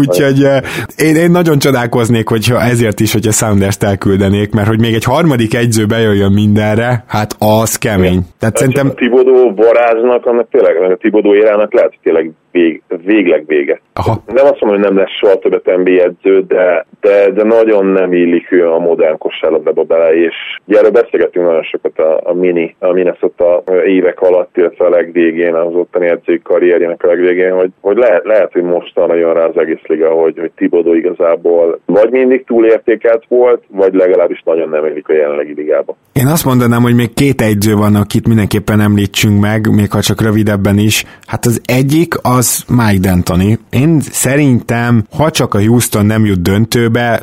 Úgyhogy 0.00 0.42
eh, 0.42 0.60
én, 0.96 1.16
én 1.16 1.30
nagyon 1.30 1.58
csodálkoznék, 1.58 2.28
hogyha 2.28 2.60
ezért 2.60 3.00
is, 3.00 3.12
hogyha 3.12 3.32
Sounders-t 3.32 3.82
elküldenék, 3.82 4.52
mert 4.52 4.68
hogy 4.68 4.80
még 4.80 4.94
egy 4.94 5.04
harmadik 5.04 5.54
egyző 5.54 5.86
bejöjjön 5.86 6.32
mindenre, 6.32 7.04
hát 7.06 7.36
az 7.38 7.76
kemény. 7.76 8.20
Tehát 8.38 8.56
szerintem... 8.56 8.86
A 8.86 8.94
Tibodó 8.94 9.52
varázsnak, 9.54 10.26
annak 10.26 10.48
tényleg, 10.50 10.92
a 10.92 10.96
Tibodó 10.96 11.34
érának 11.34 11.72
lehet, 11.74 11.90
hogy 11.90 12.00
tényleg 12.02 12.32
vég, 12.52 12.82
végleg 13.04 13.44
vége. 13.46 13.80
Aha. 13.92 14.22
Nem 14.26 14.44
azt 14.44 14.60
mondom, 14.60 14.80
hogy 14.80 14.88
nem 14.88 14.96
lesz 14.96 15.16
soha 15.18 15.38
többet 15.38 15.76
NBA 15.76 15.90
edző, 15.90 16.44
de, 16.48 16.86
de, 17.00 17.30
de 17.30 17.42
nagyon 17.42 17.86
nem 17.86 18.12
illik 18.12 18.52
ő 18.52 18.68
a 18.68 18.78
modern 18.78 19.18
kosárlabdába 19.18 19.82
bele, 19.82 20.14
és 20.14 20.34
ugye 20.66 20.78
erről 20.78 20.90
beszélgetünk 20.90 21.46
nagyon 21.46 21.62
sokat 21.62 21.98
a, 21.98 22.20
a 22.24 22.32
mini, 22.32 22.76
a 22.78 22.92
Minnesota 22.92 23.62
évek 23.86 24.20
alatt, 24.20 24.56
illetve 24.56 24.84
a 24.84 24.90
legvégén, 24.90 25.54
az 25.54 25.74
ottani 25.74 26.06
edzői 26.06 26.40
karrierjének 26.42 27.04
a 27.04 27.06
legvégén, 27.06 27.52
hogy, 27.52 27.70
hogy 27.80 27.96
lehet, 27.96 28.24
lehet, 28.24 28.52
hogy 28.52 28.62
mostanra 28.62 29.14
jön 29.14 29.34
rá 29.34 29.44
az 29.44 29.56
egész 29.56 29.86
liga, 29.86 30.10
hogy, 30.10 30.38
hogy 30.38 30.50
Tibodó 30.56 30.94
igazából 30.94 31.80
vagy 31.84 32.10
mindig 32.10 32.44
túlértékelt 32.44 33.24
volt, 33.28 33.62
vagy 33.68 33.94
legalábbis 33.94 34.42
nagyon 34.44 34.68
nem 34.68 34.84
élik 34.84 35.08
a 35.08 35.12
jelenlegi 35.12 35.52
ligába. 35.56 35.96
Én 36.12 36.26
azt 36.26 36.44
mondanám, 36.44 36.82
hogy 36.82 36.94
még 36.94 37.14
két 37.14 37.40
egyző 37.40 37.74
van, 37.74 37.94
akit 37.94 38.28
mindenképpen 38.28 38.80
említsünk 38.80 39.40
meg, 39.40 39.74
még 39.74 39.90
ha 39.90 40.00
csak 40.00 40.22
rövidebben 40.22 40.78
is. 40.78 41.04
Hát 41.26 41.44
az 41.44 41.60
egyik 41.64 42.14
az 42.40 42.64
Mike 42.80 43.02
D'Antoni. 43.06 43.50
Én 43.82 44.00
szerintem, 44.00 44.92
ha 45.18 45.30
csak 45.30 45.54
a 45.54 45.62
Houston 45.66 46.06
nem 46.06 46.24
jut 46.24 46.42
döntőbe, 46.42 47.20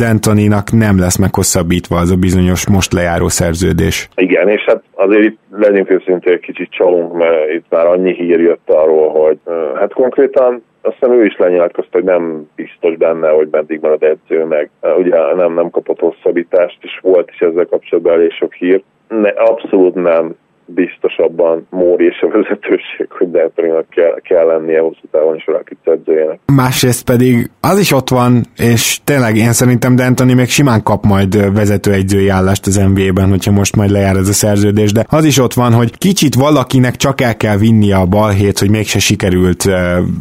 D'Antoninak 0.00 0.66
nem 0.84 0.98
lesz 0.98 1.18
meghosszabbítva 1.18 1.96
az 1.96 2.10
a 2.10 2.16
bizonyos 2.16 2.68
most 2.68 2.92
lejáró 2.92 3.28
szerződés. 3.28 4.08
Igen, 4.14 4.48
és 4.48 4.62
hát 4.66 4.82
azért 4.94 5.22
itt 5.22 5.38
legyünk 5.50 5.90
őszintén 5.90 6.32
egy 6.32 6.40
kicsit 6.40 6.70
csalunk, 6.70 7.12
mert 7.12 7.52
itt 7.52 7.64
már 7.70 7.86
annyi 7.86 8.14
hír 8.14 8.40
jött 8.40 8.68
arról, 8.82 9.08
hogy 9.10 9.38
hát 9.74 9.92
konkrétan 9.92 10.62
azt 10.82 10.96
hiszem 10.98 11.20
ő 11.20 11.24
is 11.24 11.36
lenyilatkozta, 11.38 11.98
hogy 11.98 12.04
nem 12.04 12.48
biztos 12.56 12.96
benne, 12.96 13.28
hogy 13.28 13.48
meddig 13.50 13.80
marad 13.80 14.02
edző, 14.02 14.44
meg 14.44 14.70
ugye 14.98 15.34
nem, 15.36 15.54
nem 15.54 15.70
kapott 15.70 15.98
hosszabbítást, 15.98 16.78
és 16.80 16.98
volt 17.02 17.30
is 17.32 17.38
ezzel 17.38 17.66
kapcsolatban 17.66 18.12
elég 18.12 18.32
sok 18.32 18.52
hír. 18.54 18.82
Ne, 19.08 19.28
abszolút 19.28 19.94
nem 19.94 20.34
biztosabban 20.74 21.66
Móri 21.70 22.04
és 22.04 22.20
a 22.20 22.28
vezetőség, 22.28 23.06
hogy 23.08 23.28
D'Antoninak 23.32 23.84
kell, 23.90 24.20
kell 24.22 24.46
lennie 24.46 24.80
hosszú 24.80 25.06
távon 25.10 25.36
is 25.36 25.46
a 25.46 25.62
edzőjének. 25.84 26.38
Másrészt 26.46 27.04
pedig 27.04 27.50
az 27.60 27.78
is 27.78 27.92
ott 27.92 28.08
van, 28.08 28.42
és 28.56 29.00
tényleg 29.04 29.36
én 29.36 29.52
szerintem 29.52 29.94
D'Antoni 29.96 30.34
még 30.34 30.48
simán 30.48 30.82
kap 30.82 31.04
majd 31.04 31.54
vezetőegyzői 31.54 32.28
állást 32.28 32.66
az 32.66 32.76
NBA-ben, 32.94 33.28
hogyha 33.28 33.50
most 33.50 33.76
majd 33.76 33.90
lejár 33.90 34.16
ez 34.16 34.28
a 34.28 34.32
szerződés, 34.32 34.92
de 34.92 35.04
az 35.08 35.24
is 35.24 35.38
ott 35.38 35.54
van, 35.54 35.72
hogy 35.72 35.98
kicsit 35.98 36.34
valakinek 36.34 36.96
csak 36.96 37.20
el 37.20 37.36
kell 37.36 37.56
vinni 37.56 37.92
a 37.92 38.04
balhét, 38.06 38.58
hogy 38.58 38.70
mégse 38.70 38.98
sikerült 38.98 39.64
uh, 39.64 39.74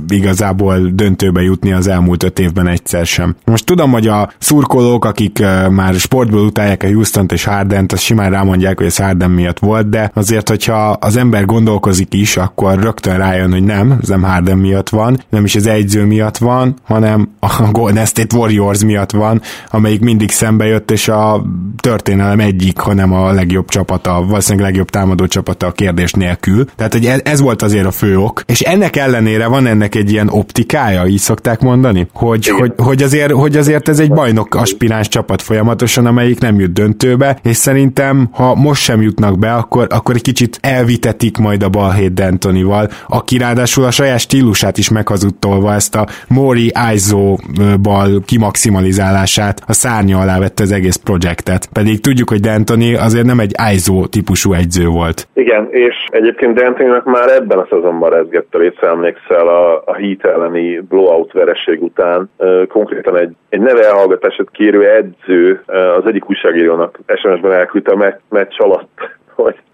igazából 0.10 0.78
döntőbe 0.93 1.41
jutni 1.41 1.72
az 1.72 1.88
elmúlt 1.88 2.24
öt 2.24 2.39
évben 2.39 2.68
egyszer 2.68 3.06
sem. 3.06 3.36
Most 3.45 3.66
tudom, 3.66 3.91
hogy 3.91 4.08
a 4.08 4.30
szurkolók, 4.38 5.06
akik 5.06 5.38
uh, 5.41 5.70
már 5.70 5.93
sportból 5.93 6.45
utálják 6.45 6.84
a 6.84 6.88
Houston-t 6.88 7.32
és 7.32 7.45
Hardent, 7.45 7.91
azt 7.91 8.04
simán 8.04 8.32
rámondják, 8.32 8.78
hogy 8.78 8.86
ez 8.86 8.97
Harden 8.97 9.32
miatt 9.32 9.60
volt, 9.60 9.89
de 9.89 10.12
azért 10.14 10.39
azért, 10.40 10.66
hogyha 10.66 10.90
az 10.90 11.16
ember 11.16 11.46
gondolkozik 11.46 12.14
is, 12.14 12.38
akkor 12.38 12.80
rögtön 12.80 13.18
rájön, 13.18 13.52
hogy 13.52 13.64
nem, 13.64 13.98
ez 14.02 14.08
nem 14.08 14.24
Harden 14.24 14.58
miatt 14.58 14.90
van, 14.90 15.24
nem 15.30 15.46
is 15.46 15.56
az 15.56 15.68
egyző 15.68 16.06
miatt 16.06 16.38
van, 16.38 16.76
hanem 16.84 17.30
a 17.40 17.70
Golden 17.72 18.06
State 18.06 18.38
Warriors 18.38 18.84
miatt 18.84 19.12
van, 19.12 19.42
amelyik 19.72 20.02
mindig 20.02 20.32
szembe 20.32 20.66
jött, 20.66 20.92
és 20.92 21.08
a 21.08 21.46
történelem 21.78 22.40
egyik, 22.40 22.80
hanem 22.80 23.14
a 23.14 23.32
legjobb 23.32 23.68
csapata, 23.70 24.26
valószínűleg 24.28 24.68
legjobb 24.70 24.90
támadó 24.90 25.28
csapata 25.28 25.68
a 25.68 25.72
kérdés 25.72 26.12
nélkül. 26.12 26.66
Tehát, 26.76 26.94
hogy 26.94 27.06
ez, 27.06 27.20
ez 27.24 27.40
volt 27.40 27.62
azért 27.62 27.86
a 27.86 27.92
fő 27.92 28.18
ok. 28.18 28.44
És 28.46 28.60
ennek 28.60 28.96
ellenére 28.96 29.48
van 29.48 29.66
ennek 29.66 29.96
egy 29.96 30.12
ilyen 30.12 30.30
optikája, 30.30 31.06
így 31.06 31.20
szokták 31.20 31.62
mondani, 31.62 32.08
hogy, 32.14 32.48
hogy, 32.48 32.74
hogy, 32.78 33.04
azért, 33.04 33.32
hogy 33.32 33.58
azért 33.58 33.90
ez 33.90 34.00
egy 34.00 34.12
bajnok 34.12 34.56
aspiráns 34.56 35.08
csapat 35.08 35.42
folyamatosan, 35.42 36.06
amelyik 36.06 36.40
nem 36.40 36.60
jut 36.60 36.74
döntőbe, 36.74 37.40
és 37.44 37.58
szerintem, 37.58 38.30
ha 38.32 38.56
most 38.56 38.82
sem 38.82 39.02
jutnak 39.02 39.40
be, 39.40 39.54
akkor, 39.54 39.88
akkor 39.90 40.16
egy 40.16 40.22
kicsit 40.30 40.59
elvitetik 40.77 41.36
majd 41.38 41.61
a 41.63 41.69
balhét 41.69 42.13
D'Antonival, 42.19 42.86
aki 43.17 43.38
ráadásul 43.38 43.84
a 43.86 43.97
saját 43.99 44.19
stílusát 44.27 44.77
is 44.77 44.89
meghazudtolva 44.91 45.69
ezt 45.80 45.95
a 45.95 46.05
Mori 46.27 46.69
Aizo 46.88 47.36
bal 47.82 48.09
kimaximalizálását 48.32 49.57
a 49.67 49.73
szárnya 49.84 50.17
alá 50.23 50.39
vette 50.39 50.63
az 50.63 50.71
egész 50.71 50.99
projektet. 51.07 51.61
Pedig 51.77 51.99
tudjuk, 52.07 52.30
hogy 52.30 52.43
D'Antoni 52.47 52.89
azért 53.07 53.25
nem 53.25 53.39
egy 53.45 53.53
Aizo 53.67 53.97
típusú 54.15 54.49
egyző 54.53 54.86
volt. 54.99 55.27
Igen, 55.34 55.63
és 55.71 55.95
egyébként 56.19 56.59
D'Antoninak 56.59 57.03
már 57.03 57.30
ebben 57.30 57.59
a 57.59 57.67
szezonban 57.69 58.09
rezgett 58.09 58.55
a 58.55 58.57
része, 58.57 58.88
emlékszel 58.88 59.47
a, 59.47 59.84
a 59.86 59.93
Heat 60.01 60.23
elleni 60.25 60.80
blowout 60.89 61.32
vereség 61.32 61.84
után. 61.84 62.30
Konkrétan 62.67 63.17
egy, 63.17 63.34
egy 63.49 63.61
neve 63.61 63.86
elhallgatását 63.86 64.49
kérő 64.51 64.82
edző 64.99 65.63
az 65.97 66.05
egyik 66.05 66.30
újságírónak 66.30 66.99
SMS-ben 67.15 67.51
elküldte 67.51 67.91
a 67.91 68.19
meccs 68.30 68.57
alatt 68.57 68.89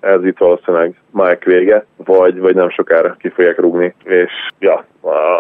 ez 0.06 0.26
itt 0.26 0.38
valószínűleg 0.38 0.96
Mike 1.12 1.46
vége, 1.46 1.86
vagy, 1.98 2.40
vagy 2.40 2.56
nem 2.56 2.70
sokára 2.70 3.16
ki 3.20 3.30
fogják 3.30 3.60
rúgni, 3.60 3.96
és 4.04 4.32
ja, 4.60 4.86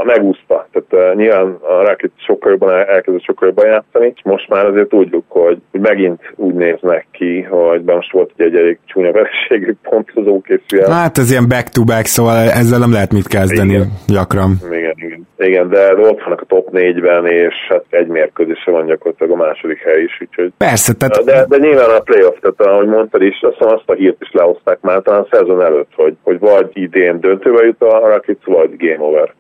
megúszta. 0.04 0.65
Tehát 0.90 1.14
uh, 1.14 1.20
nyilván 1.22 1.58
a 1.62 1.88
Rocket 1.88 2.12
sokkal 2.16 2.52
jobban 2.52 2.70
elkezdett 2.70 3.24
sokkal 3.24 3.48
jobban 3.48 3.66
játszani, 3.66 4.14
és 4.16 4.22
most 4.24 4.50
már 4.50 4.66
azért 4.66 4.90
tudjuk, 4.90 5.24
hogy, 5.28 5.58
megint 5.72 6.34
úgy 6.36 6.54
néznek 6.54 7.08
ki, 7.12 7.42
hogy 7.42 7.82
be 7.82 7.94
most 7.94 8.12
volt 8.12 8.32
egy, 8.36 8.56
elég 8.56 8.78
csúnya 8.86 9.12
vereségük 9.12 9.78
pont 9.82 10.12
az 10.14 10.28
ókészül. 10.28 10.88
Hát 10.90 11.18
ez 11.18 11.32
ilyen 11.32 11.48
back-to-back, 11.48 12.06
szóval 12.06 12.38
ezzel 12.38 12.80
nem 12.80 12.92
lehet 12.92 13.12
mit 13.14 13.28
kezdeni 13.28 13.74
igen. 13.74 13.88
gyakran. 14.08 14.52
Igen, 14.72 14.94
igen. 14.96 15.28
Igen, 15.38 15.70
de 15.70 15.94
ott 15.96 16.24
vannak 16.24 16.42
a 16.42 16.46
top 16.46 16.70
4-ben, 16.72 17.26
és 17.26 17.54
hát 17.70 17.86
egy 17.90 18.08
mérkőzése 18.08 18.72
van 18.72 18.86
gyakorlatilag 18.86 19.32
a 19.32 19.44
második 19.46 19.78
hely 19.78 20.02
is, 20.02 20.22
úgyhogy... 20.22 20.52
Persze, 20.58 20.94
tehát... 20.94 21.24
De, 21.24 21.46
de 21.50 21.58
nyilván 21.58 21.90
a 21.90 22.00
playoff, 22.00 22.38
tehát 22.42 22.74
ahogy 22.74 22.88
mondtad 22.88 23.22
is, 23.22 23.42
azt, 23.42 23.62
azt 23.62 23.90
a 23.90 23.94
hírt 23.94 24.22
is 24.22 24.32
lehozták 24.32 24.82
már 24.82 25.02
talán 25.02 25.22
a 25.22 25.28
szezon 25.32 25.62
előtt, 25.62 25.92
hogy, 25.96 26.16
hogy 26.24 26.40
vagy 26.40 26.70
idén 26.74 27.20
döntőbe 27.20 27.66
jut 27.66 27.82
a 27.82 28.08
Rockets, 28.08 28.46
vagy 28.46 28.70
game 28.78 29.04
over 29.04 29.34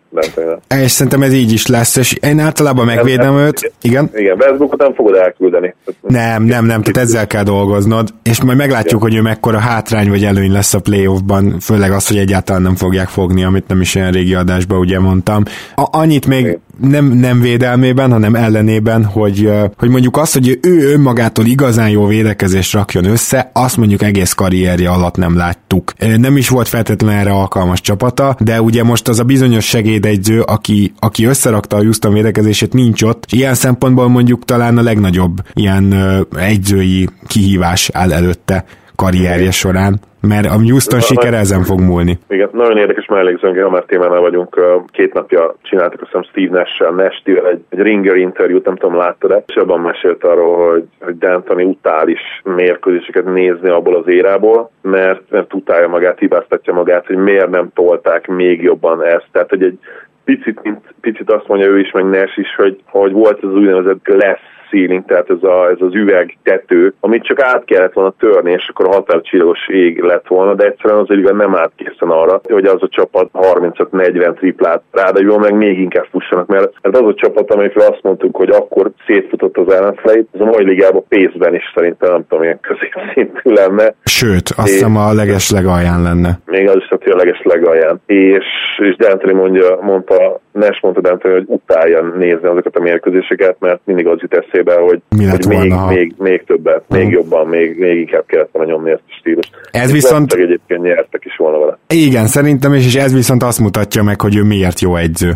És 0.84 0.91
szerintem 0.91 1.22
ez 1.22 1.34
így 1.34 1.51
is 1.51 1.68
lesz, 1.68 1.95
és 1.95 2.13
én 2.13 2.39
általában 2.39 2.86
megvédem 2.86 3.34
nem, 3.34 3.45
őt. 3.45 3.72
Igen? 3.82 4.09
Igen, 4.13 4.36
Westbrookot 4.39 4.80
nem 4.80 4.93
fogod 4.93 5.16
elküldeni. 5.16 5.76
Nem, 6.01 6.43
nem, 6.43 6.66
nem, 6.66 6.82
tehát 6.82 7.07
ezzel 7.07 7.28
kell 7.28 7.43
dolgoznod, 7.43 8.09
és 8.24 8.41
majd 8.43 8.57
meglátjuk, 8.57 9.01
Igen. 9.01 9.01
hogy 9.01 9.16
ő 9.16 9.22
mekkora 9.22 9.57
hátrány 9.59 10.09
vagy 10.09 10.24
előny 10.24 10.51
lesz 10.51 10.74
a 10.74 10.80
playoffban, 10.80 11.59
főleg 11.59 11.91
az, 11.91 12.07
hogy 12.07 12.18
egyáltalán 12.18 12.61
nem 12.61 12.76
fogják 12.76 13.07
fogni, 13.07 13.43
amit 13.43 13.68
nem 13.68 13.82
is 13.82 13.95
olyan 13.95 14.11
régi 14.11 14.34
adásban 14.34 14.80
ugye 14.80 14.99
mondtam. 14.99 15.43
A- 15.76 15.97
annyit 15.97 16.28
még 16.28 16.59
nem, 16.82 17.05
nem 17.05 17.39
védelmében, 17.39 18.11
hanem 18.11 18.36
ellenében, 18.36 19.05
hogy, 19.05 19.51
hogy 19.78 19.89
mondjuk 19.89 20.17
azt, 20.17 20.34
hogy 20.34 20.59
ő 20.61 20.91
önmagától 20.91 21.45
igazán 21.45 21.89
jó 21.89 22.05
védekezést 22.05 22.73
rakjon 22.73 23.05
össze, 23.05 23.49
azt 23.53 23.78
mondjuk 23.78 24.01
egész 24.01 24.34
karrierje 24.34 24.89
alatt 24.89 25.15
nem 25.15 25.36
láttuk. 25.38 25.93
Nem 26.17 26.38
is 26.38 26.49
volt 26.49 26.67
feltétlenül 26.67 27.19
erre 27.19 27.32
alkalmas 27.32 27.82
csapata, 27.82 28.36
de 28.39 28.61
ugye 28.61 28.84
most 28.84 29.07
az 29.07 29.19
a 29.19 29.23
bizonyos 29.23 29.65
segédegyző, 29.65 30.41
aki, 30.41 30.93
aki 30.99 31.26
összerakta 31.26 31.76
a 31.76 31.80
Houston 31.80 32.13
védekezését, 32.13 32.73
nincs 32.73 33.01
ott. 33.01 33.26
Ilyen 33.32 33.53
szempontból 33.53 34.07
mondjuk 34.07 34.45
talán 34.45 34.78
a 34.78 34.82
legnagyobb 34.82 35.41
ilyen 35.53 35.95
egyzői 36.38 37.09
kihívás 37.28 37.89
áll 37.93 38.13
előtte 38.13 38.65
karrierje 38.95 39.51
során 39.51 39.99
mert 40.28 40.45
a 40.45 40.61
Houston 40.69 40.99
siker 40.99 41.34
ezen 41.34 41.63
fog 41.63 41.80
múlni. 41.80 42.17
Igen, 42.30 42.49
nagyon 42.51 42.78
érdekes 42.78 43.05
mellékzőnk, 43.05 43.59
ha 43.59 43.69
már 43.69 43.84
témánál 43.84 44.19
vagyunk, 44.19 44.59
két 44.91 45.13
napja 45.13 45.55
csináltak 45.61 46.01
azt 46.01 46.11
hiszem 46.11 46.23
Steve 46.23 46.57
Nash-sel, 46.57 46.91
nash 46.91 47.21
egy, 47.26 47.63
egy 47.69 47.80
Ringer 47.80 48.15
interjút, 48.15 48.65
nem 48.65 48.76
tudom, 48.76 48.97
láttad-e, 48.97 49.43
és 49.47 49.55
abban 49.55 49.80
mesélt 49.80 50.23
arról, 50.23 50.71
hogy, 50.71 50.84
hogy 50.99 51.15
D'Antoni 51.19 51.65
utál 51.65 52.07
is 52.07 52.21
mérkőzéseket 52.43 53.26
nézni 53.26 53.69
abból 53.69 53.95
az 53.95 54.07
érából, 54.07 54.71
mert, 54.82 55.21
mert 55.30 55.53
utálja 55.53 55.88
magát, 55.88 56.19
hibáztatja 56.19 56.73
magát, 56.73 57.05
hogy 57.05 57.17
miért 57.17 57.49
nem 57.49 57.69
tolták 57.73 58.28
még 58.28 58.61
jobban 58.61 59.03
ezt. 59.03 59.28
Tehát, 59.32 59.49
hogy 59.49 59.63
egy 59.63 59.80
picit, 60.23 60.59
picit 61.01 61.32
azt 61.32 61.47
mondja 61.47 61.67
ő 61.67 61.80
is, 61.80 61.91
meg 61.91 62.05
Nash 62.05 62.39
is, 62.39 62.55
hogy, 62.55 62.82
hogy 62.86 63.11
volt 63.11 63.38
ez 63.43 63.49
az 63.49 63.55
úgynevezett 63.55 64.07
lesz 64.07 64.55
ceiling, 64.76 65.05
tehát 65.05 65.30
ez, 65.30 65.43
a, 65.43 65.69
ez 65.69 65.78
az 65.80 65.93
üveg 65.93 66.38
tető, 66.43 66.93
amit 66.99 67.23
csak 67.23 67.41
át 67.41 67.65
kellett 67.65 67.93
volna 67.93 68.13
törni, 68.19 68.51
és 68.51 68.67
akkor 68.69 68.88
a 68.88 68.93
határcsillagos 68.93 69.67
ég 69.67 70.01
lett 70.01 70.28
volna, 70.28 70.53
de 70.53 70.65
egyszerűen 70.65 70.99
az 70.99 71.09
üveg 71.09 71.36
nem 71.36 71.55
állt 71.55 71.71
készen 71.76 72.09
arra, 72.09 72.41
hogy 72.43 72.65
az 72.65 72.82
a 72.82 72.88
csapat 72.88 73.30
35-40 73.34 74.34
triplát 74.36 74.82
ráadásul 74.91 75.39
meg 75.39 75.53
még 75.53 75.80
inkább 75.80 76.07
fussanak, 76.11 76.47
mert 76.47 76.73
ez 76.82 76.99
az 76.99 77.07
a 77.07 77.13
csapat, 77.13 77.51
amelyikről 77.51 77.86
azt 77.86 78.03
mondtuk, 78.03 78.36
hogy 78.36 78.49
akkor 78.49 78.91
szétfutott 79.07 79.57
az 79.57 79.73
ellenfeleit, 79.73 80.28
az 80.32 80.41
a 80.41 80.45
mai 80.45 80.63
ligában 80.63 81.03
pénzben 81.07 81.55
is 81.55 81.71
szerintem 81.76 82.11
nem 82.11 82.26
tudom, 82.28 82.43
ilyen 82.43 82.59
középszintű 82.59 83.51
lenne. 83.51 83.93
Sőt, 84.03 84.49
azt 84.57 84.71
hiszem 84.71 84.97
a 84.97 85.13
leges 85.13 85.51
legalján 85.51 86.01
lenne. 86.01 86.39
Még 86.45 86.67
az 86.69 86.76
is 86.76 86.89
a 86.89 87.15
leges 87.15 87.41
legalján. 87.43 88.01
És, 88.05 88.45
és 88.78 88.95
D'Antoni 88.97 89.34
mondja, 89.34 89.80
mondta, 89.82 90.39
Nes 90.51 90.80
mondta 90.82 91.01
D'Antoni, 91.01 91.32
hogy 91.32 91.45
utálja 91.47 92.01
nézni 92.01 92.47
azokat 92.47 92.76
a 92.76 92.82
mérkőzéseket, 92.82 93.55
mert 93.59 93.80
mindig 93.84 94.07
az 94.07 94.21
jut 94.21 94.34
eszébe, 94.34 94.64
hogy, 94.74 95.01
Mi 95.18 95.26
hogy 95.26 95.45
még, 95.47 95.57
volna, 95.57 95.88
még, 95.88 96.13
még 96.18 96.43
többet, 96.43 96.84
uh-huh. 96.88 96.97
még 96.97 97.09
jobban, 97.11 97.47
még, 97.47 97.80
még 97.80 97.97
inkább 97.97 98.26
kellett 98.26 98.49
volna 98.51 98.72
nyomni 98.72 98.91
ezt 98.91 99.03
a 99.07 99.16
stílust. 99.20 99.51
Ez 99.72 99.91
viszont... 99.91 100.34
egyébként 100.34 100.82
nyertek 100.82 101.26
is 101.26 101.36
volna 101.38 101.59
vele. 101.59 101.78
Igen, 101.88 102.28
szerintem 102.28 102.74
is, 102.74 102.86
és 102.86 102.95
ez 102.95 103.13
viszont 103.13 103.43
azt 103.43 103.59
mutatja 103.59 104.03
meg, 104.03 104.22
hogy 104.22 104.36
ő 104.36 104.43
miért 104.43 104.80
jó 104.80 104.95
egyző. 104.95 105.34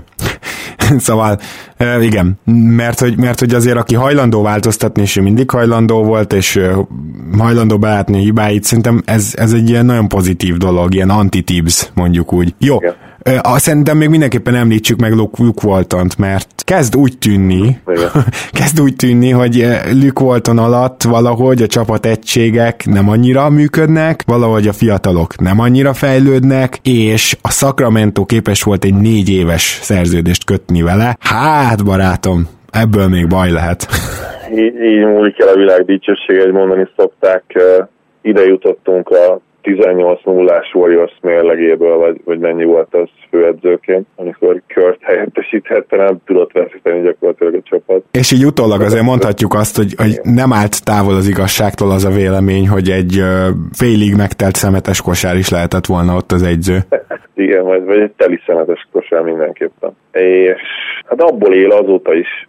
szóval 0.97 1.39
igen, 2.01 2.39
mert 2.75 2.99
hogy, 2.99 3.17
mert 3.17 3.39
hogy 3.39 3.53
azért 3.53 3.77
aki 3.77 3.95
hajlandó 3.95 4.41
változtatni, 4.41 5.01
és 5.01 5.15
ő 5.15 5.21
mindig 5.21 5.49
hajlandó 5.49 6.03
volt, 6.03 6.34
és 6.34 6.59
hajlandó 7.38 7.77
beátni 7.77 8.19
hibáit, 8.19 8.63
szerintem 8.63 9.01
ez, 9.05 9.34
ez 9.36 9.53
egy 9.53 9.69
ilyen 9.69 9.86
nagyon 9.86 10.07
pozitív 10.07 10.55
dolog, 10.55 10.93
ilyen 10.93 11.09
anti 11.09 11.43
mondjuk 11.93 12.34
úgy. 12.34 12.53
Jó, 12.57 12.75
igen. 12.75 12.95
Szerintem 13.43 13.97
még 13.97 14.09
mindenképpen 14.09 14.55
említsük 14.55 14.99
meg 14.99 15.13
Luke, 15.13 15.67
Walton-t, 15.67 16.17
mert 16.17 16.47
kezd 16.63 16.95
úgy 16.95 17.17
tűnni, 17.17 17.80
kezd 18.59 18.82
úgy 18.82 18.95
tűnni, 18.95 19.30
hogy 19.30 19.65
Luke 20.01 20.24
Walton 20.24 20.57
alatt 20.57 21.03
valahogy 21.03 21.61
a 21.61 21.67
csapat 21.67 22.05
egységek 22.05 22.86
nem 22.86 23.09
annyira 23.09 23.49
működnek, 23.49 24.24
valahogy 24.26 24.67
a 24.67 24.74
fiatalok 24.74 25.39
nem 25.39 25.59
annyira 25.59 25.93
fejlődnek, 25.93 26.78
és 26.84 27.38
a 27.41 27.51
Sacramento 27.51 28.26
képes 28.26 28.63
volt 28.63 28.84
egy 28.84 28.95
négy 28.95 29.30
éves 29.30 29.80
szerződést 29.82 30.45
kötni 30.45 30.82
vele. 30.82 31.15
Hát, 31.20 31.86
barátom, 31.86 32.47
ebből 32.72 33.07
még 33.07 33.28
baj 33.28 33.51
lehet. 33.51 33.88
Így, 34.51 34.76
így 34.82 35.05
múlik 35.05 35.39
el 35.39 35.47
a 35.47 35.55
világ 35.55 35.86
dicsősége, 35.86 36.41
hogy 36.41 36.51
mondani 36.51 36.88
szokták. 36.95 37.43
Ide 38.22 38.43
jutottunk 38.43 39.09
a 39.09 39.39
18 39.62 40.24
0 40.24 40.64
Warriors 40.74 41.18
mérlegéből, 41.22 41.97
vagy, 41.97 42.22
vagy 42.26 42.39
mennyi 42.39 42.64
volt 42.64 42.93
az 42.95 43.10
főedzőként, 43.30 44.07
amikor 44.16 44.62
Kört 44.68 45.01
helyettesíthette, 45.01 45.95
nem 45.95 46.18
tudott 46.26 46.51
veszíteni 46.51 47.01
gyakorlatilag 47.01 47.53
a 47.53 47.62
csapat. 47.64 48.03
És 48.12 48.32
így 48.32 48.45
utólag 48.45 48.82
azért 48.82 49.03
mondhatjuk 49.03 49.53
azt, 49.53 49.76
hogy, 49.76 49.93
hogy 49.97 50.20
nem 50.24 50.53
állt 50.53 50.86
távol 50.86 51.16
az 51.16 51.28
igazságtól 51.28 51.91
az 51.91 52.05
a 52.05 52.10
vélemény, 52.10 52.68
hogy 52.68 52.89
egy 52.89 53.22
félig 53.72 54.16
megtelt 54.16 54.55
szemetes 54.55 55.01
kosár 55.01 55.36
is 55.36 55.49
lehetett 55.49 55.86
volna 55.86 56.16
ott 56.16 56.32
az 56.32 56.43
egyző. 56.43 56.78
Igen, 57.45 57.64
vagy, 57.64 57.86
vagy 57.86 57.99
egy 57.99 58.12
teli 58.18 58.39
szemetes 58.45 58.88
kosár 58.91 59.22
mindenképpen. 59.22 59.91
És 60.12 60.62
hát 61.10 61.22
abból 61.22 61.53
él 61.53 61.72
azóta 61.72 62.14
is 62.14 62.47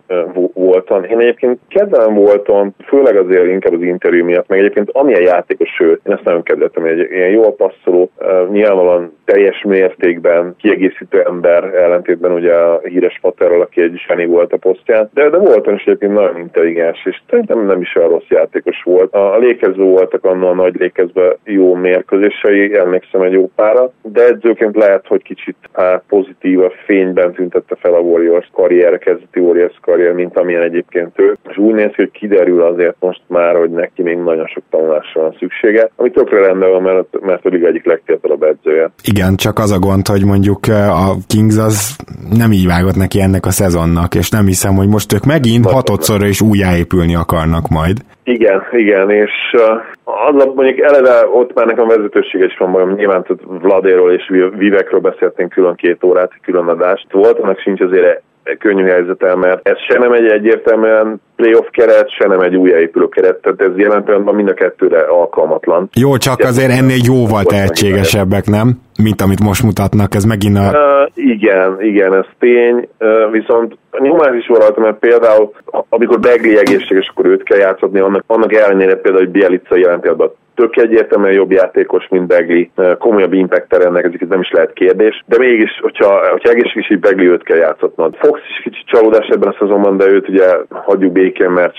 voltam. 0.52 1.04
Én 1.04 1.18
egyébként 1.18 1.58
kedvelem 1.68 2.14
voltam, 2.14 2.74
főleg 2.86 3.16
azért 3.16 3.46
inkább 3.46 3.72
az 3.72 3.82
interjú 3.82 4.24
miatt, 4.24 4.48
meg 4.48 4.58
egyébként 4.58 4.90
amilyen 4.92 5.22
játékos 5.22 5.80
ő, 5.80 5.88
én 5.90 6.12
ezt 6.12 6.24
nagyon 6.24 6.42
kedveltem, 6.42 6.84
egy 6.84 7.10
ilyen 7.10 7.30
jól 7.30 7.54
passzoló, 7.54 8.10
nyilvánvalóan 8.50 9.12
teljes 9.24 9.62
mértékben 9.62 10.54
kiegészítő 10.58 11.22
ember, 11.22 11.64
ellentétben 11.74 12.32
ugye 12.32 12.54
a 12.54 12.80
híres 12.84 13.18
Paterral, 13.20 13.60
aki 13.60 13.82
egy 13.82 14.02
zseni 14.06 14.26
volt 14.26 14.52
a 14.52 14.56
posztján, 14.56 15.10
de, 15.14 15.28
de 15.28 15.38
voltam 15.38 15.74
is 15.74 15.82
egyébként 15.82 16.12
nagyon 16.12 16.38
intelligens, 16.38 17.04
és 17.04 17.20
szerintem 17.28 17.66
nem 17.66 17.80
is 17.80 17.96
olyan 17.96 18.08
rossz 18.08 18.28
játékos 18.28 18.82
volt. 18.82 19.14
A, 19.14 19.34
a 19.34 19.38
lékező 19.38 19.82
voltak 19.82 20.24
annak 20.24 20.50
a 20.50 20.54
nagy 20.54 20.74
lékezbe 20.78 21.36
jó 21.44 21.74
mérkőzései, 21.74 22.74
emlékszem 22.74 23.22
egy 23.22 23.32
jó 23.32 23.50
pára, 23.54 23.92
de 24.02 24.24
edzőként 24.24 24.76
lehet, 24.76 25.06
hogy 25.06 25.22
kicsit 25.22 25.56
hát, 25.72 26.02
pozitív 26.08 26.60
a 26.60 26.72
fényben 26.84 27.32
tüntette 27.32 27.76
fel 27.80 27.94
a 27.94 27.98
Warriors 27.98 28.49
karrier, 28.52 28.98
kezdeti 28.98 29.40
Warriors 29.40 29.78
karrier, 29.80 30.12
mint 30.12 30.36
amilyen 30.36 30.62
egyébként 30.62 31.12
ő. 31.16 31.36
És 31.48 31.56
úgy 31.56 31.74
néz 31.74 31.88
ki, 31.88 31.94
hogy 31.96 32.10
kiderül 32.10 32.62
azért 32.62 32.96
most 33.00 33.22
már, 33.26 33.56
hogy 33.56 33.70
neki 33.70 34.02
még 34.02 34.16
nagyon 34.16 34.46
sok 34.46 34.62
tanulásra 34.70 35.20
van 35.20 35.36
szüksége, 35.38 35.90
ami 35.96 36.10
tökre 36.10 36.46
rendben 36.46 36.70
van, 36.70 36.82
mert, 36.82 37.20
mert 37.20 37.44
a 37.44 37.48
liga 37.48 37.66
egyik 37.66 37.84
legfiatalabb 37.84 38.42
edzője. 38.42 38.90
Igen, 39.04 39.36
csak 39.36 39.58
az 39.58 39.72
a 39.72 39.78
gond, 39.78 40.06
hogy 40.06 40.24
mondjuk 40.24 40.68
eh, 40.68 41.08
a 41.08 41.14
Kings 41.26 41.56
az 41.58 41.96
nem 42.38 42.52
így 42.52 42.66
vágott 42.66 42.96
neki 42.96 43.20
ennek 43.20 43.46
a 43.46 43.50
szezonnak, 43.50 44.14
és 44.14 44.30
nem 44.30 44.46
hiszem, 44.46 44.74
hogy 44.74 44.88
most 44.88 45.12
ők 45.12 45.24
megint 45.24 45.70
hatodszorra 45.70 46.26
is 46.26 46.40
újjáépülni 46.40 47.14
akarnak 47.14 47.68
majd. 47.68 47.96
Igen, 48.24 48.62
igen, 48.72 49.10
és 49.10 49.30
uh, 49.52 49.62
az 50.04 50.44
a, 50.44 50.52
mondjuk 50.54 50.78
eleve 50.78 51.26
ott 51.32 51.54
már 51.54 51.66
nekem 51.66 51.86
vezetőség 51.86 52.40
is 52.40 52.56
van 52.58 52.70
magam, 52.70 52.92
nyilván 52.92 53.26
Vladéról 53.62 54.12
és 54.12 54.30
Vivekről 54.58 55.00
beszéltünk 55.00 55.50
külön 55.50 55.74
két 55.74 56.04
órát, 56.04 56.32
külön 56.42 56.68
adást. 56.68 57.06
Volt, 57.12 57.38
annak 57.38 57.58
sincs 57.58 57.80
azért 57.80 58.22
könnyű 58.58 58.84
helyzetel, 58.84 59.36
mert 59.36 59.68
ez 59.68 59.76
se 59.88 59.98
nem 59.98 60.12
egy 60.12 60.26
egyértelműen 60.26 61.20
playoff 61.36 61.66
keret, 61.70 62.10
se 62.10 62.26
nem 62.26 62.40
egy 62.40 62.56
újjáépülő 62.56 63.08
keret, 63.08 63.36
tehát 63.36 63.60
ez 63.60 63.76
jelen 63.76 64.04
pillanatban 64.04 64.34
mind 64.34 64.48
a 64.48 64.54
kettőre 64.54 65.00
alkalmatlan. 65.00 65.88
Jó, 65.94 66.16
csak 66.16 66.40
azért 66.40 66.70
ennél 66.70 67.00
jóval 67.04 67.44
tehetségesebbek, 67.44 68.46
nem? 68.46 68.80
Mint 69.02 69.20
amit 69.20 69.42
most 69.42 69.62
mutatnak, 69.62 70.14
ez 70.14 70.24
megint 70.24 70.56
a... 70.56 70.60
Uh, 70.60 71.10
igen, 71.14 71.76
igen, 71.80 72.14
ez 72.14 72.24
tény, 72.38 72.88
uh, 72.98 73.30
viszont 73.30 73.76
nyomás 73.98 74.36
is 74.36 74.46
volt 74.46 74.76
mert 74.76 74.98
például 74.98 75.52
amikor 75.88 76.20
Begli 76.20 76.58
egészséges, 76.58 77.08
akkor 77.08 77.26
őt 77.26 77.42
kell 77.42 77.58
játszatni, 77.58 78.00
annak, 78.00 78.22
annak 78.26 78.54
ellenére 78.54 78.94
például, 78.94 79.24
hogy 79.24 79.32
Bielica 79.32 79.76
jelen 79.76 80.00
pillanatban 80.00 80.32
tök 80.60 80.76
egyértelműen 80.76 81.32
jobb 81.32 81.50
játékos, 81.50 82.08
mint 82.08 82.26
Begli, 82.26 82.70
komolyabb 82.98 83.32
impact 83.32 83.76
rendelkezik, 83.76 84.20
ez 84.20 84.28
nem 84.28 84.40
is 84.40 84.50
lehet 84.50 84.72
kérdés, 84.72 85.22
de 85.26 85.38
mégis, 85.38 85.78
hogyha, 85.82 86.30
hogyha 86.30 86.50
egészséges, 86.50 86.90
így 86.90 87.00
Begli 87.00 87.28
őt 87.28 87.42
kell 87.42 87.56
játszatnod. 87.56 88.14
Fox 88.16 88.40
is 88.48 88.62
kicsit 88.62 88.86
csalódás 88.86 89.28
ebben 89.28 89.48
a 89.48 89.56
szezonban, 89.58 89.96
de 89.96 90.06
őt 90.06 90.28
ugye 90.28 90.46
hagyjuk 90.70 91.12
békén, 91.12 91.50
mert 91.50 91.74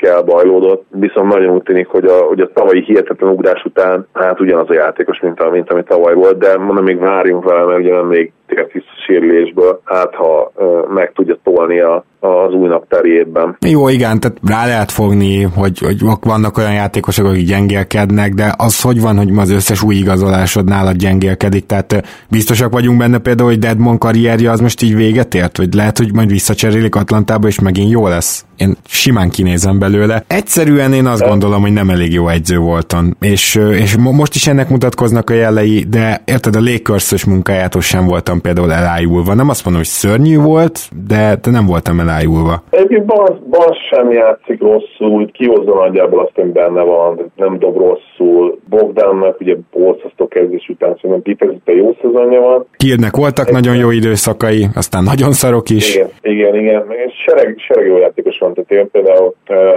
sérülésekkel 0.00 0.22
bajlódott, 0.22 0.84
viszont 0.90 1.32
nagyon 1.32 1.54
úgy 1.54 1.62
tűnik, 1.62 1.86
hogy 1.86 2.04
a, 2.04 2.16
hogy 2.16 2.40
a 2.40 2.50
tavalyi 2.54 2.82
hihetetlen 2.84 3.30
ugrás 3.30 3.64
után 3.64 4.06
hát 4.12 4.40
ugyanaz 4.40 4.70
a 4.70 4.74
játékos, 4.74 5.20
mint, 5.20 5.40
a, 5.40 5.50
mint 5.50 5.70
ami 5.70 5.82
tavaly 5.82 6.14
volt, 6.14 6.38
de 6.38 6.56
mondom, 6.58 6.84
még 6.84 6.98
várjunk 6.98 7.44
vele, 7.44 7.64
mert 7.64 7.78
ugye 7.78 7.94
nem 7.94 8.06
még 8.06 8.32
tért 8.46 8.72
vissza 8.72 8.86
sérülésből, 9.06 9.80
hát 9.84 10.14
ha 10.14 10.52
meg 10.88 11.12
tudja 11.12 11.38
tolni 11.42 11.80
a, 11.80 12.04
az 12.20 12.52
új 12.52 12.68
napterjében. 12.68 13.56
Jó, 13.66 13.88
igen, 13.88 14.20
tehát 14.20 14.36
rá 14.48 14.66
lehet 14.66 14.90
fogni, 14.90 15.42
hogy, 15.42 15.78
hogy 15.78 15.98
vannak 16.20 16.56
olyan 16.58 16.72
játékosok, 16.72 17.26
akik 17.26 17.46
gyengélkednek, 17.46 18.32
de 18.32 18.54
az 18.56 18.82
hogy 18.82 19.00
van, 19.00 19.16
hogy 19.16 19.30
az 19.36 19.50
összes 19.50 19.82
új 19.82 19.94
igazolásod 19.94 20.64
nálad 20.64 20.96
gyengélkedik, 20.96 21.66
tehát 21.66 22.02
biztosak 22.30 22.72
vagyunk 22.72 22.98
benne 22.98 23.18
például, 23.18 23.48
hogy 23.48 23.58
Deadmon 23.58 23.98
karrierje 23.98 24.50
az 24.50 24.60
most 24.60 24.82
így 24.82 24.96
véget 24.96 25.34
ért, 25.34 25.56
vagy 25.56 25.74
lehet, 25.74 25.98
hogy 25.98 26.14
majd 26.14 26.28
visszacserélik 26.28 26.94
Atlantába, 26.94 27.46
és 27.46 27.60
megint 27.60 27.90
jó 27.90 28.08
lesz? 28.08 28.44
Én 28.60 28.74
simán 28.86 29.30
kinézem 29.30 29.78
belőle. 29.78 30.22
Egyszerűen 30.26 30.92
én 30.92 31.06
azt 31.06 31.28
gondolom, 31.28 31.60
hogy 31.60 31.72
nem 31.72 31.90
elég 31.90 32.12
jó 32.12 32.28
egyző 32.28 32.58
voltam, 32.58 33.04
és, 33.20 33.58
és 33.84 33.96
most 33.96 34.34
is 34.34 34.46
ennek 34.46 34.68
mutatkoznak 34.68 35.30
a 35.30 35.34
jelei, 35.34 35.84
de 35.90 36.20
érted, 36.24 36.54
a 36.56 36.60
Lakers-ös 36.60 37.24
munkájától 37.24 37.80
sem 37.80 38.06
voltam 38.06 38.40
például 38.40 38.72
elájulva. 38.72 39.34
Nem 39.34 39.48
azt 39.48 39.64
mondom, 39.64 39.82
hogy 39.82 39.92
szörnyű 40.00 40.36
volt, 40.38 40.76
de, 41.08 41.22
de 41.42 41.50
nem 41.50 41.66
voltam 41.66 42.00
elájulva. 42.00 42.62
Egyébként 42.70 43.04
Barnes 43.04 43.78
sem 43.90 44.10
játszik 44.10 44.60
rosszul, 44.60 45.30
kihozza 45.32 45.74
nagyjából 45.74 46.20
azt, 46.20 46.34
hogy 46.34 46.52
benne 46.52 46.82
van, 46.82 47.32
nem 47.36 47.58
dob 47.58 47.76
rosszul. 47.76 48.58
Bogdánnak 48.68 49.40
ugye 49.40 49.56
borzasztó 49.72 50.28
kezdés 50.28 50.68
után 50.68 50.98
szerintem 51.00 51.22
kifejezetten 51.22 51.76
jó 51.76 51.96
szezonja 52.02 52.40
van. 52.40 52.66
Kirnek 52.76 53.16
voltak 53.16 53.46
Egy 53.46 53.52
nagyon 53.52 53.76
jó 53.76 53.90
időszakai, 53.90 54.66
aztán 54.74 55.02
nagyon 55.02 55.32
szarok 55.32 55.70
is. 55.70 55.94
Igen, 55.94 56.08
igen, 56.22 56.54
igen. 56.54 56.84
Sereg, 57.26 57.58
sereg 57.58 57.86
jó 57.86 57.98
játékos 57.98 58.38
van, 58.38 58.49
tehát 58.54 58.70
én 58.70 58.90
például 58.90 59.34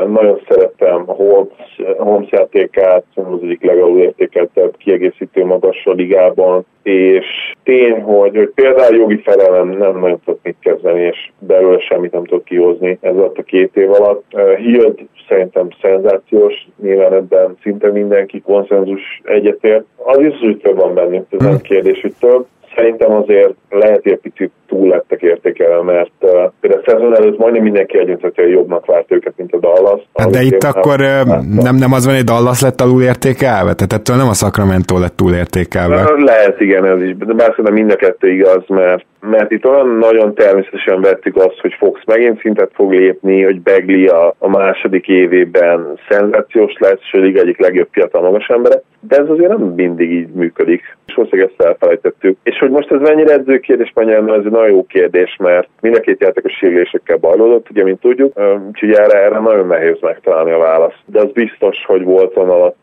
nagyon 0.08 0.40
szerettem 0.48 1.04
a 1.06 1.14
Holmes, 1.14 1.82
Holmes 1.98 2.32
játékát, 2.32 3.04
az 3.16 3.40
egyik 3.42 3.64
legalul 3.64 4.00
értékeltebb 4.00 4.78
kiegészítő 4.78 5.46
magas 5.46 5.86
a 5.86 5.92
ligában, 5.92 6.66
és 6.84 7.26
tény, 7.64 8.02
hogy, 8.02 8.36
hogy 8.36 8.52
például 8.56 8.96
jogi 8.96 9.18
felelem 9.18 9.68
nem 9.68 10.00
nagyon 10.00 10.20
tudott 10.26 10.44
mit 10.44 10.56
kezdeni, 10.60 11.02
és 11.02 11.32
belőle 11.40 11.80
semmit 11.80 12.12
nem 12.12 12.24
tudott 12.24 12.44
kihozni 12.44 12.98
ez 13.02 13.16
alatt 13.16 13.38
a 13.38 13.44
két 13.44 13.76
év 13.76 13.92
alatt. 13.92 14.24
Hild 14.58 15.00
szerintem 15.28 15.68
szenzációs, 15.82 16.68
nyilván 16.82 17.14
ebben 17.14 17.58
szinte 17.62 17.92
mindenki 17.92 18.42
konszenzus 18.42 19.22
egyetért. 19.24 19.86
Az 19.98 20.20
is, 20.20 20.40
hogy 20.40 20.58
több 20.58 20.76
van 20.76 20.94
bennünk, 20.94 21.26
ez 21.30 21.40
nem 21.40 21.62
kérdés, 21.62 22.02
hogy 22.02 22.14
több. 22.20 22.46
Szerintem 22.76 23.12
azért 23.12 23.54
lehet 23.70 24.06
egy 24.06 24.20
picit 24.22 24.52
túl 24.68 24.88
lettek 24.88 25.22
értékelve, 25.22 25.84
mert 25.84 26.12
uh, 26.22 26.30
például 26.62 26.82
a 26.86 26.90
szezon 26.92 27.16
előtt 27.16 27.38
majdnem 27.38 27.64
mindenki 27.64 27.98
együtt, 27.98 28.36
jobbnak 28.36 28.86
várt 28.86 29.12
őket, 29.12 29.34
mint 29.38 29.54
a 29.54 29.58
Dallas. 29.58 30.02
Hát 30.14 30.30
de 30.30 30.42
itt 30.42 30.64
akkor 30.64 31.00
nem, 31.00 31.46
nem, 31.62 31.76
nem 31.76 31.94
az 31.94 32.06
van, 32.06 32.16
hogy 32.16 32.24
Dallas 32.24 32.62
lett 32.62 32.82
alul 32.82 33.04
értékelve? 33.04 33.74
Tehát 33.74 33.94
ettől 33.94 34.16
nem 34.16 34.28
a 34.28 34.34
Sacramento 34.34 35.00
lett 35.00 35.16
túl 35.16 35.34
értékelve. 35.34 36.12
Lehet, 36.18 36.60
igen, 36.60 36.86
ez 36.86 37.02
is. 37.02 37.18
De 37.18 37.34
bár 37.34 37.50
szerintem 37.50 37.74
mind 37.74 37.92
a 37.92 37.96
kettő 37.96 38.32
igaz, 38.32 38.64
mert 38.68 39.06
mert 39.30 39.52
itt 39.52 39.66
olyan 39.66 39.88
nagyon 39.88 40.34
természetesen 40.34 41.02
vettük 41.02 41.36
azt, 41.36 41.60
hogy 41.60 41.74
Fox 41.74 42.02
megint 42.06 42.40
szintet 42.40 42.72
fog 42.74 42.92
lépni, 42.92 43.44
hogy 43.44 43.62
Begli 43.62 44.08
a, 44.08 44.36
a 44.38 44.50
második 44.50 45.08
évében 45.08 46.00
szenzációs 46.10 46.74
lesz, 46.80 47.00
és 47.02 47.14
a 47.14 47.18
liga 47.18 47.40
egyik 47.40 47.60
legjobb 47.60 47.88
fiatal 47.92 48.22
magas 48.22 48.48
embere, 48.48 48.82
de 49.00 49.18
ez 49.18 49.30
azért 49.30 49.58
nem 49.58 49.74
mindig 49.76 50.12
így 50.12 50.30
működik, 50.30 50.98
és 51.08 51.14
valószínűleg 51.14 51.52
ezt 51.52 51.68
elfelejtettük. 51.68 52.38
És 52.44 52.58
hogy 52.58 52.70
most 52.70 52.92
ez 52.92 53.00
mennyire 53.00 53.34
edzőkérdés, 53.34 53.92
mennyire 53.96 54.20
nem, 54.20 54.34
ez 54.34 54.46
egy 54.46 54.52
nagyon 54.52 54.70
jó 54.70 54.86
kérdés, 54.86 55.36
mert 55.40 55.68
mind 55.82 55.96
a 55.96 56.00
két 56.00 56.22
játékos 56.22 56.54
sérülésekkel 56.54 57.18
bajlódott, 57.18 57.70
ugye, 57.70 57.84
mint 57.84 58.00
tudjuk, 58.00 58.40
úgyhogy 58.68 58.92
erre, 58.92 59.24
erre 59.24 59.40
nagyon 59.40 59.68
nehéz 59.68 59.98
megtalálni 60.02 60.52
a 60.52 60.58
választ. 60.58 61.00
De 61.06 61.20
az 61.20 61.32
biztos, 61.32 61.86
hogy 61.86 62.04
volt 62.04 62.34
van 62.34 62.50
alatt 62.50 62.78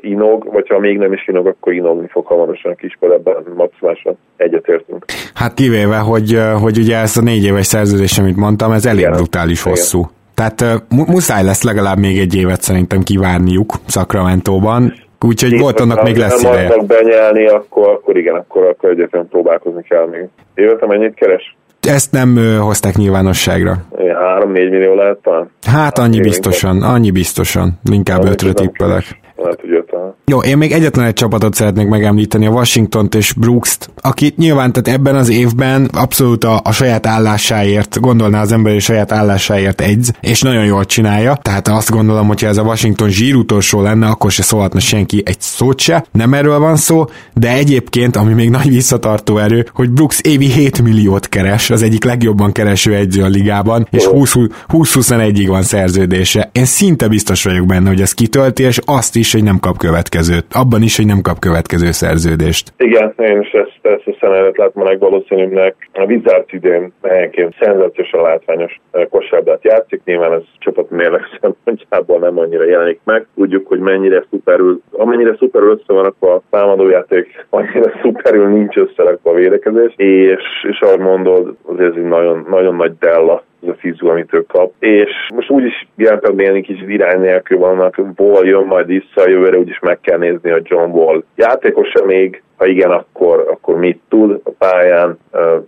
inog, 0.00 0.52
vagy 0.52 0.68
ha 0.68 0.78
még 0.78 0.98
nem 0.98 1.12
is 1.12 1.28
inog, 1.28 1.46
akkor 1.46 1.72
inogni 1.72 2.08
fog 2.08 2.26
hamarosan 2.26 2.72
a 2.72 2.74
kispad, 2.74 3.12
ebben 3.12 3.34
maximálisan 3.56 4.18
egyetértünk. 4.36 5.04
Hát 5.34 5.54
kivéve, 5.54 5.96
hogy, 5.96 6.38
hogy 6.60 6.78
ugye 6.78 6.96
ez 6.96 7.16
a 7.16 7.22
négy 7.22 7.44
éves 7.44 7.66
szerződés, 7.66 8.18
amit 8.18 8.36
mondtam, 8.36 8.72
ez 8.72 8.86
elég 8.86 9.00
Igen. 9.00 9.12
brutális 9.12 9.60
Igen. 9.60 9.72
hosszú. 9.72 10.10
Tehát 10.34 10.60
uh, 10.60 11.06
muszáj 11.06 11.44
lesz 11.44 11.62
legalább 11.62 11.98
még 11.98 12.18
egy 12.18 12.36
évet 12.36 12.60
szerintem 12.60 13.02
kivárniuk 13.02 13.72
Sacramento-ban, 13.86 14.92
úgyhogy 15.26 15.58
volt 15.58 15.80
annak 15.80 16.02
még 16.02 16.16
lesz 16.16 16.42
ideje. 16.42 16.68
Ha 16.68 16.82
benyelni, 16.82 17.46
akkor, 17.46 17.88
akkor 17.88 18.16
igen, 18.16 18.34
akkor, 18.34 18.64
akkor 18.64 18.90
egyetem 18.90 19.28
próbálkozni 19.28 19.82
kell 19.82 20.06
még. 20.06 20.28
Évente 20.54 20.86
mennyit 20.86 21.14
keres? 21.14 21.56
Ezt 21.88 22.12
nem 22.12 22.36
ö, 22.36 22.56
hozták 22.56 22.96
nyilvánosságra. 22.96 23.74
3-4 23.96 24.46
millió 24.52 24.94
lehet 24.94 25.18
talán? 25.22 25.50
Hát 25.66 25.98
annyi 25.98 26.20
biztosan, 26.20 26.82
annyi 26.82 27.10
biztosan. 27.10 27.78
Inkább 27.90 28.24
ötre 28.24 28.52
tippelek 28.52 29.04
lehet, 29.42 29.60
hogy 29.60 29.72
öt. 29.72 29.90
Jó, 30.26 30.38
én 30.38 30.56
még 30.56 30.72
egyetlen 30.72 31.06
egy 31.06 31.12
csapatot 31.12 31.54
szeretnék 31.54 31.88
megemlíteni, 31.88 32.46
a 32.46 32.50
Washington-t 32.50 33.14
és 33.14 33.32
Brooks-t, 33.32 33.90
aki 34.00 34.34
nyilván 34.36 34.72
tehát 34.72 34.98
ebben 34.98 35.14
az 35.14 35.28
évben 35.28 35.88
abszolút 35.92 36.44
a, 36.44 36.60
a 36.64 36.72
saját 36.72 37.06
állásáért, 37.06 38.00
gondolná 38.00 38.40
az 38.40 38.52
ember, 38.52 38.72
hogy 38.72 38.82
saját 38.82 39.12
állásáért 39.12 39.80
egyz, 39.80 40.12
és 40.20 40.42
nagyon 40.42 40.64
jól 40.64 40.84
csinálja, 40.84 41.34
tehát 41.42 41.68
azt 41.68 41.90
gondolom, 41.90 42.26
hogyha 42.26 42.46
ez 42.46 42.56
a 42.56 42.62
Washington 42.62 43.08
zsírutolsó 43.08 43.82
lenne, 43.82 44.06
akkor 44.06 44.30
se 44.30 44.42
szólhatna 44.42 44.80
senki 44.80 45.22
egy 45.24 45.40
szót 45.40 45.78
se, 45.78 46.04
nem 46.12 46.34
erről 46.34 46.58
van 46.58 46.76
szó, 46.76 47.04
de 47.34 47.52
egyébként, 47.52 48.16
ami 48.16 48.32
még 48.32 48.50
nagy 48.50 48.68
visszatartó 48.68 49.38
erő, 49.38 49.66
hogy 49.72 49.90
Brooks 49.90 50.20
évi 50.20 50.46
7 50.46 50.82
milliót 50.82 51.28
keres, 51.28 51.70
az 51.70 51.82
egyik 51.82 52.04
legjobban 52.04 52.52
kereső 52.52 52.94
egyző 52.94 53.22
a 53.22 53.26
ligában, 53.26 53.88
és 53.90 54.08
20-21-ig 54.10 55.44
van 55.46 55.62
szerződése. 55.62 56.50
Én 56.52 56.64
szinte 56.64 57.08
biztos 57.08 57.44
vagyok 57.44 57.66
benne, 57.66 57.88
hogy 57.88 58.00
ez 58.00 58.12
kitölti, 58.12 58.62
és 58.62 58.78
azt 58.84 59.16
is, 59.16 59.29
hogy 59.32 59.44
nem 59.44 59.58
kap 59.60 59.76
következőt. 59.76 60.46
Abban 60.62 60.82
is, 60.82 60.96
hogy 60.96 61.06
nem 61.06 61.20
kap 61.22 61.38
következő 61.38 61.90
szerződést. 61.90 62.72
Igen, 62.76 63.14
én 63.18 63.40
is 63.40 63.50
ezt 63.50 63.78
persze 63.82 64.16
szem 64.20 64.32
előtt 64.32 64.56
látom 64.56 64.82
a 64.82 64.88
legvalószínűbbnek. 64.88 65.88
A 65.92 66.04
Wizards 66.04 66.52
idén 66.52 66.92
helyenként 67.02 67.54
szenzációsan 67.60 68.22
látványos 68.22 68.80
eh, 68.90 69.04
kosárlabdát 69.10 69.64
játszik, 69.64 70.00
nyilván 70.04 70.32
ez 70.32 70.42
csapat 70.58 70.90
mérleg 70.90 71.20
szempontjából 71.40 72.18
nem 72.18 72.38
annyira 72.38 72.64
jelenik 72.64 73.00
meg. 73.04 73.26
Tudjuk, 73.34 73.66
hogy 73.66 73.78
mennyire 73.78 74.24
szuperül, 74.30 74.80
amennyire 74.90 75.36
szuperül 75.38 75.70
össze 75.70 75.92
van 75.92 76.04
akkor 76.04 76.30
a 76.30 76.42
támadójáték, 76.50 77.26
annyira 77.50 77.92
szuperül 78.02 78.48
nincs 78.48 78.76
összerakva 78.76 79.30
a 79.30 79.34
védekezés, 79.34 79.92
és, 79.96 80.42
és 80.70 80.80
ahogy 80.80 81.00
mondod, 81.00 81.56
azért 81.62 81.90
ez 81.90 81.96
egy 81.96 82.08
nagyon, 82.08 82.46
nagyon 82.48 82.74
nagy 82.74 82.92
della 82.98 83.42
az 83.62 83.68
a 83.68 83.74
fizu, 83.74 84.08
amit 84.08 84.34
ő 84.34 84.42
kap. 84.42 84.72
És 84.78 85.10
most 85.34 85.50
úgyis 85.50 85.88
jelen 85.96 86.18
pillanatban 86.18 86.62
kicsit 86.62 86.88
irány 86.88 87.20
nélkül 87.20 87.58
vannak, 87.58 88.00
Wall 88.16 88.44
jön 88.44 88.64
majd 88.64 88.86
vissza, 88.86 89.28
jövőre 89.28 89.58
úgyis 89.58 89.78
meg 89.78 90.00
kell 90.00 90.18
nézni, 90.18 90.50
hogy 90.50 90.62
John 90.64 90.90
Wall 90.90 91.22
játékosa 91.36 92.04
még, 92.04 92.42
ha 92.56 92.66
igen, 92.66 92.90
akkor, 92.90 93.46
akkor 93.50 93.76
mit 93.76 94.00
tud 94.08 94.40
a 94.44 94.50
pályán. 94.58 95.18
Uh, 95.32 95.64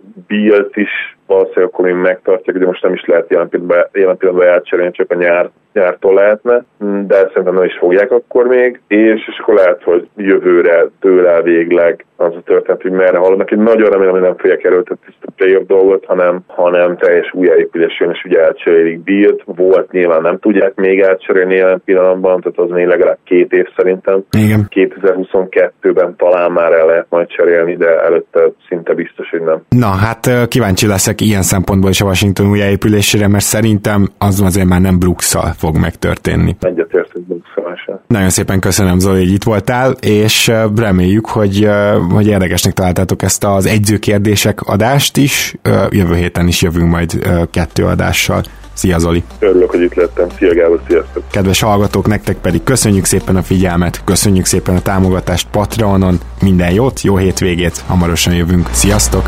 is 0.73 1.17
valószínűleg 1.27 1.69
akkor 1.69 1.85
még 1.85 1.93
megtartják, 1.93 2.57
de 2.57 2.65
most 2.65 2.83
nem 2.83 2.93
is 2.93 3.05
lehet 3.05 3.29
jelen 3.29 3.49
pillanatban, 3.49 3.85
jelen 3.93 4.17
pillanatban 4.17 4.49
elcserélni, 4.49 4.91
csak 4.91 5.11
a 5.11 5.15
nyár, 5.15 5.49
nyártól 5.73 6.13
lehetne, 6.13 6.63
de 7.07 7.15
szerintem 7.15 7.53
nem 7.53 7.63
is 7.63 7.77
fogják 7.79 8.11
akkor 8.11 8.47
még, 8.47 8.81
és, 8.87 9.27
és 9.27 9.39
akkor 9.41 9.53
lehet, 9.53 9.83
hogy 9.83 10.07
jövőre 10.15 10.85
tőle 10.99 11.29
el 11.29 11.41
végleg 11.41 12.05
az 12.15 12.35
a 12.35 12.41
történet, 12.45 12.81
hogy 12.81 12.91
merre 12.91 13.17
haladnak. 13.17 13.51
Én 13.51 13.59
nagyon 13.59 13.89
remélem, 13.89 14.13
hogy 14.13 14.21
nem 14.21 14.37
fogják 14.37 14.63
erőltetni 14.63 15.05
ezt 15.07 15.25
a 15.25 15.31
playoff 15.35 15.65
dolgot, 15.67 16.05
hanem, 16.05 16.39
hanem 16.47 16.97
teljes 16.97 17.33
újjáépülés 17.33 17.99
jön, 17.99 18.11
és 18.11 18.23
ugye 18.25 18.39
elcserélik 18.39 18.99
Bilt. 18.99 19.43
Volt 19.45 19.91
nyilván 19.91 20.21
nem 20.21 20.39
tudják 20.39 20.75
még 20.75 20.99
elcserélni 20.99 21.55
jelen 21.55 21.81
pillanatban, 21.85 22.41
tehát 22.41 22.57
az 22.57 22.69
még 22.69 22.85
legalább 22.85 23.17
két 23.23 23.51
év 23.51 23.65
szerintem. 23.75 24.23
Igen. 24.31 24.67
2022-ben 24.69 26.15
talán 26.17 26.51
már 26.51 26.71
el 26.71 26.85
lehet 26.85 27.05
majd 27.09 27.27
cserélni, 27.27 27.75
de 27.75 27.99
előtte 28.01 28.39
szinte 28.67 28.93
biztos, 28.93 29.29
hogy 29.29 29.41
nem. 29.41 29.61
Na, 29.69 29.87
hát 29.87 30.47
kíváncsi 30.47 30.87
leszek 30.87 31.21
ilyen 31.21 31.41
szempontból 31.41 31.89
is 31.89 32.01
a 32.01 32.05
Washington 32.05 32.49
újjáépülésére, 32.49 33.27
mert 33.27 33.43
szerintem 33.43 34.07
az 34.17 34.41
azért 34.41 34.67
már 34.67 34.81
nem 34.81 34.99
brooks 34.99 35.35
fog 35.63 35.77
megtörténni. 35.77 36.55
Egyetértünk 36.59 37.27
brooks 37.27 37.89
Nagyon 38.07 38.29
szépen 38.29 38.59
köszönöm, 38.59 38.99
Zoli, 38.99 39.19
hogy 39.19 39.31
itt 39.31 39.43
voltál, 39.43 39.91
és 39.91 40.51
reméljük, 40.75 41.25
hogy, 41.25 41.69
hogy 42.09 42.27
érdekesnek 42.27 42.73
találtátok 42.73 43.21
ezt 43.21 43.43
az 43.43 43.65
egyzőkérdések 43.65 44.61
adást 44.61 45.17
is. 45.17 45.55
Jövő 45.89 46.15
héten 46.15 46.47
is 46.47 46.61
jövünk 46.61 46.89
majd 46.89 47.11
kettő 47.51 47.85
adással. 47.85 48.41
Szia 48.73 48.97
Zoli! 48.97 49.23
Örülök, 49.39 49.69
hogy 49.69 49.81
itt 49.81 49.93
lettem. 49.93 50.27
Szia 50.37 50.53
Gábor, 50.53 50.81
sziasztok! 50.87 51.23
Kedves 51.31 51.61
hallgatók, 51.61 52.07
nektek 52.07 52.37
pedig 52.37 52.63
köszönjük 52.63 53.05
szépen 53.05 53.35
a 53.35 53.41
figyelmet, 53.41 54.03
köszönjük 54.03 54.45
szépen 54.45 54.75
a 54.75 54.81
támogatást 54.81 55.47
Patreonon, 55.51 56.17
minden 56.41 56.71
jót, 56.71 57.01
jó 57.01 57.17
hétvégét, 57.17 57.83
hamarosan 57.87 58.33
jövünk. 58.33 58.69
Sziasztok! 58.71 59.27